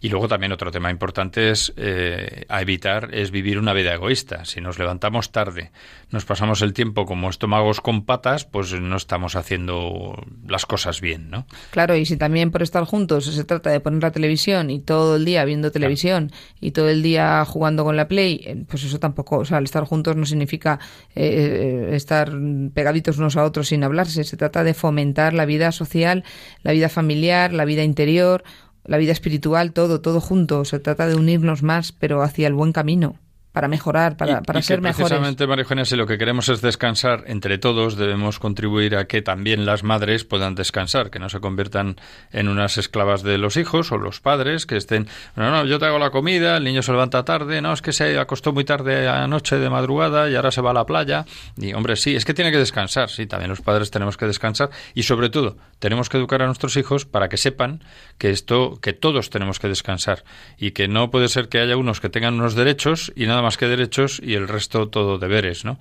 Y 0.00 0.08
luego 0.08 0.28
también 0.28 0.52
otro 0.52 0.70
tema 0.70 0.90
importante 0.90 1.50
es 1.50 1.72
eh, 1.76 2.44
a 2.48 2.62
evitar 2.62 3.10
es 3.12 3.30
vivir 3.30 3.58
una 3.58 3.72
vida 3.72 3.94
egoísta. 3.94 4.44
Si 4.44 4.60
nos 4.60 4.78
levantamos 4.78 5.32
tarde, 5.32 5.70
nos 6.10 6.24
pasamos 6.24 6.62
el 6.62 6.72
tiempo 6.72 7.06
como 7.06 7.28
estómagos 7.30 7.80
con 7.80 8.04
patas, 8.04 8.44
pues 8.44 8.72
no 8.80 8.96
estamos 8.96 9.36
haciendo 9.36 10.24
las 10.46 10.66
cosas 10.66 11.00
bien, 11.00 11.30
¿no? 11.30 11.46
Claro, 11.70 11.96
y 11.96 12.06
si 12.06 12.16
también 12.16 12.50
por 12.50 12.62
estar 12.62 12.84
juntos 12.84 13.24
se 13.26 13.44
trata 13.44 13.70
de 13.70 13.80
poner 13.80 14.02
la 14.02 14.10
televisión 14.10 14.70
y 14.70 14.80
todo 14.80 15.16
el 15.16 15.24
día 15.24 15.44
viendo 15.44 15.70
televisión 15.70 16.30
y 16.60 16.70
todo 16.70 16.88
el 16.88 17.02
día 17.02 17.44
jugando 17.44 17.84
con 17.84 17.96
la 17.96 18.08
Play, 18.08 18.42
eh, 18.44 18.64
pues 18.68 18.84
eso 18.84 18.98
tampoco, 18.98 19.38
o 19.38 19.44
sea, 19.44 19.58
el 19.58 19.64
estar 19.64 19.84
juntos 19.84 20.16
no 20.16 20.26
significa 20.26 20.78
eh, 21.14 21.90
estar 21.92 22.32
pegaditos 22.72 23.18
unos 23.18 23.36
a 23.36 23.44
otros 23.44 23.68
sin 23.68 23.84
hablarse. 23.84 24.24
Se 24.24 24.36
trata 24.36 24.64
de 24.64 24.74
fomentar 24.74 25.34
la 25.34 25.44
vida 25.44 25.72
social, 25.72 26.24
la 26.62 26.72
vida 26.72 26.88
familiar, 26.88 27.52
la 27.52 27.64
vida 27.64 27.82
interior 27.82 28.44
la 28.84 28.96
vida 28.96 29.12
espiritual, 29.12 29.72
todo, 29.72 30.00
todo 30.00 30.20
junto. 30.20 30.64
Se 30.64 30.78
trata 30.78 31.06
de 31.06 31.14
unirnos 31.14 31.62
más, 31.62 31.92
pero 31.92 32.22
hacia 32.22 32.46
el 32.46 32.54
buen 32.54 32.72
camino 32.72 33.18
para 33.58 33.66
mejorar, 33.66 34.16
para, 34.16 34.42
para 34.42 34.62
ser 34.62 34.80
mejores. 34.80 35.08
Precisamente, 35.08 35.46
María 35.48 35.62
Eugenia, 35.62 35.84
si 35.84 35.96
lo 35.96 36.06
que 36.06 36.16
queremos 36.16 36.48
es 36.48 36.60
descansar 36.60 37.24
entre 37.26 37.58
todos, 37.58 37.96
debemos 37.96 38.38
contribuir 38.38 38.94
a 38.94 39.06
que 39.06 39.20
también 39.20 39.66
las 39.66 39.82
madres 39.82 40.22
puedan 40.22 40.54
descansar, 40.54 41.10
que 41.10 41.18
no 41.18 41.28
se 41.28 41.40
conviertan 41.40 41.96
en 42.30 42.48
unas 42.48 42.78
esclavas 42.78 43.24
de 43.24 43.36
los 43.36 43.56
hijos 43.56 43.90
o 43.90 43.98
los 43.98 44.20
padres, 44.20 44.64
que 44.64 44.76
estén, 44.76 45.08
no, 45.34 45.50
no, 45.50 45.64
yo 45.64 45.80
te 45.80 45.86
hago 45.86 45.98
la 45.98 46.10
comida, 46.10 46.56
el 46.58 46.62
niño 46.62 46.82
se 46.82 46.92
levanta 46.92 47.24
tarde, 47.24 47.60
no, 47.60 47.72
es 47.72 47.82
que 47.82 47.92
se 47.92 48.16
acostó 48.18 48.52
muy 48.52 48.64
tarde 48.64 49.08
anoche 49.08 49.58
de 49.58 49.70
madrugada 49.70 50.30
y 50.30 50.36
ahora 50.36 50.52
se 50.52 50.60
va 50.60 50.70
a 50.70 50.74
la 50.74 50.86
playa. 50.86 51.24
Y, 51.56 51.72
hombre, 51.72 51.96
sí, 51.96 52.14
es 52.14 52.24
que 52.24 52.34
tiene 52.34 52.52
que 52.52 52.58
descansar, 52.58 53.10
sí, 53.10 53.26
también 53.26 53.50
los 53.50 53.60
padres 53.60 53.90
tenemos 53.90 54.16
que 54.16 54.26
descansar 54.26 54.70
y, 54.94 55.02
sobre 55.02 55.30
todo, 55.30 55.56
tenemos 55.78 56.08
que 56.08 56.16
educar 56.16 56.42
a 56.42 56.46
nuestros 56.46 56.76
hijos 56.76 57.06
para 57.06 57.28
que 57.28 57.36
sepan 57.36 57.82
que 58.18 58.30
esto, 58.30 58.78
que 58.80 58.92
todos 58.92 59.30
tenemos 59.30 59.58
que 59.58 59.68
descansar 59.68 60.24
y 60.58 60.72
que 60.72 60.88
no 60.88 61.10
puede 61.10 61.28
ser 61.28 61.48
que 61.48 61.60
haya 61.60 61.76
unos 61.76 62.00
que 62.00 62.08
tengan 62.08 62.34
unos 62.34 62.54
derechos 62.54 63.12
y 63.14 63.26
nada 63.26 63.42
más 63.42 63.56
que 63.56 63.66
derechos 63.66 64.20
y 64.22 64.34
el 64.34 64.48
resto 64.48 64.88
todo 64.88 65.18
deberes, 65.18 65.64
¿no? 65.64 65.78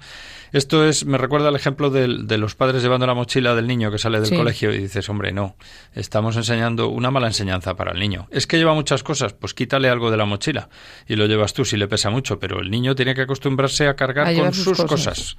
Esto 0.53 0.85
es, 0.85 1.05
me 1.05 1.17
recuerda 1.17 1.49
el 1.49 1.55
ejemplo 1.55 1.89
de, 1.89 2.37
los 2.37 2.55
padres 2.55 2.81
llevando 2.81 3.05
la 3.05 3.13
mochila 3.13 3.53
del 3.55 3.67
niño 3.67 3.91
que 3.91 3.97
sale 3.97 4.21
del 4.21 4.35
colegio 4.35 4.73
y 4.73 4.77
dices, 4.77 5.09
hombre, 5.09 5.31
no, 5.33 5.55
estamos 5.93 6.37
enseñando 6.37 6.87
una 6.87 7.11
mala 7.11 7.27
enseñanza 7.27 7.75
para 7.75 7.91
el 7.91 7.99
niño. 7.99 8.27
Es 8.31 8.47
que 8.47 8.57
lleva 8.57 8.73
muchas 8.73 9.03
cosas, 9.03 9.33
pues 9.33 9.53
quítale 9.53 9.89
algo 9.89 10.09
de 10.09 10.17
la 10.17 10.25
mochila 10.25 10.69
y 11.07 11.15
lo 11.15 11.25
llevas 11.25 11.53
tú 11.53 11.65
si 11.65 11.75
le 11.75 11.87
pesa 11.87 12.09
mucho, 12.09 12.39
pero 12.39 12.61
el 12.61 12.71
niño 12.71 12.95
tiene 12.95 13.13
que 13.13 13.21
acostumbrarse 13.21 13.87
a 13.87 13.95
cargar 13.95 14.33
con 14.35 14.53
sus, 14.53 14.81
cosas. 14.83 15.37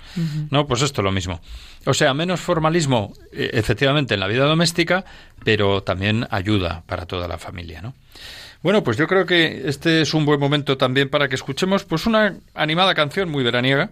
No, 0.51 0.67
pues 0.67 0.83
esto 0.83 1.01
es 1.01 1.05
lo 1.05 1.13
mismo. 1.13 1.41
O 1.87 1.95
sea, 1.95 2.13
menos 2.13 2.41
formalismo, 2.41 3.15
e, 3.33 3.51
efectivamente, 3.55 4.15
en 4.15 4.21
la 4.21 4.27
vida 4.27 4.45
doméstica, 4.49 5.05
pero 5.45 5.83
también 5.83 6.27
ayuda 6.31 6.83
para 6.87 7.07
toda 7.07 7.29
la 7.29 7.39
familia, 7.39 7.81
¿no? 7.83 7.95
Bueno, 8.63 8.83
pues 8.83 8.97
yo 8.97 9.07
creo 9.07 9.25
que 9.25 9.69
este 9.69 10.01
es 10.01 10.15
un 10.15 10.25
buen 10.25 10.41
momento 10.41 10.77
también 10.77 11.09
para 11.09 11.29
que 11.29 11.37
escuchemos 11.37 11.85
pues 11.85 12.07
una 12.07 12.35
animada 12.55 12.95
canción 12.95 13.31
muy 13.31 13.45
veraniega 13.45 13.91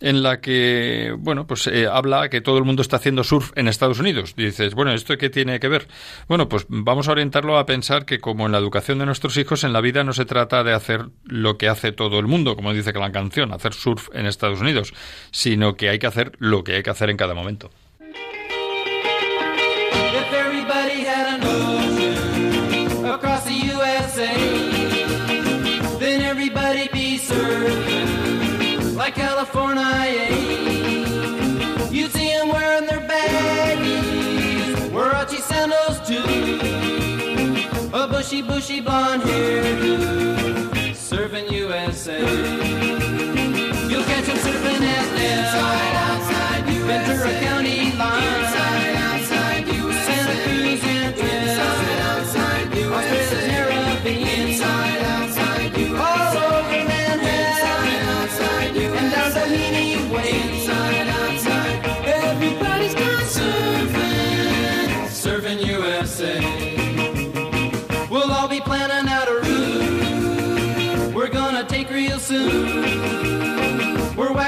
en 0.00 0.22
la 0.22 0.40
que, 0.40 1.14
bueno, 1.18 1.46
pues 1.46 1.66
eh, 1.66 1.86
habla 1.86 2.28
que 2.28 2.42
todo 2.42 2.58
el 2.58 2.64
mundo 2.64 2.82
está 2.82 2.96
haciendo 2.96 3.24
surf 3.24 3.52
en 3.56 3.68
Estados 3.68 4.00
Unidos. 4.00 4.34
dices, 4.36 4.74
bueno, 4.74 4.92
¿esto 4.92 5.16
qué 5.16 5.30
tiene 5.30 5.60
que 5.60 5.68
ver? 5.68 5.88
Bueno, 6.28 6.48
pues 6.48 6.66
vamos 6.68 7.08
a 7.08 7.12
orientarlo 7.12 7.56
a 7.56 7.64
pensar 7.64 8.04
que 8.04 8.20
como 8.20 8.44
en 8.44 8.52
la 8.52 8.58
educación 8.58 8.98
de 8.98 9.06
nuestros 9.06 9.36
hijos, 9.38 9.64
en 9.64 9.72
la 9.72 9.80
vida 9.80 10.04
no 10.04 10.12
se 10.12 10.26
trata 10.26 10.62
de 10.64 10.74
hacer 10.74 11.06
lo 11.24 11.56
que 11.56 11.68
hace 11.68 11.92
todo 11.92 12.18
el 12.18 12.26
mundo, 12.26 12.56
como 12.56 12.74
dice 12.74 12.92
la 12.92 13.12
canción, 13.12 13.52
hacer 13.52 13.72
surf 13.72 14.08
en 14.12 14.26
Estados 14.26 14.60
Unidos, 14.60 14.92
sino 15.30 15.76
que 15.76 15.88
hay 15.88 15.98
que 15.98 16.06
hacer 16.06 16.32
lo 16.38 16.64
que 16.64 16.76
hay 16.76 16.82
que 16.82 16.90
hacer 16.90 17.08
en 17.08 17.16
cada 17.16 17.34
momento. 17.34 17.70
Bushy, 38.24 38.42
bushy 38.42 38.80
blonde 38.80 39.22
hairdo, 39.24 40.94
serving 40.94 41.46
USA. 41.52 42.83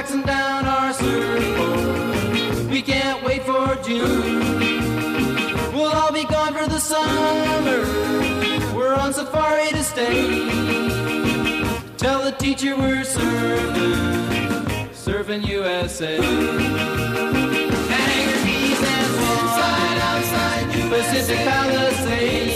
Waxing 0.06 0.22
down 0.22 0.64
our 0.66 0.92
surfboard, 0.92 2.70
we 2.70 2.80
can't 2.80 3.24
wait 3.24 3.42
for 3.42 3.74
June. 3.82 4.38
We'll 5.72 5.92
all 5.92 6.12
be 6.12 6.22
gone 6.24 6.54
for 6.54 6.68
the 6.68 6.78
summer, 6.78 7.82
we're 8.76 8.94
on 8.94 9.12
safari 9.12 9.70
to 9.70 9.82
stay. 9.82 10.48
Tell 11.96 12.22
the 12.22 12.30
teacher 12.38 12.76
we're 12.76 13.02
surfing 13.02 13.96
surfing 14.92 15.44
USA. 15.44 16.18
Hangar 17.92 18.38
Keys 18.44 18.82
and 18.94 19.12
Inside, 19.26 19.98
outside, 20.10 20.66
USA. 20.76 20.88
Pacific 20.88 21.38
Palisades. 21.38 22.55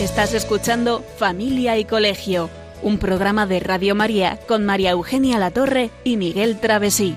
Estás 0.00 0.32
escuchando 0.34 1.04
Familia 1.16 1.76
y 1.76 1.84
Colegio, 1.84 2.50
un 2.82 2.98
programa 2.98 3.46
de 3.46 3.58
Radio 3.60 3.96
María 3.96 4.38
con 4.46 4.64
María 4.64 4.92
Eugenia 4.92 5.38
Latorre 5.38 5.90
y 6.04 6.16
Miguel 6.16 6.60
Travesí. 6.60 7.16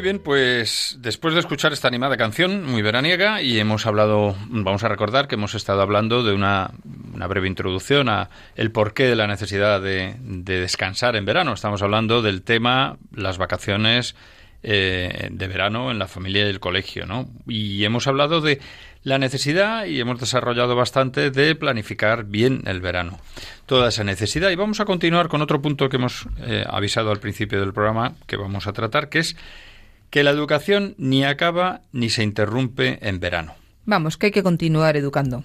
Muy 0.00 0.04
bien, 0.04 0.20
pues 0.20 0.96
después 1.00 1.34
de 1.34 1.40
escuchar 1.40 1.74
esta 1.74 1.86
animada 1.86 2.16
canción 2.16 2.64
muy 2.64 2.80
veraniega 2.80 3.42
y 3.42 3.58
hemos 3.60 3.84
hablado, 3.84 4.34
vamos 4.48 4.82
a 4.82 4.88
recordar 4.88 5.28
que 5.28 5.34
hemos 5.34 5.54
estado 5.54 5.82
hablando 5.82 6.22
de 6.22 6.32
una, 6.32 6.70
una 7.12 7.26
breve 7.26 7.48
introducción 7.48 8.08
a 8.08 8.30
el 8.56 8.72
porqué 8.72 9.02
de 9.04 9.14
la 9.14 9.26
necesidad 9.26 9.82
de, 9.82 10.16
de 10.22 10.60
descansar 10.60 11.16
en 11.16 11.26
verano. 11.26 11.52
Estamos 11.52 11.82
hablando 11.82 12.22
del 12.22 12.40
tema 12.40 12.96
las 13.14 13.36
vacaciones 13.36 14.16
eh, 14.62 15.28
de 15.30 15.48
verano 15.48 15.90
en 15.90 15.98
la 15.98 16.08
familia 16.08 16.46
y 16.46 16.48
el 16.48 16.60
colegio, 16.60 17.04
¿no? 17.04 17.28
Y 17.46 17.84
hemos 17.84 18.06
hablado 18.06 18.40
de 18.40 18.58
la 19.02 19.18
necesidad 19.18 19.84
y 19.84 20.00
hemos 20.00 20.18
desarrollado 20.18 20.76
bastante 20.76 21.30
de 21.30 21.54
planificar 21.56 22.24
bien 22.24 22.62
el 22.64 22.80
verano. 22.80 23.20
Toda 23.66 23.90
esa 23.90 24.02
necesidad. 24.02 24.48
Y 24.48 24.56
vamos 24.56 24.80
a 24.80 24.86
continuar 24.86 25.28
con 25.28 25.42
otro 25.42 25.60
punto 25.60 25.90
que 25.90 25.96
hemos 25.96 26.26
eh, 26.38 26.64
avisado 26.66 27.10
al 27.10 27.20
principio 27.20 27.60
del 27.60 27.74
programa 27.74 28.14
que 28.26 28.38
vamos 28.38 28.66
a 28.66 28.72
tratar, 28.72 29.10
que 29.10 29.18
es 29.18 29.36
que 30.10 30.24
la 30.24 30.30
educación 30.30 30.94
ni 30.98 31.24
acaba 31.24 31.82
ni 31.92 32.10
se 32.10 32.22
interrumpe 32.22 32.98
en 33.02 33.20
verano. 33.20 33.54
Vamos, 33.86 34.16
que 34.16 34.26
hay 34.26 34.32
que 34.32 34.42
continuar 34.42 34.96
educando. 34.96 35.44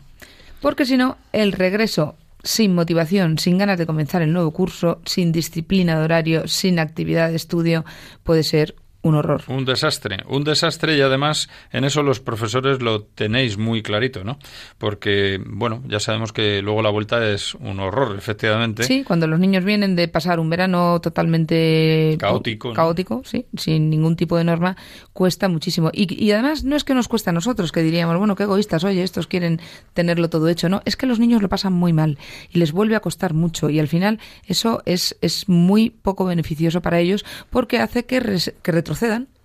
Porque 0.61 0.85
si 0.85 0.97
no, 0.97 1.17
el 1.31 1.51
regreso 1.51 2.15
sin 2.43 2.75
motivación, 2.75 3.39
sin 3.39 3.57
ganas 3.57 3.79
de 3.79 3.87
comenzar 3.87 4.21
el 4.21 4.31
nuevo 4.31 4.51
curso, 4.51 5.01
sin 5.05 5.31
disciplina 5.31 5.97
de 5.97 6.05
horario, 6.05 6.47
sin 6.47 6.79
actividad 6.79 7.29
de 7.29 7.35
estudio, 7.35 7.85
puede 8.23 8.43
ser 8.43 8.75
un 9.05 9.15
horror. 9.15 9.43
Un 9.47 9.65
desastre, 9.65 10.17
un 10.27 10.43
desastre 10.43 10.97
y 10.97 11.01
además 11.01 11.47
en 11.71 11.83
eso 11.83 12.01
los 12.03 12.19
profesores 12.19 12.81
lo 12.81 13.03
tenéis 13.03 13.57
muy 13.57 13.83
clarito, 13.83 14.23
¿no? 14.23 14.39
Porque, 14.77 15.39
bueno, 15.45 15.83
ya 15.87 15.99
sabemos 15.99 16.33
que 16.33 16.61
luego 16.63 16.81
la 16.81 16.89
vuelta 16.89 17.29
es 17.31 17.53
un 17.55 17.79
horror, 17.79 18.15
efectivamente. 18.17 18.83
Sí, 18.83 19.03
cuando 19.03 19.27
los 19.27 19.39
niños 19.39 19.63
vienen 19.63 19.95
de 19.95 20.07
pasar 20.07 20.39
un 20.39 20.49
verano 20.49 20.99
totalmente 21.01 22.17
Caótico, 22.19 22.69
¿no? 22.69 22.73
caótico, 22.73 23.21
sí, 23.25 23.45
sin 23.55 23.89
ningún 23.89 24.15
tipo 24.15 24.37
de 24.37 24.43
norma, 24.43 24.75
cuesta 25.13 25.47
muchísimo. 25.49 25.91
Y, 25.93 26.11
y 26.23 26.31
además 26.31 26.63
no 26.63 26.75
es 26.75 26.83
que 26.83 26.93
nos 26.95 27.07
cuesta 27.07 27.29
a 27.29 27.33
nosotros, 27.33 27.71
que 27.71 27.83
diríamos, 27.83 28.17
bueno, 28.17 28.35
qué 28.35 28.43
egoístas, 28.43 28.83
oye, 28.83 29.03
estos 29.03 29.27
quieren 29.27 29.61
tenerlo 29.93 30.29
todo 30.29 30.47
hecho, 30.49 30.67
no, 30.67 30.81
es 30.85 30.95
que 30.97 31.05
los 31.05 31.19
niños 31.19 31.41
lo 31.43 31.49
pasan 31.49 31.73
muy 31.73 31.93
mal 31.93 32.17
y 32.51 32.57
les 32.59 32.71
vuelve 32.71 32.95
a 32.95 33.01
costar 33.01 33.33
mucho 33.33 33.69
y 33.69 33.79
al 33.79 33.87
final 33.87 34.19
eso 34.47 34.81
es, 34.85 35.15
es 35.21 35.47
muy 35.47 35.91
poco 35.91 36.25
beneficioso 36.25 36.81
para 36.81 36.99
ellos 36.99 37.23
porque 37.51 37.79
hace 37.79 38.05
que, 38.05 38.19
res- 38.19 38.53
que 38.63 38.71
retrocedan 38.71 38.94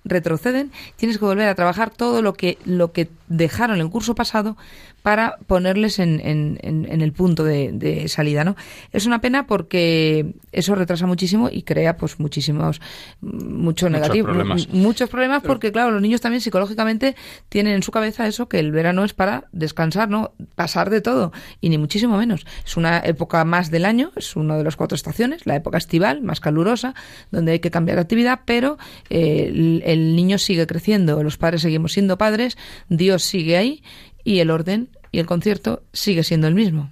retroceden, 0.04 0.72
tienes 0.96 1.18
que 1.18 1.24
volver 1.24 1.48
a 1.48 1.54
trabajar 1.54 1.90
todo 1.90 2.22
lo 2.22 2.34
que 2.34 2.58
lo 2.64 2.92
que 2.92 3.08
dejaron 3.28 3.80
el 3.80 3.90
curso 3.90 4.14
pasado 4.14 4.56
para 5.02 5.36
ponerles 5.46 5.98
en, 5.98 6.20
en- 6.20 6.58
en- 6.62 6.86
en 6.90 7.00
el 7.00 7.12
punto 7.12 7.44
de, 7.44 7.72
de 7.72 8.08
salida, 8.08 8.44
¿no? 8.44 8.56
Es 8.92 9.06
una 9.06 9.20
pena 9.20 9.46
porque 9.46 10.34
eso 10.52 10.74
retrasa 10.74 11.06
muchísimo 11.06 11.48
y 11.50 11.62
crea 11.62 11.96
pues 11.96 12.20
muchísimos 12.20 12.80
mucho 13.20 13.86
Muchos 13.86 13.90
negativo, 13.90 14.26
problemas. 14.26 14.68
mu- 14.68 14.78
muchos 14.78 15.08
problemas 15.08 15.42
porque 15.42 15.72
claro, 15.72 15.90
los 15.90 16.02
niños 16.02 16.20
también 16.20 16.40
psicológicamente 16.40 17.16
tienen 17.48 17.74
en 17.74 17.82
su 17.82 17.92
cabeza 17.92 18.26
eso 18.26 18.48
que 18.48 18.58
el 18.58 18.72
verano 18.72 19.04
es 19.04 19.14
para 19.14 19.44
descansar, 19.52 20.08
¿no? 20.10 20.32
Pasar 20.54 20.90
de 20.90 21.00
todo 21.00 21.32
y 21.60 21.68
ni 21.70 21.78
muchísimo 21.78 22.18
menos. 22.18 22.44
Es 22.66 22.76
una 22.76 22.98
época 22.98 23.44
más 23.44 23.70
del 23.70 23.84
año, 23.84 24.10
es 24.16 24.36
una 24.36 24.56
de 24.56 24.64
las 24.64 24.76
cuatro 24.76 24.96
estaciones, 24.96 25.46
la 25.46 25.56
época 25.56 25.78
estival, 25.78 26.20
más 26.22 26.40
calurosa, 26.40 26.94
donde 27.30 27.52
hay 27.52 27.58
que 27.60 27.70
cambiar 27.70 27.96
de 27.96 28.02
actividad, 28.02 28.40
pero 28.44 28.76
eh, 29.08 29.46
el, 29.48 29.82
el 29.86 30.16
niño 30.16 30.38
sigue 30.38 30.66
creciendo, 30.66 31.22
los 31.22 31.38
padres 31.38 31.62
seguimos 31.62 31.92
siendo 31.92 32.18
padres, 32.18 32.58
Dios 32.88 33.22
sigue 33.22 33.56
ahí 33.56 33.82
y 34.24 34.40
el 34.40 34.50
orden 34.50 34.90
y 35.12 35.18
el 35.18 35.26
concierto 35.26 35.82
sigue 35.92 36.22
siendo 36.24 36.46
el 36.46 36.54
mismo. 36.54 36.90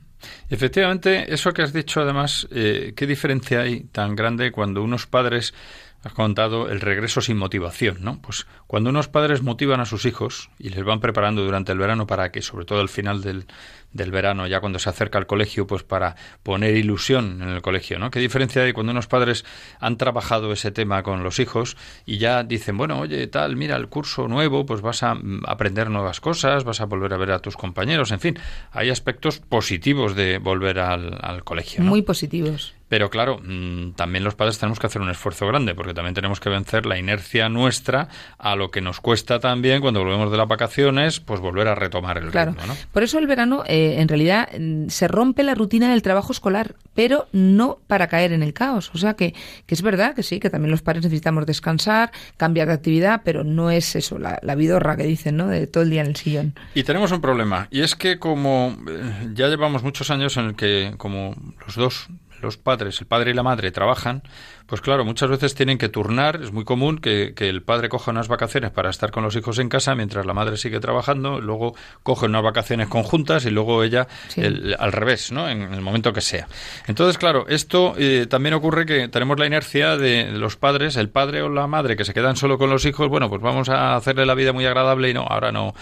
Efectivamente, 0.50 1.32
eso 1.32 1.52
que 1.52 1.62
has 1.62 1.72
dicho, 1.72 2.00
además, 2.00 2.48
eh, 2.50 2.92
¿qué 2.96 3.06
diferencia 3.06 3.60
hay 3.60 3.84
tan 3.84 4.16
grande 4.16 4.50
cuando 4.50 4.82
unos 4.82 5.06
padres, 5.06 5.54
has 6.02 6.12
contado 6.12 6.68
el 6.68 6.80
regreso 6.80 7.20
sin 7.20 7.36
motivación, 7.36 7.98
¿no? 8.00 8.20
Pues 8.20 8.46
cuando 8.66 8.90
unos 8.90 9.08
padres 9.08 9.42
motivan 9.42 9.80
a 9.80 9.84
sus 9.84 10.04
hijos 10.06 10.50
y 10.58 10.70
les 10.70 10.84
van 10.84 11.00
preparando 11.00 11.44
durante 11.44 11.72
el 11.72 11.78
verano 11.78 12.06
para 12.06 12.30
que, 12.30 12.42
sobre 12.42 12.64
todo 12.64 12.80
al 12.80 12.88
final 12.88 13.20
del, 13.22 13.46
del 13.92 14.10
verano, 14.10 14.46
ya 14.46 14.60
cuando 14.60 14.78
se 14.78 14.88
acerca 14.90 15.18
al 15.18 15.26
colegio, 15.26 15.66
pues 15.66 15.82
para 15.82 16.14
poner 16.42 16.76
ilusión 16.76 17.42
en 17.42 17.48
el 17.48 17.62
colegio, 17.62 17.98
¿no? 17.98 18.10
¿Qué 18.10 18.20
diferencia 18.20 18.62
hay 18.62 18.72
cuando 18.72 18.92
unos 18.92 19.06
padres 19.06 19.44
han 19.80 19.96
trabajado 19.96 20.52
ese 20.52 20.70
tema 20.70 21.02
con 21.02 21.22
los 21.22 21.38
hijos 21.38 21.76
y 22.04 22.18
ya 22.18 22.42
dicen, 22.44 22.76
bueno, 22.76 23.00
oye, 23.00 23.26
tal, 23.28 23.56
mira, 23.56 23.76
el 23.76 23.88
curso 23.88 24.28
nuevo, 24.28 24.66
pues 24.66 24.80
vas 24.82 25.02
a 25.02 25.14
mm, 25.14 25.42
aprender 25.46 25.90
nuevas 25.90 26.20
cosas, 26.20 26.64
vas 26.64 26.80
a 26.80 26.84
volver 26.86 27.12
a 27.14 27.16
ver 27.16 27.32
a 27.32 27.38
tus 27.40 27.56
compañeros, 27.56 28.10
en 28.12 28.20
fin, 28.20 28.38
hay 28.72 28.90
aspectos 28.90 29.38
positivos 29.40 30.14
de 30.14 30.38
volver 30.38 30.78
al, 30.80 31.18
al 31.22 31.44
colegio, 31.44 31.82
¿no? 31.82 31.90
Muy 31.90 32.02
positivos. 32.02 32.74
Pero 32.88 33.10
claro, 33.10 33.38
mm, 33.44 33.92
también 33.92 34.24
los 34.24 34.34
padres 34.34 34.58
tenemos 34.58 34.78
que 34.78 34.86
hacer 34.86 35.02
un 35.02 35.10
esfuerzo 35.10 35.46
grande, 35.46 35.74
porque 35.74 35.92
también 35.92 36.14
tenemos 36.14 36.40
que 36.40 36.48
vencer 36.48 36.86
la 36.86 36.98
inercia 36.98 37.50
nuestra 37.50 38.08
a 38.38 38.56
lo 38.56 38.70
que 38.70 38.80
nos 38.80 39.00
cuesta 39.00 39.40
también 39.40 39.82
cuando 39.82 40.00
volvemos 40.02 40.30
de 40.30 40.38
las 40.38 40.48
vacaciones, 40.48 41.20
pues 41.20 41.38
volver 41.40 41.68
a 41.68 41.74
retomar 41.74 42.16
el 42.16 42.30
Claro. 42.30 42.52
ritmo, 42.52 42.66
¿no? 42.66 42.74
Por 42.90 43.02
eso 43.02 43.18
el 43.18 43.26
verano, 43.26 43.62
eh, 43.66 43.77
en 43.98 44.08
realidad, 44.08 44.48
mm, 44.58 44.88
se 44.88 45.08
rompe 45.08 45.42
la 45.42 45.54
rutina 45.54 45.90
del 45.90 46.02
trabajo 46.02 46.32
escolar, 46.32 46.74
pero 46.94 47.28
no 47.32 47.78
para 47.86 48.08
caer 48.08 48.32
en 48.32 48.42
el 48.42 48.52
caos. 48.52 48.90
O 48.94 48.98
sea 48.98 49.14
que, 49.14 49.34
que 49.66 49.74
es 49.74 49.82
verdad 49.82 50.14
que 50.14 50.22
sí, 50.22 50.40
que 50.40 50.50
también 50.50 50.70
los 50.70 50.82
padres 50.82 51.04
necesitamos 51.04 51.46
descansar, 51.46 52.10
cambiar 52.36 52.68
de 52.68 52.74
actividad, 52.74 53.22
pero 53.24 53.44
no 53.44 53.70
es 53.70 53.94
eso, 53.96 54.18
la, 54.18 54.38
la 54.42 54.54
vidorra 54.54 54.96
que 54.96 55.04
dicen, 55.04 55.36
¿no? 55.36 55.48
De 55.48 55.66
todo 55.66 55.82
el 55.82 55.90
día 55.90 56.02
en 56.02 56.08
el 56.08 56.16
sillón. 56.16 56.54
Y 56.74 56.82
tenemos 56.82 57.12
un 57.12 57.20
problema, 57.20 57.68
y 57.70 57.80
es 57.82 57.94
que 57.94 58.18
como 58.18 58.76
eh, 58.88 59.30
ya 59.34 59.48
llevamos 59.48 59.82
muchos 59.82 60.10
años 60.10 60.36
en 60.36 60.46
el 60.46 60.54
que 60.56 60.94
como 60.96 61.34
los 61.64 61.76
dos, 61.76 62.08
los 62.40 62.56
padres, 62.56 63.00
el 63.00 63.06
padre 63.06 63.30
y 63.32 63.34
la 63.34 63.42
madre 63.42 63.70
trabajan, 63.70 64.22
pues 64.68 64.80
claro, 64.80 65.04
muchas 65.04 65.28
veces 65.30 65.54
tienen 65.56 65.78
que 65.78 65.88
turnar, 65.88 66.40
es 66.42 66.52
muy 66.52 66.64
común 66.64 66.98
que, 66.98 67.32
que 67.34 67.48
el 67.48 67.62
padre 67.62 67.88
coja 67.88 68.10
unas 68.12 68.28
vacaciones 68.28 68.70
para 68.70 68.90
estar 68.90 69.10
con 69.10 69.24
los 69.24 69.34
hijos 69.34 69.58
en 69.58 69.68
casa 69.68 69.94
mientras 69.94 70.26
la 70.26 70.34
madre 70.34 70.56
sigue 70.58 70.78
trabajando, 70.78 71.40
luego 71.40 71.74
coge 72.02 72.26
unas 72.26 72.42
vacaciones 72.42 72.86
conjuntas 72.88 73.44
y 73.46 73.50
luego 73.50 73.82
ella 73.82 74.06
Sí. 74.28 74.42
el- 74.42 74.76
al 74.78 74.92
revés, 74.92 75.32
¿no? 75.32 75.48
En 75.48 75.62
el 75.74 75.80
momento 75.80 76.12
que 76.12 76.20
sea. 76.20 76.46
Entonces, 76.86 77.18
claro, 77.18 77.46
esto 77.48 77.94
eh, 77.96 78.26
también 78.28 78.54
ocurre 78.54 78.84
que 78.86 79.08
tenemos 79.08 79.38
la 79.38 79.46
inercia 79.46 79.96
de 79.96 80.30
los 80.32 80.56
padres, 80.56 80.96
el 80.96 81.08
padre 81.08 81.42
o 81.42 81.48
la 81.48 81.66
madre 81.66 81.96
que 81.96 82.04
se 82.04 82.12
quedan 82.12 82.36
solo 82.36 82.58
con 82.58 82.68
los 82.70 82.84
hijos, 82.84 83.08
bueno, 83.08 83.28
pues 83.30 83.40
vamos 83.40 83.68
a 83.70 83.96
hacerle 83.96 84.26
la 84.26 84.34
vida 84.34 84.52
muy 84.52 84.66
agradable 84.66 85.08
y 85.08 85.14
no, 85.14 85.22
ahora 85.28 85.50
no. 85.50 85.74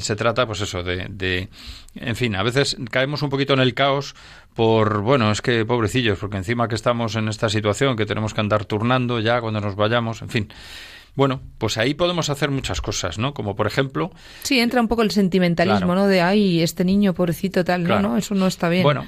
Se 0.00 0.16
trata, 0.16 0.46
pues 0.46 0.60
eso, 0.62 0.82
de, 0.82 1.06
de 1.08 1.48
en 1.94 2.16
fin, 2.16 2.34
a 2.34 2.42
veces 2.42 2.76
caemos 2.90 3.22
un 3.22 3.28
poquito 3.30 3.52
en 3.52 3.60
el 3.60 3.74
caos 3.74 4.14
por, 4.54 5.00
bueno, 5.00 5.30
es 5.30 5.40
que 5.42 5.64
pobrecillos, 5.64 6.18
porque 6.18 6.36
encima 6.36 6.68
que 6.68 6.74
estamos 6.74 7.14
en 7.16 7.28
esta 7.28 7.48
situación, 7.48 7.96
que 7.96 8.04
tenemos 8.06 8.31
que 8.34 8.40
andar 8.40 8.64
turnando 8.64 9.20
ya 9.20 9.40
cuando 9.40 9.60
nos 9.60 9.76
vayamos, 9.76 10.22
en 10.22 10.28
fin. 10.28 10.48
Bueno, 11.14 11.42
pues 11.58 11.76
ahí 11.76 11.92
podemos 11.92 12.30
hacer 12.30 12.50
muchas 12.50 12.80
cosas, 12.80 13.18
¿no? 13.18 13.34
Como 13.34 13.54
por 13.54 13.66
ejemplo, 13.66 14.10
Sí, 14.44 14.60
entra 14.60 14.80
un 14.80 14.88
poco 14.88 15.02
el 15.02 15.10
sentimentalismo, 15.10 15.80
Claro. 15.80 15.94
¿no? 15.94 16.06
De, 16.06 16.22
ay, 16.22 16.62
este 16.62 16.86
niño 16.86 17.12
pobrecito 17.12 17.64
tal, 17.64 17.84
Claro. 17.84 18.00
no, 18.00 18.08
no, 18.10 18.16
eso 18.16 18.34
no 18.34 18.46
está 18.46 18.70
bien. 18.70 18.82
Bueno, 18.82 19.04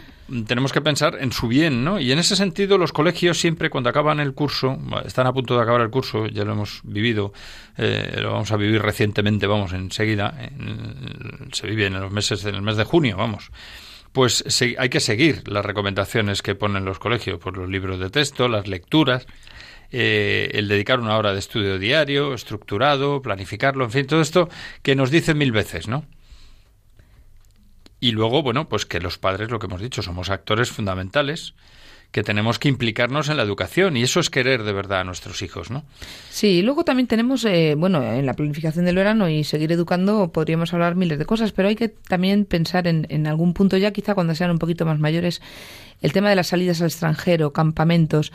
tenemos 0.47 0.71
que 0.75 0.83
pensar 0.83 1.17
en 1.19 1.33
su 1.33 1.49
bien, 1.49 1.83
¿no? 1.83 1.99
Y 1.99 2.13
en 2.13 2.19
ese 2.19 2.37
sentido, 2.37 2.77
los 2.77 2.93
colegios 2.93 3.41
siempre, 3.41 3.71
cuando 3.71 3.89
acaban 3.89 4.21
el 4.21 4.35
curso, 4.35 4.79
están 5.07 5.27
a 5.27 5.33
punto 5.33 5.57
de 5.57 5.63
acabar 5.63 5.81
el 5.81 5.89
curso, 5.89 6.27
ya 6.27 6.45
lo 6.45 6.53
hemos 6.53 6.81
vivido, 6.85 7.33
eh, 7.79 8.19
lo 8.21 8.33
vamos 8.33 8.53
a 8.53 8.59
vivir 8.59 8.83
recientemente, 8.83 9.47
vamos, 9.47 9.73
enseguida, 9.73 10.35
en- 10.39 11.49
se 11.53 11.67
vive 11.67 11.87
en 11.87 11.95
los 11.99 12.13
meses, 12.13 12.45
en 12.45 12.55
el 12.55 12.61
mes 12.63 12.77
de 12.77 12.85
junio, 12.85 13.17
vamos. 13.17 13.51
Pues 14.15 14.45
hay 14.79 14.89
que 14.91 15.01
seguir 15.01 15.43
las 15.49 15.65
recomendaciones 15.65 16.41
que 16.41 16.55
ponen 16.55 16.85
los 16.85 17.01
colegios, 17.01 17.41
por 17.41 17.59
los 17.59 17.69
libros 17.69 17.99
de 17.99 18.11
texto, 18.11 18.47
las 18.47 18.69
lecturas, 18.69 19.27
eh, 19.91 20.53
el 20.55 20.69
dedicar 20.69 21.01
una 21.01 21.17
hora 21.17 21.33
de 21.33 21.41
estudio 21.41 21.81
diario, 21.81 22.33
estructurado, 22.33 23.23
planificarlo, 23.23 23.85
en 23.85 23.91
fin, 23.91 24.07
todo 24.07 24.21
esto 24.21 24.49
que 24.83 24.95
nos 24.95 25.11
dicen 25.11 25.37
mil 25.37 25.51
veces, 25.51 25.89
¿no? 25.89 26.05
Y 27.99 28.13
luego, 28.13 28.45
bueno, 28.45 28.69
pues 28.69 28.87
que 28.87 29.01
los 29.01 29.19
padres, 29.19 29.51
lo 29.51 29.59
que 29.59 29.67
hemos 29.67 29.81
dicho, 29.81 30.01
somos 30.01 30.31
actores 30.31 30.71
fundamentales, 30.71 31.55
que 32.15 32.23
tenemos 32.23 32.61
que 32.61 32.69
implicarnos 32.69 33.29
en 33.29 33.37
la 33.37 33.43
educación, 33.43 33.97
y 33.97 34.05
eso 34.05 34.21
es 34.21 34.31
querer 34.31 34.63
de 34.63 34.73
verdad 34.73 35.01
a 35.01 35.05
nuestros 35.05 35.43
hijos, 35.43 35.73
¿no? 35.73 35.83
Sí, 36.31 36.47
y 36.47 36.63
luego 36.63 36.85
también 36.85 37.09
tenemos, 37.09 37.45
eh, 37.45 37.75
bueno, 37.77 38.05
en 38.05 38.25
la 38.25 38.35
planificación 38.35 38.85
del 38.85 38.95
verano 38.95 39.29
y 39.29 39.43
seguir 39.43 39.73
educando 39.73 40.31
podríamos 40.31 40.73
hablar 40.73 40.95
miles 40.95 41.19
de 41.19 41.27
cosas, 41.27 41.51
pero 41.51 41.67
hay 41.67 41.75
que 41.75 41.89
también 41.89 42.45
pensar 42.45 42.87
en, 42.87 43.09
en 43.11 43.27
algún 43.27 43.53
punto 43.53 43.77
ya, 43.79 43.91
quizá 43.91 44.15
cuando 44.15 44.37
sean 44.37 44.53
un 44.53 44.61
poquito 44.61 44.87
más 44.87 45.01
mayores, 45.01 45.43
el 46.03 46.13
tema 46.13 46.31
de 46.31 46.37
las 46.37 46.47
salidas 46.47 46.81
al 46.81 46.87
extranjero, 46.87 47.53
campamentos. 47.53 48.31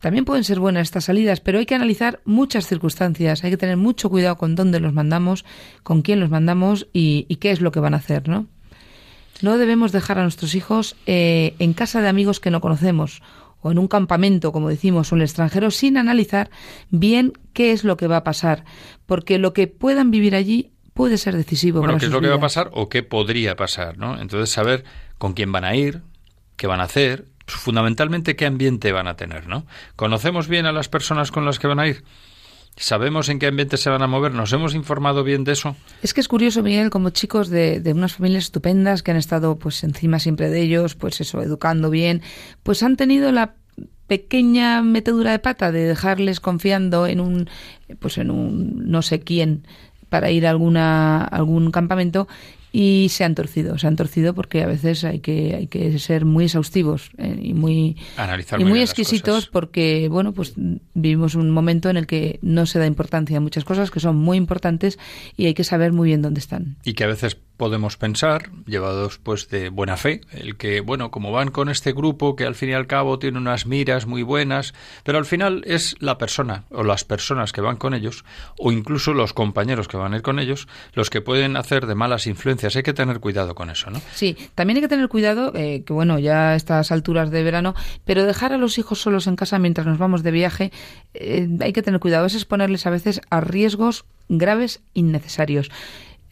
También 0.00 0.24
pueden 0.24 0.42
ser 0.42 0.58
buenas 0.58 0.82
estas 0.82 1.04
salidas, 1.04 1.38
pero 1.38 1.60
hay 1.60 1.66
que 1.66 1.76
analizar 1.76 2.18
muchas 2.24 2.66
circunstancias, 2.66 3.44
hay 3.44 3.52
que 3.52 3.56
tener 3.56 3.76
mucho 3.76 4.10
cuidado 4.10 4.36
con 4.36 4.56
dónde 4.56 4.80
los 4.80 4.92
mandamos, 4.92 5.44
con 5.84 6.02
quién 6.02 6.18
los 6.18 6.28
mandamos 6.28 6.88
y, 6.92 7.24
y 7.28 7.36
qué 7.36 7.52
es 7.52 7.60
lo 7.60 7.70
que 7.70 7.78
van 7.78 7.94
a 7.94 7.98
hacer, 7.98 8.28
¿no? 8.28 8.48
No 9.42 9.58
debemos 9.58 9.92
dejar 9.92 10.18
a 10.18 10.22
nuestros 10.22 10.54
hijos 10.54 10.96
eh, 11.06 11.54
en 11.58 11.72
casa 11.74 12.00
de 12.00 12.08
amigos 12.08 12.40
que 12.40 12.50
no 12.50 12.60
conocemos 12.60 13.22
o 13.60 13.70
en 13.70 13.78
un 13.78 13.88
campamento, 13.88 14.52
como 14.52 14.68
decimos, 14.68 15.12
o 15.12 15.14
en 15.14 15.20
el 15.20 15.26
extranjero, 15.26 15.70
sin 15.70 15.96
analizar 15.96 16.50
bien 16.90 17.32
qué 17.52 17.72
es 17.72 17.84
lo 17.84 17.96
que 17.96 18.08
va 18.08 18.18
a 18.18 18.24
pasar, 18.24 18.64
porque 19.06 19.38
lo 19.38 19.52
que 19.52 19.68
puedan 19.68 20.10
vivir 20.10 20.34
allí 20.34 20.72
puede 20.94 21.16
ser 21.16 21.36
decisivo. 21.36 21.78
Bueno, 21.78 21.94
para 21.94 22.00
qué 22.00 22.06
es 22.06 22.12
lo 22.12 22.20
que 22.20 22.28
va 22.28 22.36
a 22.36 22.40
pasar 22.40 22.70
o 22.72 22.88
qué 22.88 23.02
podría 23.02 23.54
pasar, 23.56 23.98
¿no? 23.98 24.20
Entonces, 24.20 24.50
saber 24.50 24.84
con 25.18 25.34
quién 25.34 25.52
van 25.52 25.64
a 25.64 25.76
ir, 25.76 26.02
qué 26.56 26.66
van 26.66 26.80
a 26.80 26.84
hacer, 26.84 27.26
fundamentalmente 27.46 28.36
qué 28.36 28.46
ambiente 28.46 28.92
van 28.92 29.06
a 29.06 29.14
tener, 29.14 29.46
¿no? 29.46 29.66
¿Conocemos 29.96 30.48
bien 30.48 30.66
a 30.66 30.72
las 30.72 30.88
personas 30.88 31.30
con 31.30 31.44
las 31.44 31.58
que 31.58 31.68
van 31.68 31.78
a 31.78 31.86
ir? 31.86 32.04
¿Sabemos 32.76 33.28
en 33.28 33.38
qué 33.38 33.46
ambiente 33.46 33.76
se 33.76 33.90
van 33.90 34.02
a 34.02 34.06
mover? 34.06 34.32
¿Nos 34.32 34.52
hemos 34.52 34.74
informado 34.74 35.24
bien 35.24 35.44
de 35.44 35.52
eso? 35.52 35.76
Es 36.02 36.14
que 36.14 36.20
es 36.20 36.28
curioso, 36.28 36.62
Miguel, 36.62 36.90
como 36.90 37.10
chicos 37.10 37.48
de, 37.48 37.80
de 37.80 37.92
unas 37.92 38.14
familias 38.14 38.44
estupendas 38.44 39.02
que 39.02 39.10
han 39.10 39.18
estado 39.18 39.56
pues 39.58 39.84
encima 39.84 40.18
siempre 40.18 40.48
de 40.48 40.62
ellos, 40.62 40.94
pues 40.94 41.20
eso, 41.20 41.42
educando 41.42 41.90
bien, 41.90 42.22
pues 42.62 42.82
han 42.82 42.96
tenido 42.96 43.30
la 43.30 43.56
pequeña 44.06 44.82
metedura 44.82 45.30
de 45.30 45.38
pata 45.38 45.72
de 45.72 45.84
dejarles 45.84 46.40
confiando 46.40 47.06
en 47.06 47.20
un 47.20 47.48
pues 47.98 48.18
en 48.18 48.30
un 48.30 48.90
no 48.90 49.00
sé 49.00 49.20
quién 49.20 49.66
para 50.10 50.30
ir 50.30 50.46
a 50.46 50.50
alguna 50.50 51.24
algún 51.24 51.70
campamento 51.70 52.28
y 52.72 53.08
se 53.10 53.24
han 53.24 53.34
torcido, 53.34 53.78
se 53.78 53.86
han 53.86 53.96
torcido 53.96 54.34
porque 54.34 54.62
a 54.62 54.66
veces 54.66 55.04
hay 55.04 55.20
que 55.20 55.54
hay 55.54 55.66
que 55.66 55.98
ser 55.98 56.24
muy 56.24 56.44
exhaustivos 56.44 57.10
eh, 57.18 57.38
y 57.40 57.52
muy 57.52 57.96
Analizar 58.16 58.58
y 58.58 58.64
muy 58.64 58.72
muy 58.72 58.80
exquisitos 58.80 59.46
porque 59.46 60.08
bueno 60.08 60.32
pues 60.32 60.54
vivimos 60.94 61.34
un 61.34 61.50
momento 61.50 61.90
en 61.90 61.98
el 61.98 62.06
que 62.06 62.38
no 62.40 62.64
se 62.64 62.78
da 62.78 62.86
importancia 62.86 63.36
a 63.36 63.40
muchas 63.40 63.64
cosas 63.64 63.90
que 63.90 64.00
son 64.00 64.16
muy 64.16 64.38
importantes 64.38 64.98
y 65.36 65.46
hay 65.46 65.54
que 65.54 65.64
saber 65.64 65.92
muy 65.92 66.08
bien 66.08 66.22
dónde 66.22 66.40
están. 66.40 66.76
y 66.84 66.94
que 66.94 67.04
a 67.04 67.08
veces 67.08 67.36
podemos 67.56 67.96
pensar, 67.96 68.50
llevados 68.66 69.18
pues 69.18 69.48
de 69.48 69.68
buena 69.68 69.96
fe, 69.96 70.22
el 70.32 70.56
que, 70.56 70.80
bueno, 70.80 71.10
como 71.10 71.32
van 71.32 71.50
con 71.50 71.68
este 71.68 71.92
grupo 71.92 72.36
que 72.36 72.44
al 72.44 72.54
fin 72.54 72.70
y 72.70 72.72
al 72.72 72.86
cabo 72.86 73.18
tiene 73.18 73.38
unas 73.38 73.66
miras 73.66 74.06
muy 74.06 74.22
buenas, 74.22 74.74
pero 75.04 75.18
al 75.18 75.24
final 75.24 75.62
es 75.66 75.94
la 76.00 76.18
persona 76.18 76.64
o 76.70 76.82
las 76.82 77.04
personas 77.04 77.52
que 77.52 77.60
van 77.60 77.76
con 77.76 77.94
ellos, 77.94 78.24
o 78.58 78.72
incluso 78.72 79.14
los 79.14 79.32
compañeros 79.32 79.88
que 79.88 79.96
van 79.96 80.12
a 80.12 80.16
ir 80.16 80.22
con 80.22 80.38
ellos, 80.38 80.66
los 80.94 81.10
que 81.10 81.20
pueden 81.20 81.56
hacer 81.56 81.86
de 81.86 81.94
malas 81.94 82.26
influencias. 82.26 82.76
Hay 82.76 82.82
que 82.82 82.94
tener 82.94 83.20
cuidado 83.20 83.54
con 83.54 83.70
eso, 83.70 83.90
¿no? 83.90 84.00
Sí, 84.14 84.36
también 84.54 84.78
hay 84.78 84.82
que 84.82 84.88
tener 84.88 85.08
cuidado, 85.08 85.52
eh, 85.54 85.82
que 85.84 85.92
bueno, 85.92 86.18
ya 86.18 86.50
a 86.50 86.56
estas 86.56 86.90
alturas 86.90 87.30
de 87.30 87.42
verano, 87.42 87.74
pero 88.04 88.24
dejar 88.24 88.52
a 88.52 88.58
los 88.58 88.78
hijos 88.78 89.00
solos 89.00 89.26
en 89.26 89.36
casa 89.36 89.58
mientras 89.58 89.86
nos 89.86 89.98
vamos 89.98 90.22
de 90.22 90.30
viaje, 90.30 90.72
eh, 91.14 91.48
hay 91.60 91.72
que 91.72 91.82
tener 91.82 92.00
cuidado, 92.00 92.26
es 92.26 92.34
exponerles 92.34 92.86
a 92.86 92.90
veces 92.90 93.20
a 93.30 93.40
riesgos 93.40 94.04
graves 94.28 94.80
innecesarios. 94.94 95.70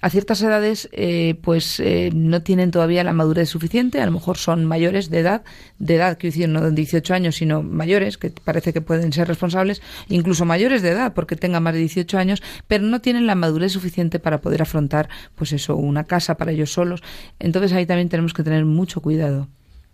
A 0.03 0.09
ciertas 0.09 0.41
edades, 0.41 0.89
eh, 0.93 1.35
pues 1.43 1.79
eh, 1.79 2.11
no 2.15 2.43
tienen 2.43 2.71
todavía 2.71 3.05
la 3.05 3.13
madurez 3.13 3.51
suficiente, 3.51 4.01
a 4.01 4.07
lo 4.07 4.13
mejor 4.13 4.39
son 4.39 4.65
mayores 4.65 5.11
de 5.11 5.19
edad, 5.19 5.43
de 5.79 5.97
edad, 5.97 6.17
quiero 6.19 6.33
decir, 6.33 6.49
no 6.49 6.63
de 6.63 6.71
18 6.71 7.13
años, 7.13 7.37
sino 7.37 7.63
mayores, 7.63 8.17
que 8.17 8.31
parece 8.31 8.73
que 8.73 8.81
pueden 8.81 9.13
ser 9.13 9.29
responsables, 9.29 9.83
incluso 10.09 10.47
mayores 10.47 10.81
de 10.81 10.91
edad, 10.91 11.13
porque 11.13 11.37
tengan 11.37 11.63
más 11.63 11.75
de 11.75 11.81
18 11.81 12.17
años, 12.17 12.43
pero 12.67 12.85
no 12.85 13.03
tienen 13.03 13.27
la 13.27 13.35
madurez 13.35 13.73
suficiente 13.73 14.19
para 14.19 14.41
poder 14.41 14.63
afrontar, 14.63 15.11
pues 15.35 15.53
eso, 15.53 15.77
una 15.77 16.05
casa 16.05 16.37
para 16.39 16.53
ellos 16.53 16.73
solos. 16.73 17.03
Entonces 17.39 17.73
ahí 17.73 17.85
también 17.85 18.09
tenemos 18.09 18.33
que 18.33 18.43
tener 18.43 18.65
mucho 18.65 19.03
cuidado. 19.03 19.49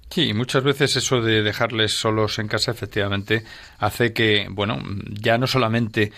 Sí, 0.08 0.32
muchas 0.34 0.62
veces 0.62 0.96
eso 0.96 1.20
de 1.20 1.42
dejarles 1.42 1.92
solos 1.92 2.38
en 2.38 2.46
casa 2.46 2.70
efectivamente 2.70 3.42
hace 3.78 4.12
que, 4.12 4.46
bueno, 4.48 4.78
ya 5.10 5.36
no 5.36 5.46
solamente 5.46 6.12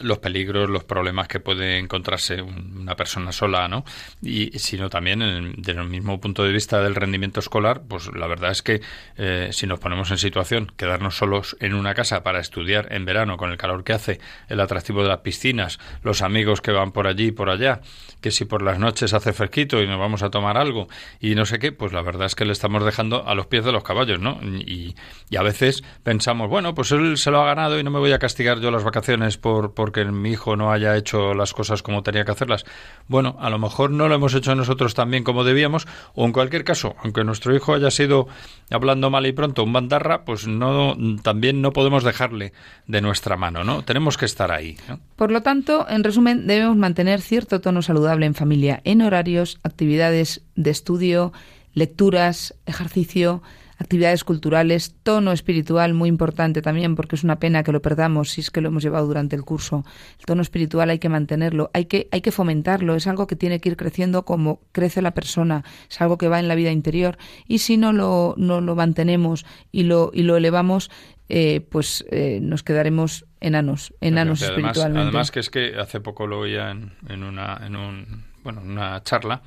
los 0.00 0.18
peligros, 0.18 0.68
los 0.68 0.84
problemas 0.84 1.28
que 1.28 1.40
puede 1.40 1.78
encontrarse 1.78 2.42
un- 2.42 2.78
una 2.78 2.96
persona 2.96 3.32
sola, 3.32 3.68
¿no? 3.68 3.84
Y 4.22 4.58
sino 4.58 4.90
también 4.90 5.22
en 5.22 5.54
desde 5.58 5.80
el 5.80 5.88
mismo 5.88 6.20
punto 6.20 6.42
de 6.44 6.52
vista 6.52 6.80
del 6.82 6.94
rendimiento 6.94 7.40
escolar, 7.40 7.82
pues 7.88 8.10
la 8.14 8.26
verdad 8.26 8.50
es 8.50 8.62
que 8.62 8.80
eh, 9.16 9.48
si 9.52 9.66
nos 9.66 9.78
ponemos 9.80 10.10
en 10.10 10.18
situación 10.18 10.72
quedarnos 10.76 11.16
solos 11.16 11.56
en 11.60 11.74
una 11.74 11.94
casa 11.94 12.22
para 12.22 12.40
estudiar 12.40 12.92
en 12.92 13.04
verano 13.04 13.36
con 13.36 13.50
el 13.50 13.56
calor 13.56 13.84
que 13.84 13.92
hace, 13.92 14.20
el 14.48 14.60
atractivo 14.60 15.02
de 15.02 15.08
las 15.08 15.18
piscinas, 15.18 15.78
los 16.02 16.22
amigos 16.22 16.60
que 16.60 16.72
van 16.72 16.92
por 16.92 17.06
allí 17.06 17.26
y 17.26 17.32
por 17.32 17.50
allá, 17.50 17.80
que 18.20 18.30
si 18.30 18.44
por 18.44 18.62
las 18.62 18.78
noches 18.78 19.12
hace 19.14 19.32
fresquito 19.32 19.80
y 19.80 19.86
nos 19.86 19.98
vamos 19.98 20.22
a 20.22 20.30
tomar 20.30 20.56
algo 20.56 20.88
y 21.20 21.34
no 21.34 21.46
sé 21.46 21.58
qué, 21.58 21.72
pues 21.72 21.92
la 21.92 22.02
verdad 22.02 22.26
es 22.26 22.34
que 22.34 22.44
le 22.44 22.52
estamos 22.52 22.84
dejando 22.84 23.26
a 23.28 23.34
los 23.34 23.46
pies 23.46 23.64
de 23.64 23.72
los 23.72 23.84
caballos, 23.84 24.18
¿no? 24.20 24.40
Y, 24.42 24.94
y 25.30 25.36
a 25.36 25.42
veces 25.42 25.82
pensamos, 26.02 26.48
bueno, 26.48 26.74
pues 26.74 26.90
él 26.92 27.16
se 27.18 27.30
lo 27.30 27.40
ha 27.42 27.46
ganado 27.46 27.78
y 27.78 27.84
no 27.84 27.90
me 27.90 27.98
voy 27.98 28.12
a 28.12 28.18
castigar 28.18 28.60
yo 28.60 28.70
las 28.70 28.84
vacaciones 28.84 29.36
por 29.38 29.74
porque 29.84 30.06
mi 30.06 30.30
hijo 30.30 30.56
no 30.56 30.72
haya 30.72 30.96
hecho 30.96 31.34
las 31.34 31.52
cosas 31.52 31.82
como 31.82 32.02
tenía 32.02 32.24
que 32.24 32.30
hacerlas. 32.30 32.64
Bueno, 33.06 33.36
a 33.38 33.50
lo 33.50 33.58
mejor 33.58 33.90
no 33.90 34.08
lo 34.08 34.14
hemos 34.14 34.32
hecho 34.32 34.54
nosotros 34.54 34.94
tan 34.94 35.10
bien 35.10 35.24
como 35.24 35.44
debíamos, 35.44 35.86
o 36.14 36.24
en 36.24 36.32
cualquier 36.32 36.64
caso, 36.64 36.96
aunque 37.02 37.22
nuestro 37.22 37.54
hijo 37.54 37.74
haya 37.74 37.90
sido, 37.90 38.26
hablando 38.70 39.10
mal 39.10 39.26
y 39.26 39.32
pronto, 39.32 39.62
un 39.62 39.74
bandarra, 39.74 40.24
pues 40.24 40.46
no, 40.46 40.96
también 41.22 41.60
no 41.60 41.74
podemos 41.74 42.02
dejarle 42.02 42.54
de 42.86 43.02
nuestra 43.02 43.36
mano, 43.36 43.62
¿no? 43.62 43.84
Tenemos 43.84 44.16
que 44.16 44.24
estar 44.24 44.50
ahí. 44.50 44.78
Por 45.16 45.30
lo 45.30 45.42
tanto, 45.42 45.86
en 45.86 46.02
resumen, 46.02 46.46
debemos 46.46 46.78
mantener 46.78 47.20
cierto 47.20 47.60
tono 47.60 47.82
saludable 47.82 48.24
en 48.24 48.34
familia, 48.34 48.80
en 48.84 49.02
horarios, 49.02 49.60
actividades 49.64 50.40
de 50.54 50.70
estudio, 50.70 51.34
lecturas, 51.74 52.54
ejercicio, 52.64 53.42
actividades 53.78 54.24
culturales, 54.24 54.94
tono 55.02 55.32
espiritual 55.32 55.94
muy 55.94 56.08
importante 56.08 56.62
también, 56.62 56.94
porque 56.96 57.16
es 57.16 57.24
una 57.24 57.38
pena 57.38 57.62
que 57.62 57.72
lo 57.72 57.82
perdamos 57.82 58.30
si 58.30 58.40
es 58.40 58.50
que 58.50 58.60
lo 58.60 58.68
hemos 58.68 58.82
llevado 58.82 59.06
durante 59.06 59.34
el 59.36 59.42
curso. 59.42 59.84
El 60.18 60.26
tono 60.26 60.42
espiritual 60.42 60.90
hay 60.90 60.98
que 60.98 61.08
mantenerlo, 61.08 61.70
hay 61.74 61.86
que, 61.86 62.08
hay 62.12 62.20
que 62.20 62.30
fomentarlo, 62.32 62.94
es 62.94 63.06
algo 63.06 63.26
que 63.26 63.36
tiene 63.36 63.60
que 63.60 63.70
ir 63.70 63.76
creciendo 63.76 64.24
como 64.24 64.60
crece 64.72 65.02
la 65.02 65.12
persona, 65.12 65.64
es 65.90 66.00
algo 66.00 66.18
que 66.18 66.28
va 66.28 66.38
en 66.40 66.48
la 66.48 66.54
vida 66.54 66.70
interior 66.70 67.18
y 67.46 67.58
si 67.58 67.76
no 67.76 67.92
lo, 67.92 68.34
no 68.36 68.60
lo 68.60 68.74
mantenemos 68.76 69.44
y 69.72 69.84
lo, 69.84 70.10
y 70.14 70.22
lo 70.22 70.36
elevamos, 70.36 70.90
eh, 71.28 71.66
pues 71.70 72.04
eh, 72.10 72.38
nos 72.42 72.62
quedaremos 72.62 73.24
enanos, 73.40 73.94
enanos 74.00 74.42
Además- 74.42 74.58
espiritualmente. 74.58 75.02
Además, 75.08 75.30
que 75.30 75.40
es 75.40 75.50
que 75.50 75.74
hace 75.78 76.00
poco 76.00 76.26
lo 76.26 76.40
oía 76.40 76.70
en, 76.70 76.92
en 77.08 77.22
una, 77.24 77.60
en 77.66 77.76
un, 77.76 78.24
bueno, 78.42 78.60
en 78.60 78.70
una 78.70 79.02
charla 79.02 79.42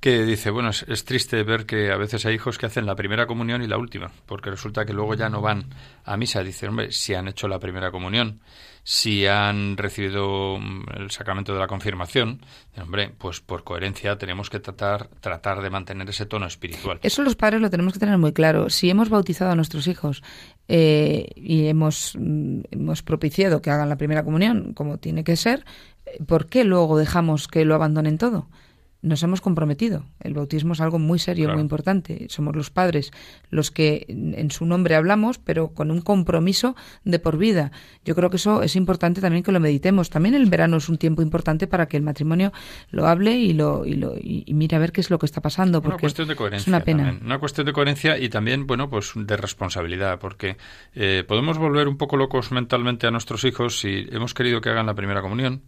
que 0.00 0.24
dice, 0.24 0.50
bueno, 0.50 0.70
es, 0.70 1.04
triste 1.04 1.42
ver 1.42 1.66
que 1.66 1.90
a 1.90 1.96
veces 1.96 2.24
hay 2.24 2.36
hijos 2.36 2.56
que 2.56 2.66
hacen 2.66 2.86
la 2.86 2.94
primera 2.94 3.26
comunión 3.26 3.62
y 3.62 3.66
la 3.66 3.78
última, 3.78 4.10
porque 4.26 4.50
resulta 4.50 4.84
que 4.84 4.92
luego 4.92 5.14
ya 5.14 5.28
no 5.28 5.40
van 5.40 5.64
a 6.04 6.16
misa. 6.16 6.42
Dice, 6.42 6.68
hombre, 6.68 6.92
si 6.92 7.14
han 7.14 7.26
hecho 7.26 7.48
la 7.48 7.58
primera 7.58 7.90
comunión, 7.90 8.40
si 8.84 9.26
han 9.26 9.76
recibido 9.76 10.58
mm, 10.58 10.84
el 10.96 11.10
sacramento 11.10 11.52
de 11.52 11.58
la 11.58 11.66
confirmación, 11.66 12.40
hombre, 12.80 13.12
pues 13.18 13.40
por 13.40 13.64
coherencia 13.64 14.16
tenemos 14.16 14.50
que 14.50 14.60
tratar, 14.60 15.08
tratar 15.20 15.62
de 15.62 15.70
mantener 15.70 16.08
ese 16.08 16.26
tono 16.26 16.46
espiritual. 16.46 17.00
Eso 17.02 17.22
los 17.22 17.34
padres 17.34 17.60
lo 17.60 17.68
tenemos 17.68 17.92
que 17.92 17.98
tener 17.98 18.18
muy 18.18 18.32
claro. 18.32 18.70
Si 18.70 18.88
hemos 18.88 19.08
bautizado 19.08 19.50
a 19.50 19.56
nuestros 19.56 19.88
hijos 19.88 20.22
eh, 20.68 21.28
y 21.34 21.66
hemos, 21.66 22.16
mm, 22.16 22.60
hemos 22.70 23.02
propiciado 23.02 23.60
que 23.60 23.70
hagan 23.70 23.88
la 23.88 23.96
primera 23.96 24.22
comunión 24.22 24.74
como 24.74 24.98
tiene 24.98 25.24
que 25.24 25.34
ser, 25.34 25.64
eh, 26.06 26.22
¿por 26.24 26.46
qué 26.46 26.62
luego 26.62 26.96
dejamos 26.96 27.48
que 27.48 27.64
lo 27.64 27.74
abandonen 27.74 28.16
todo? 28.16 28.48
Nos 29.00 29.22
hemos 29.22 29.40
comprometido. 29.40 30.04
El 30.20 30.34
bautismo 30.34 30.72
es 30.72 30.80
algo 30.80 30.98
muy 30.98 31.18
serio, 31.18 31.44
Claro. 31.44 31.58
muy 31.58 31.62
importante. 31.62 32.26
Somos 32.30 32.56
los 32.56 32.70
padres 32.70 33.12
los 33.50 33.70
que 33.70 34.06
en 34.08 34.50
su 34.50 34.66
nombre 34.66 34.96
hablamos, 34.96 35.38
pero 35.38 35.68
con 35.68 35.90
un 35.92 36.00
compromiso 36.00 36.74
de 37.04 37.18
por 37.20 37.38
vida. 37.38 37.70
Yo 38.04 38.14
creo 38.16 38.28
que 38.28 38.36
eso 38.36 38.62
es 38.62 38.74
importante 38.76 39.20
también 39.20 39.44
que 39.44 39.52
lo 39.52 39.60
meditemos. 39.60 40.10
También 40.10 40.34
el 40.34 40.46
verano 40.46 40.78
es 40.78 40.88
un 40.88 40.98
tiempo 40.98 41.22
importante 41.22 41.66
para 41.68 41.86
que 41.86 41.96
el 41.96 42.02
matrimonio 42.02 42.52
lo 42.90 43.06
hable 43.06 43.36
y 43.38 43.52
lo 43.52 43.86
y, 43.86 43.94
lo, 43.94 44.14
y, 44.16 44.44
mire 44.52 44.76
a 44.76 44.80
ver 44.80 44.90
qué 44.92 45.00
es 45.00 45.10
lo 45.10 45.18
que 45.18 45.26
está 45.26 45.40
pasando. 45.40 45.78
Una 45.78 45.90
Porque 45.90 46.00
cuestión 46.00 46.26
de 46.28 46.34
coherencia. 46.36 46.64
es 46.64 46.68
una 46.68 46.80
pena. 46.80 47.04
también. 47.04 47.24
Una 47.26 47.38
cuestión 47.38 47.66
de 47.66 47.72
coherencia 47.72 48.18
y 48.18 48.28
también, 48.28 48.66
bueno, 48.66 48.90
pues 48.90 49.12
de 49.14 49.36
responsabilidad, 49.36 50.18
porque 50.18 50.56
eh, 50.94 51.24
podemos 51.26 51.56
volver 51.58 51.86
un 51.88 51.96
poco 51.96 52.16
locos 52.16 52.50
mentalmente 52.50 53.06
a 53.06 53.10
nuestros 53.10 53.44
hijos 53.44 53.78
si 53.78 54.06
hemos 54.10 54.34
querido 54.34 54.60
que 54.60 54.70
hagan 54.70 54.86
la 54.86 54.94
primera 54.94 55.22
comunión 55.22 55.62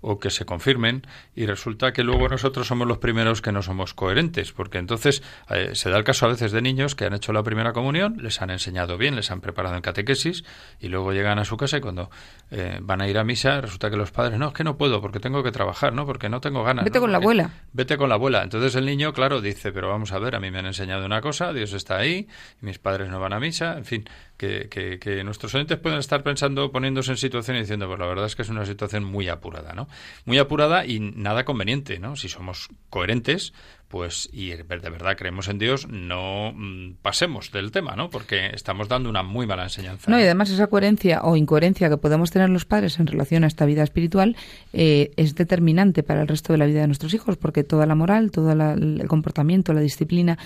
o 0.00 0.18
que 0.18 0.30
se 0.30 0.44
confirmen 0.44 1.06
y 1.34 1.46
resulta 1.46 1.92
que 1.92 2.02
luego 2.02 2.28
nosotros 2.28 2.66
somos 2.66 2.86
los 2.86 2.98
primeros 2.98 3.42
que 3.42 3.52
no 3.52 3.62
somos 3.62 3.94
coherentes, 3.94 4.52
porque 4.52 4.78
entonces 4.78 5.22
eh, 5.50 5.70
se 5.74 5.90
da 5.90 5.96
el 5.98 6.04
caso 6.04 6.26
a 6.26 6.28
veces 6.30 6.52
de 6.52 6.62
niños 6.62 6.94
que 6.94 7.04
han 7.06 7.14
hecho 7.14 7.32
la 7.32 7.42
primera 7.42 7.72
comunión, 7.72 8.16
les 8.20 8.40
han 8.42 8.50
enseñado 8.50 8.98
bien, 8.98 9.16
les 9.16 9.30
han 9.30 9.40
preparado 9.40 9.74
en 9.76 9.82
catequesis 9.82 10.44
y 10.80 10.88
luego 10.88 11.12
llegan 11.12 11.38
a 11.38 11.44
su 11.44 11.56
casa 11.56 11.78
y 11.78 11.80
cuando 11.80 12.10
eh, 12.50 12.78
van 12.82 13.00
a 13.00 13.08
ir 13.08 13.18
a 13.18 13.24
misa 13.24 13.60
resulta 13.60 13.90
que 13.90 13.96
los 13.96 14.10
padres, 14.12 14.38
no, 14.38 14.48
es 14.48 14.54
que 14.54 14.64
no 14.64 14.76
puedo 14.76 15.00
porque 15.00 15.20
tengo 15.20 15.42
que 15.42 15.52
trabajar, 15.52 15.92
¿no? 15.92 16.06
Porque 16.06 16.28
no 16.28 16.40
tengo 16.40 16.62
ganas. 16.62 16.84
Vete 16.84 16.98
¿no? 16.98 17.02
con 17.02 17.12
la 17.12 17.18
Porque- 17.18 17.24
abuela. 17.24 17.50
Vete 17.72 17.96
con 17.96 18.08
la 18.08 18.14
abuela. 18.16 18.42
Entonces 18.42 18.74
el 18.76 18.86
niño, 18.86 19.12
claro, 19.12 19.40
dice, 19.40 19.72
pero 19.72 19.88
vamos 19.88 20.12
a 20.12 20.18
ver, 20.18 20.34
a 20.36 20.40
mí 20.40 20.50
me 20.50 20.58
han 20.60 20.66
enseñado 20.66 21.04
una 21.06 21.20
cosa, 21.20 21.52
Dios 21.52 21.72
está 21.72 21.96
ahí, 21.98 22.28
y 22.62 22.64
mis 22.66 22.78
padres 22.78 23.08
no 23.08 23.18
van 23.20 23.32
a 23.32 23.40
misa, 23.40 23.76
en 23.76 23.84
fin, 23.84 24.08
que, 24.36 24.68
que, 24.68 24.98
que 24.98 25.24
nuestros 25.24 25.54
oyentes 25.54 25.78
pueden 25.78 25.98
estar 25.98 26.22
pensando, 26.22 26.70
poniéndose 26.70 27.12
en 27.12 27.16
situación 27.16 27.56
y 27.56 27.60
diciendo, 27.60 27.86
pues 27.86 27.98
la 27.98 28.06
verdad 28.06 28.26
es 28.26 28.36
que 28.36 28.42
es 28.42 28.48
una 28.48 28.66
situación 28.66 29.04
muy 29.04 29.28
apurada, 29.28 29.72
¿no? 29.74 29.88
Muy 30.24 30.38
apurada 30.38 30.86
y 30.86 31.00
nada 31.00 31.44
conveniente, 31.44 31.98
¿no? 31.98 32.16
Si 32.16 32.28
somos 32.28 32.68
coherentes, 32.90 33.52
pues, 33.88 34.28
y 34.32 34.48
de 34.50 34.62
verdad 34.64 35.16
creemos 35.16 35.48
en 35.48 35.58
Dios, 35.58 35.88
no 35.88 36.52
mm, 36.54 36.94
pasemos 37.02 37.52
del 37.52 37.70
tema, 37.70 37.94
¿no? 37.96 38.10
Porque 38.10 38.50
estamos 38.52 38.88
dando 38.88 39.08
una 39.08 39.22
muy 39.22 39.46
mala 39.46 39.62
enseñanza. 39.64 40.10
No, 40.10 40.18
y 40.18 40.22
además 40.22 40.50
esa 40.50 40.66
coherencia 40.66 41.22
o 41.22 41.36
incoherencia 41.36 41.88
que 41.88 41.96
podemos 41.96 42.30
tener 42.30 42.48
los 42.50 42.64
padres 42.64 42.98
en 42.98 43.06
relación 43.06 43.44
a 43.44 43.46
esta 43.46 43.64
vida 43.64 43.82
espiritual 43.82 44.36
eh, 44.72 45.12
es 45.16 45.34
determinante 45.36 46.02
para 46.02 46.22
el 46.22 46.28
resto 46.28 46.52
de 46.52 46.58
la 46.58 46.66
vida 46.66 46.80
de 46.80 46.86
nuestros 46.88 47.14
hijos, 47.14 47.36
porque 47.36 47.62
toda 47.64 47.86
la 47.86 47.94
moral, 47.94 48.30
todo 48.30 48.54
la- 48.54 48.72
el 48.74 49.06
comportamiento, 49.08 49.72
la 49.72 49.80
disciplina, 49.80 50.38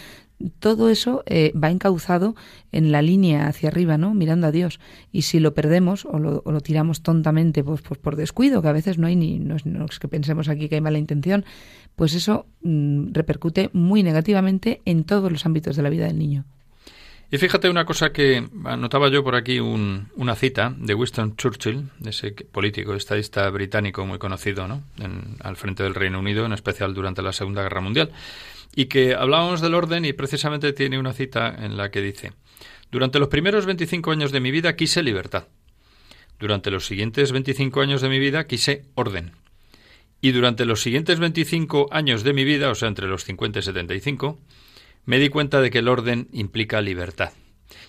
todo 0.58 0.88
eso 0.88 1.22
eh, 1.26 1.52
va 1.54 1.70
encauzado 1.70 2.34
en 2.72 2.92
la 2.92 3.02
línea 3.02 3.46
hacia 3.46 3.68
arriba, 3.68 3.98
¿no? 3.98 4.14
Mirando 4.14 4.46
a 4.46 4.50
Dios. 4.52 4.80
Y 5.12 5.22
si 5.22 5.38
lo 5.38 5.52
perdemos 5.52 6.06
o 6.06 6.18
lo, 6.18 6.42
tiramos 6.62 7.02
tontamente, 7.02 7.62
pues, 7.62 7.82
pues 7.82 8.00
por 8.00 8.16
descuido, 8.16 8.62
que 8.62 8.68
a 8.68 8.72
veces 8.72 8.96
no 8.96 9.06
hay 9.06 9.16
ni, 9.16 9.38
no 9.38 9.56
es, 9.56 9.66
no 9.66 9.84
es 9.84 9.98
que 9.98 10.08
pensemos 10.08 10.48
aquí 10.48 10.68
que 10.70 10.76
hay 10.76 10.80
mala 10.80 10.96
intención, 10.98 11.44
pues 11.94 12.14
eso 12.14 12.46
mm, 12.62 13.12
repercute 13.30 13.70
muy 13.72 14.02
negativamente 14.02 14.80
en 14.84 15.04
todos 15.04 15.30
los 15.30 15.46
ámbitos 15.46 15.76
de 15.76 15.82
la 15.82 15.90
vida 15.90 16.06
del 16.06 16.18
niño. 16.18 16.44
Y 17.32 17.38
fíjate 17.38 17.70
una 17.70 17.84
cosa 17.84 18.12
que 18.12 18.44
anotaba 18.64 19.08
yo 19.08 19.22
por 19.22 19.36
aquí 19.36 19.60
un- 19.60 20.08
una 20.16 20.34
cita 20.34 20.74
de 20.76 20.94
Winston 20.94 21.36
Churchill, 21.36 21.88
ese 22.04 22.32
político, 22.32 22.94
estadista 22.94 23.48
británico 23.50 24.04
muy 24.04 24.18
conocido, 24.18 24.66
¿no? 24.66 24.82
Al 25.38 25.56
frente 25.56 25.84
del 25.84 25.94
Reino 25.94 26.18
Unido, 26.18 26.44
en 26.44 26.52
especial 26.52 26.92
durante 26.92 27.22
la 27.22 27.32
Segunda 27.32 27.62
Guerra 27.62 27.80
Mundial, 27.80 28.10
y 28.74 28.86
que 28.86 29.14
hablábamos 29.14 29.60
del 29.60 29.74
orden 29.74 30.04
y 30.04 30.12
precisamente 30.12 30.72
tiene 30.72 30.98
una 30.98 31.12
cita 31.12 31.54
en 31.56 31.76
la 31.76 31.92
que 31.92 32.00
dice: 32.00 32.32
Durante 32.90 33.20
los 33.20 33.28
primeros 33.28 33.64
25 33.64 34.10
años 34.10 34.32
de 34.32 34.40
mi 34.40 34.50
vida 34.50 34.74
quise 34.74 35.00
libertad. 35.04 35.44
Durante 36.40 36.72
los 36.72 36.84
siguientes 36.84 37.30
25 37.30 37.80
años 37.80 38.00
de 38.00 38.08
mi 38.08 38.18
vida 38.18 38.48
quise 38.48 38.82
orden. 38.96 39.30
Y 40.20 40.32
durante 40.32 40.64
los 40.66 40.82
siguientes 40.82 41.18
25 41.18 41.88
años 41.92 42.22
de 42.24 42.32
mi 42.32 42.44
vida, 42.44 42.70
o 42.70 42.74
sea, 42.74 42.88
entre 42.88 43.06
los 43.08 43.24
50 43.24 43.58
y 43.60 43.62
75, 43.62 44.38
me 45.06 45.18
di 45.18 45.28
cuenta 45.30 45.60
de 45.60 45.70
que 45.70 45.78
el 45.78 45.88
orden 45.88 46.28
implica 46.32 46.80
libertad. 46.80 47.32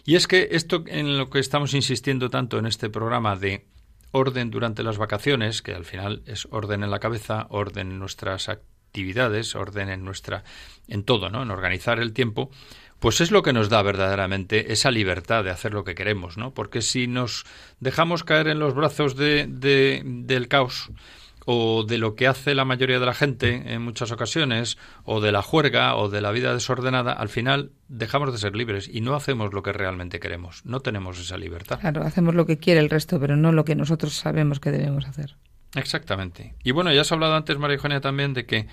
Y 0.06 0.16
es 0.16 0.28
que 0.28 0.50
esto 0.52 0.84
en 0.88 1.18
lo 1.18 1.30
que 1.30 1.40
estamos 1.40 1.74
insistiendo 1.74 2.30
tanto 2.30 2.58
en 2.60 2.66
este 2.66 2.90
programa 2.90 3.36
de 3.36 3.66
orden 4.12 4.50
durante 4.52 4.84
las 4.84 4.98
vacaciones, 4.98 5.62
que 5.62 5.74
al 5.74 5.86
final 5.86 6.22
es 6.26 6.48
orden 6.52 6.84
en 6.84 6.92
la 6.92 7.00
cabeza, 7.00 7.48
orden 7.50 7.92
en 7.92 8.00
nuestras 8.00 8.48
actividades, 8.50 9.56
orden 9.56 9.90
en 9.90 10.04
nuestra 10.06 10.44
en 10.88 11.04
todo, 11.04 11.30
¿no? 11.30 11.44
En 11.44 11.52
organizar 11.52 12.00
el 12.00 12.14
tiempo, 12.14 12.50
pues 13.00 13.22
es 13.22 13.32
lo 13.32 13.42
que 13.42 13.54
nos 13.54 13.70
da 13.70 13.82
verdaderamente 13.82 14.72
esa 14.74 14.92
libertad 14.92 15.44
de 15.44 15.50
hacer 15.50 15.74
lo 15.74 15.84
que 15.84 15.96
queremos, 15.96 16.38
¿no? 16.38 16.54
Porque 16.54 16.82
si 16.82 17.08
nos 17.08 17.46
dejamos 17.80 18.24
caer 18.24 18.48
en 18.48 18.60
los 18.60 18.74
brazos 18.76 19.16
de, 19.16 19.48
de- 19.48 20.02
del 20.06 20.48
caos, 20.48 20.92
o 21.46 21.84
de 21.84 21.98
lo 21.98 22.16
que 22.16 22.28
hace 22.28 22.56
la 22.56 22.66
mayoría 22.66 23.00
de 23.00 23.06
la 23.06 23.14
gente 23.14 23.74
en 23.74 23.82
muchas 23.82 24.12
ocasiones, 24.12 24.78
o 25.04 25.22
de 25.22 25.32
la 25.32 25.42
juerga, 25.42 25.96
o 25.96 26.10
de 26.10 26.22
la 26.22 26.32
vida 26.32 26.54
desordenada, 26.54 27.14
al 27.14 27.30
final 27.30 27.72
dejamos 27.88 28.32
de 28.32 28.38
ser 28.38 28.56
libres 28.56 28.90
y 28.92 29.02
no 29.02 29.16
hacemos 29.16 29.54
lo 29.54 29.64
que 29.64 29.74
realmente 29.74 30.20
queremos. 30.20 30.66
No 30.66 30.80
tenemos 30.82 31.20
esa 31.20 31.38
libertad. 31.38 31.80
Claro, 31.80 32.04
hacemos 32.04 32.36
lo 32.36 32.46
que 32.46 32.58
quiere 32.58 32.80
el 32.80 32.90
resto, 32.90 33.20
pero 33.20 33.36
no 33.36 33.52
lo 33.52 33.66
que 33.66 33.76
nosotros 33.76 34.14
sabemos 34.14 34.60
que 34.60 34.72
debemos 34.72 35.06
hacer. 35.08 35.36
Exactamente. 35.76 36.56
Y 36.64 36.72
bueno, 36.72 36.92
ya 36.94 37.02
has 37.02 37.12
hablado 37.12 37.36
antes, 37.36 37.58
María 37.58 37.76
Eugenia, 37.76 38.02
también 38.02 38.34
de 38.34 38.46
que 38.46 38.68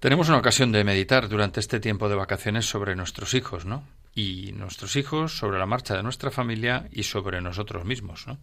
tenemos 0.00 0.28
una 0.28 0.38
ocasión 0.38 0.72
de 0.72 0.84
meditar 0.84 1.28
durante 1.28 1.60
este 1.60 1.80
tiempo 1.80 2.08
de 2.08 2.16
vacaciones 2.16 2.68
sobre 2.68 2.96
nuestros 2.96 3.34
hijos, 3.34 3.64
¿no? 3.64 3.84
Y 4.14 4.52
nuestros 4.52 4.96
hijos, 4.96 5.36
sobre 5.38 5.58
la 5.58 5.66
marcha 5.66 5.96
de 5.96 6.02
nuestra 6.02 6.30
familia 6.30 6.88
y 6.92 7.04
sobre 7.04 7.40
nosotros 7.40 7.84
mismos, 7.84 8.26
¿no? 8.26 8.38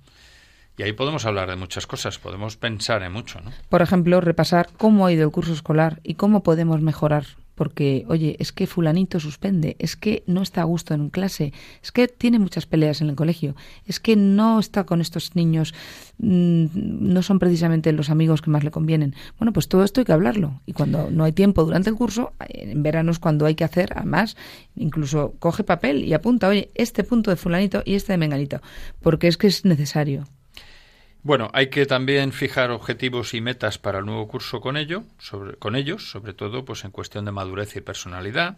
Y 0.78 0.84
ahí 0.84 0.94
podemos 0.94 1.26
hablar 1.26 1.50
de 1.50 1.56
muchas 1.56 1.86
cosas, 1.86 2.18
podemos 2.18 2.58
pensar 2.58 3.04
en 3.04 3.12
mucho, 3.12 3.40
¿no? 3.42 3.52
Por 3.70 3.84
ejemplo, 3.84 4.22
repasar 4.22 4.70
cómo 4.78 5.06
ha 5.06 5.12
ido 5.12 5.24
el 5.24 5.32
curso 5.32 5.54
escolar 5.54 6.00
y 6.04 6.16
cómo 6.16 6.42
podemos 6.42 6.82
mejorar. 6.82 7.26
Porque, 7.56 8.04
oye, 8.08 8.36
es 8.40 8.52
que 8.52 8.66
fulanito 8.66 9.20
suspende, 9.20 9.76
es 9.78 9.96
que 9.96 10.24
no 10.26 10.42
está 10.42 10.62
a 10.62 10.64
gusto 10.64 10.96
en 10.96 11.12
clase, 11.12 11.54
es 11.84 11.92
que 11.92 12.08
tiene 12.08 12.40
muchas 12.40 12.66
peleas 12.66 13.02
en 13.02 13.10
el 13.10 13.16
colegio, 13.16 13.56
es 13.86 14.00
que 14.00 14.16
no 14.16 14.60
está 14.60 14.86
con 14.86 15.02
estos 15.02 15.36
niños, 15.36 15.76
mm, 16.18 16.66
no 16.74 17.22
son 17.22 17.38
precisamente 17.38 17.92
los 17.92 18.10
amigos 18.10 18.42
que 18.42 18.50
más 18.50 18.64
le 18.64 18.72
convienen. 18.72 19.14
Bueno, 19.38 19.54
pues 19.54 19.68
todo 19.68 19.84
esto 19.84 20.02
hay 20.02 20.06
que 20.06 20.14
hablarlo. 20.14 20.62
Y 20.66 20.74
cuando 20.74 21.12
no 21.12 21.26
hay 21.26 21.32
tiempo 21.32 21.64
durante 21.64 21.92
el 21.92 21.96
curso, 21.96 22.34
en 22.40 22.82
verano 22.82 23.12
es 23.12 23.20
cuando 23.20 23.46
hay 23.46 23.54
que 23.54 23.66
hacer, 23.66 23.94
además, 23.96 24.36
incluso 24.76 25.36
coge 25.38 25.64
papel 25.64 26.04
y 26.06 26.16
apunta, 26.16 26.48
oye, 26.48 26.72
este 26.74 27.04
punto 27.04 27.30
de 27.30 27.38
fulanito 27.38 27.84
y 27.86 27.94
este 27.94 28.14
de 28.14 28.18
menganito, 28.18 28.62
porque 29.00 29.28
es 29.28 29.38
que 29.38 29.46
es 29.46 29.64
necesario. 29.64 30.26
Bueno, 31.26 31.50
hay 31.54 31.68
que 31.68 31.86
también 31.86 32.34
fijar 32.34 32.70
objetivos 32.72 33.34
y 33.34 33.40
metas 33.40 33.78
para 33.78 34.00
el 34.00 34.06
nuevo 34.06 34.28
curso 34.28 34.60
con 34.60 34.76
ello, 34.76 35.06
sobre, 35.20 35.56
con 35.56 35.78
ellos, 35.78 36.12
sobre 36.12 36.34
todo 36.34 36.66
pues 36.66 36.84
en 36.84 36.92
cuestión 36.92 37.24
de 37.24 37.32
madurez 37.32 37.78
y 37.78 37.82
personalidad. 37.82 38.58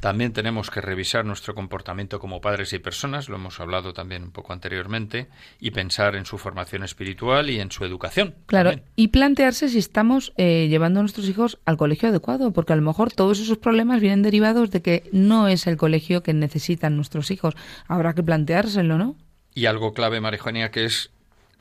También 0.00 0.34
tenemos 0.34 0.70
que 0.70 0.82
revisar 0.82 1.24
nuestro 1.24 1.54
comportamiento 1.54 2.20
como 2.20 2.42
padres 2.42 2.74
y 2.74 2.78
personas, 2.78 3.30
lo 3.30 3.36
hemos 3.36 3.60
hablado 3.60 3.94
también 3.94 4.24
un 4.24 4.30
poco 4.30 4.52
anteriormente, 4.52 5.28
y 5.58 5.70
pensar 5.70 6.14
en 6.14 6.26
su 6.26 6.36
formación 6.36 6.84
espiritual 6.84 7.48
y 7.48 7.60
en 7.60 7.70
su 7.70 7.82
educación. 7.86 8.34
Claro, 8.44 8.72
también. 8.72 8.88
y 8.94 9.08
plantearse 9.08 9.70
si 9.70 9.78
estamos 9.78 10.34
eh, 10.36 10.66
llevando 10.68 11.00
a 11.00 11.04
nuestros 11.04 11.30
hijos 11.30 11.60
al 11.64 11.78
colegio 11.78 12.10
adecuado, 12.10 12.52
porque 12.52 12.74
a 12.74 12.76
lo 12.76 12.82
mejor 12.82 13.10
todos 13.10 13.40
esos 13.40 13.56
problemas 13.56 14.02
vienen 14.02 14.20
derivados 14.20 14.70
de 14.70 14.82
que 14.82 15.04
no 15.12 15.48
es 15.48 15.66
el 15.66 15.78
colegio 15.78 16.22
que 16.22 16.34
necesitan 16.34 16.94
nuestros 16.94 17.30
hijos. 17.30 17.54
Habrá 17.88 18.12
que 18.12 18.22
planteárselo, 18.22 18.98
¿no? 18.98 19.16
Y 19.54 19.64
algo 19.64 19.94
clave, 19.94 20.20
María 20.20 20.38
Eugenia, 20.38 20.70
que 20.70 20.84
es 20.84 21.10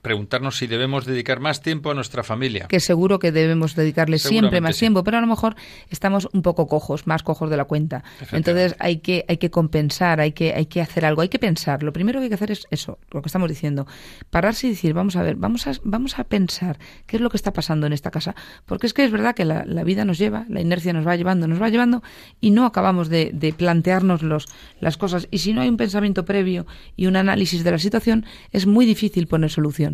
preguntarnos 0.02 0.58
si 0.58 0.68
debemos 0.68 1.06
dedicar 1.06 1.40
más 1.40 1.62
tiempo 1.62 1.92
a 1.92 1.94
nuestra 1.94 2.24
familia. 2.24 2.68
Que 2.68 2.80
seguro 2.80 3.20
que 3.20 3.32
debemos 3.32 3.76
dedicarle 3.76 4.20
siempre 4.20 4.62
más 4.62 4.76
sí. 4.76 4.82
tiempo, 4.82 5.04
pero 5.04 5.18
a 5.18 5.22
lo 5.22 5.28
mejor 5.28 5.56
estamos 5.90 6.28
un 6.34 6.42
poco 6.42 6.68
cojos, 6.68 7.08
más 7.08 7.24
cojos 7.24 7.50
de 7.50 7.58
la 7.58 7.66
cuenta. 7.66 8.04
Entonces 8.32 8.76
hay 8.80 8.98
que, 8.98 9.26
hay 9.28 9.38
que 9.38 9.52
compensar, 9.52 10.20
hay 10.20 10.32
que, 10.32 10.54
hay 10.54 10.66
que 10.66 10.82
hacer 10.82 11.06
algo, 11.06 11.22
hay 11.22 11.30
que 11.30 11.40
pensar. 11.40 11.84
Lo 11.84 11.94
primero 11.94 12.20
que 12.20 12.24
hay 12.24 12.30
que 12.30 12.36
hacer 12.36 12.52
es 12.52 12.68
eso, 12.72 13.00
lo 13.12 13.22
que 13.22 13.28
estamos 13.28 13.50
diciendo. 13.50 13.88
Pararse 14.30 14.68
y 14.68 14.72
decir, 14.72 14.94
vamos 14.94 15.16
a 15.16 15.24
ver, 15.24 15.36
vamos 15.36 15.68
a, 15.68 15.74
vamos 15.84 16.18
a 16.20 16.24
pensar 16.24 16.80
qué 17.06 17.18
es 17.18 17.22
lo 17.22 17.30
que 17.30 17.38
está 17.38 17.54
pasando 17.54 17.88
en 17.88 17.94
esta 17.94 18.12
casa. 18.12 18.36
Porque 18.66 18.88
es 18.88 18.94
que 18.94 19.04
es 19.04 19.12
verdad 19.12 19.36
que 19.36 19.46
la, 19.46 19.66
la 19.66 19.84
vida 19.84 20.06
nos 20.06 20.18
lleva, 20.18 20.46
la 20.50 20.62
inercia 20.62 20.94
nos 20.94 21.06
va 21.06 21.16
llevando, 21.16 21.48
nos 21.48 21.62
va 21.62 21.70
llevando 21.70 22.02
y 22.40 22.52
no 22.52 22.66
acabamos 22.66 23.10
de, 23.10 23.32
de 23.34 23.54
plantearnos 23.54 24.24
los, 24.24 24.48
las 24.80 24.98
cosas. 24.98 25.28
Y 25.32 25.40
si 25.40 25.54
no 25.54 25.62
hay 25.62 25.70
un 25.70 25.78
pensamiento 25.78 26.26
previo 26.26 26.66
y 26.96 27.06
un 27.06 27.16
análisis 27.16 27.64
de 27.64 27.72
la 27.72 27.80
situación, 27.80 28.26
es 28.52 28.66
muy 28.66 28.86
difícil 28.86 29.28
poner 29.28 29.50
solución. 29.50 29.91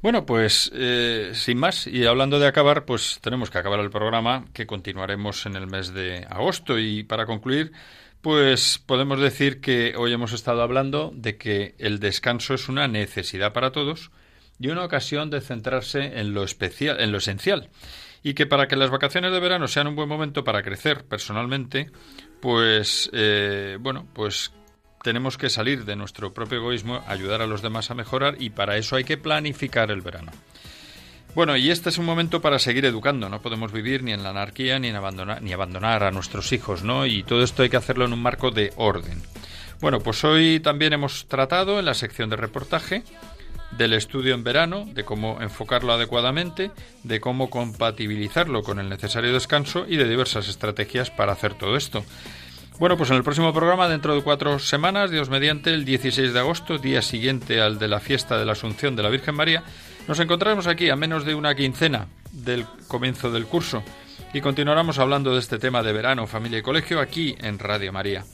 Bueno, 0.00 0.26
pues 0.26 0.70
eh, 0.74 1.32
sin 1.34 1.58
más, 1.58 1.88
y 1.88 2.06
hablando 2.06 2.38
de 2.38 2.46
acabar, 2.46 2.84
pues 2.84 3.18
tenemos 3.20 3.50
que 3.50 3.58
acabar 3.58 3.80
el 3.80 3.90
programa 3.90 4.44
que 4.52 4.66
continuaremos 4.66 5.44
en 5.46 5.56
el 5.56 5.66
mes 5.66 5.92
de 5.92 6.24
agosto. 6.30 6.78
Y 6.78 7.02
para 7.02 7.26
concluir, 7.26 7.72
pues 8.20 8.78
podemos 8.78 9.20
decir 9.20 9.60
que 9.60 9.94
hoy 9.96 10.12
hemos 10.12 10.32
estado 10.32 10.62
hablando 10.62 11.12
de 11.14 11.36
que 11.36 11.74
el 11.78 11.98
descanso 11.98 12.54
es 12.54 12.68
una 12.68 12.86
necesidad 12.86 13.52
para 13.52 13.72
todos 13.72 14.12
y 14.60 14.68
una 14.68 14.84
ocasión 14.84 15.30
de 15.30 15.40
centrarse 15.40 16.20
en 16.20 16.32
lo 16.32 16.44
especial, 16.44 17.00
en 17.00 17.10
lo 17.10 17.18
esencial. 17.18 17.68
Y 18.22 18.34
que 18.34 18.46
para 18.46 18.68
que 18.68 18.76
las 18.76 18.90
vacaciones 18.90 19.32
de 19.32 19.40
verano 19.40 19.66
sean 19.66 19.86
un 19.88 19.96
buen 19.96 20.08
momento 20.08 20.44
para 20.44 20.62
crecer 20.62 21.04
personalmente, 21.06 21.90
pues 22.40 23.10
eh, 23.12 23.78
bueno, 23.80 24.06
pues 24.12 24.52
tenemos 25.02 25.38
que 25.38 25.50
salir 25.50 25.84
de 25.84 25.96
nuestro 25.96 26.32
propio 26.32 26.58
egoísmo, 26.58 27.02
ayudar 27.06 27.42
a 27.42 27.46
los 27.46 27.62
demás 27.62 27.90
a 27.90 27.94
mejorar 27.94 28.36
y 28.38 28.50
para 28.50 28.76
eso 28.76 28.96
hay 28.96 29.04
que 29.04 29.16
planificar 29.16 29.90
el 29.90 30.00
verano. 30.00 30.32
Bueno, 31.34 31.56
y 31.56 31.70
este 31.70 31.90
es 31.90 31.98
un 31.98 32.06
momento 32.06 32.40
para 32.40 32.58
seguir 32.58 32.84
educando. 32.84 33.28
No 33.28 33.40
podemos 33.40 33.70
vivir 33.70 34.02
ni 34.02 34.12
en 34.12 34.22
la 34.22 34.30
anarquía 34.30 34.78
ni 34.78 34.88
en 34.88 34.96
abandonar 34.96 35.42
ni 35.42 35.52
abandonar 35.52 36.02
a 36.02 36.10
nuestros 36.10 36.52
hijos, 36.52 36.82
¿no? 36.82 37.06
Y 37.06 37.22
todo 37.22 37.42
esto 37.42 37.62
hay 37.62 37.68
que 37.68 37.76
hacerlo 37.76 38.06
en 38.06 38.12
un 38.12 38.22
marco 38.22 38.50
de 38.50 38.72
orden. 38.76 39.22
Bueno, 39.80 40.00
pues 40.00 40.24
hoy 40.24 40.58
también 40.58 40.92
hemos 40.92 41.26
tratado 41.28 41.78
en 41.78 41.84
la 41.84 41.94
sección 41.94 42.30
de 42.30 42.36
reportaje 42.36 43.04
del 43.70 43.92
estudio 43.92 44.34
en 44.34 44.42
verano, 44.42 44.86
de 44.92 45.04
cómo 45.04 45.40
enfocarlo 45.40 45.92
adecuadamente, 45.92 46.70
de 47.04 47.20
cómo 47.20 47.50
compatibilizarlo 47.50 48.62
con 48.62 48.78
el 48.78 48.88
necesario 48.88 49.32
descanso 49.32 49.84
y 49.86 49.96
de 49.96 50.08
diversas 50.08 50.48
estrategias 50.48 51.10
para 51.10 51.32
hacer 51.32 51.54
todo 51.54 51.76
esto. 51.76 52.04
Bueno, 52.78 52.96
pues 52.96 53.10
en 53.10 53.16
el 53.16 53.24
próximo 53.24 53.52
programa, 53.52 53.88
dentro 53.88 54.14
de 54.14 54.22
cuatro 54.22 54.60
semanas, 54.60 55.10
Dios 55.10 55.30
mediante, 55.30 55.74
el 55.74 55.84
16 55.84 56.32
de 56.32 56.38
agosto, 56.38 56.78
día 56.78 57.02
siguiente 57.02 57.60
al 57.60 57.80
de 57.80 57.88
la 57.88 57.98
fiesta 57.98 58.38
de 58.38 58.44
la 58.44 58.52
Asunción 58.52 58.94
de 58.94 59.02
la 59.02 59.08
Virgen 59.08 59.34
María, 59.34 59.64
nos 60.06 60.20
encontraremos 60.20 60.68
aquí 60.68 60.88
a 60.88 60.94
menos 60.94 61.24
de 61.24 61.34
una 61.34 61.56
quincena 61.56 62.06
del 62.30 62.66
comienzo 62.86 63.32
del 63.32 63.46
curso 63.46 63.82
y 64.32 64.40
continuaremos 64.40 65.00
hablando 65.00 65.32
de 65.32 65.40
este 65.40 65.58
tema 65.58 65.82
de 65.82 65.92
verano, 65.92 66.28
familia 66.28 66.60
y 66.60 66.62
colegio 66.62 67.00
aquí 67.00 67.34
en 67.40 67.58
Radio 67.58 67.92
María. 67.92 68.24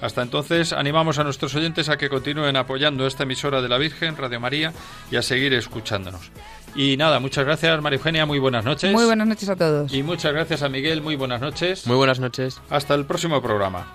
Hasta 0.00 0.22
entonces, 0.22 0.72
animamos 0.72 1.18
a 1.18 1.24
nuestros 1.24 1.56
oyentes 1.56 1.88
a 1.88 1.96
que 1.96 2.08
continúen 2.08 2.54
apoyando 2.54 3.04
esta 3.04 3.24
emisora 3.24 3.60
de 3.60 3.68
la 3.68 3.78
Virgen, 3.78 4.16
Radio 4.16 4.38
María, 4.38 4.72
y 5.10 5.16
a 5.16 5.22
seguir 5.22 5.52
escuchándonos. 5.54 6.30
Y 6.74 6.96
nada, 6.96 7.18
muchas 7.20 7.44
gracias, 7.44 7.80
María 7.82 7.96
Eugenia, 7.98 8.26
muy 8.26 8.38
buenas 8.38 8.64
noches. 8.64 8.92
Muy 8.92 9.04
buenas 9.04 9.26
noches 9.26 9.48
a 9.48 9.56
todos. 9.56 9.92
Y 9.92 10.02
muchas 10.02 10.32
gracias 10.32 10.62
a 10.62 10.68
Miguel, 10.68 11.02
muy 11.02 11.16
buenas 11.16 11.40
noches. 11.40 11.86
Muy 11.86 11.96
buenas 11.96 12.20
noches. 12.20 12.60
Hasta 12.70 12.94
el 12.94 13.04
próximo 13.04 13.42
programa. 13.42 13.94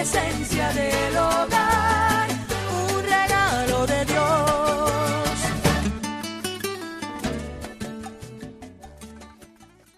esencia 0.00 0.72
del 0.72 1.16
hogar. 1.16 1.69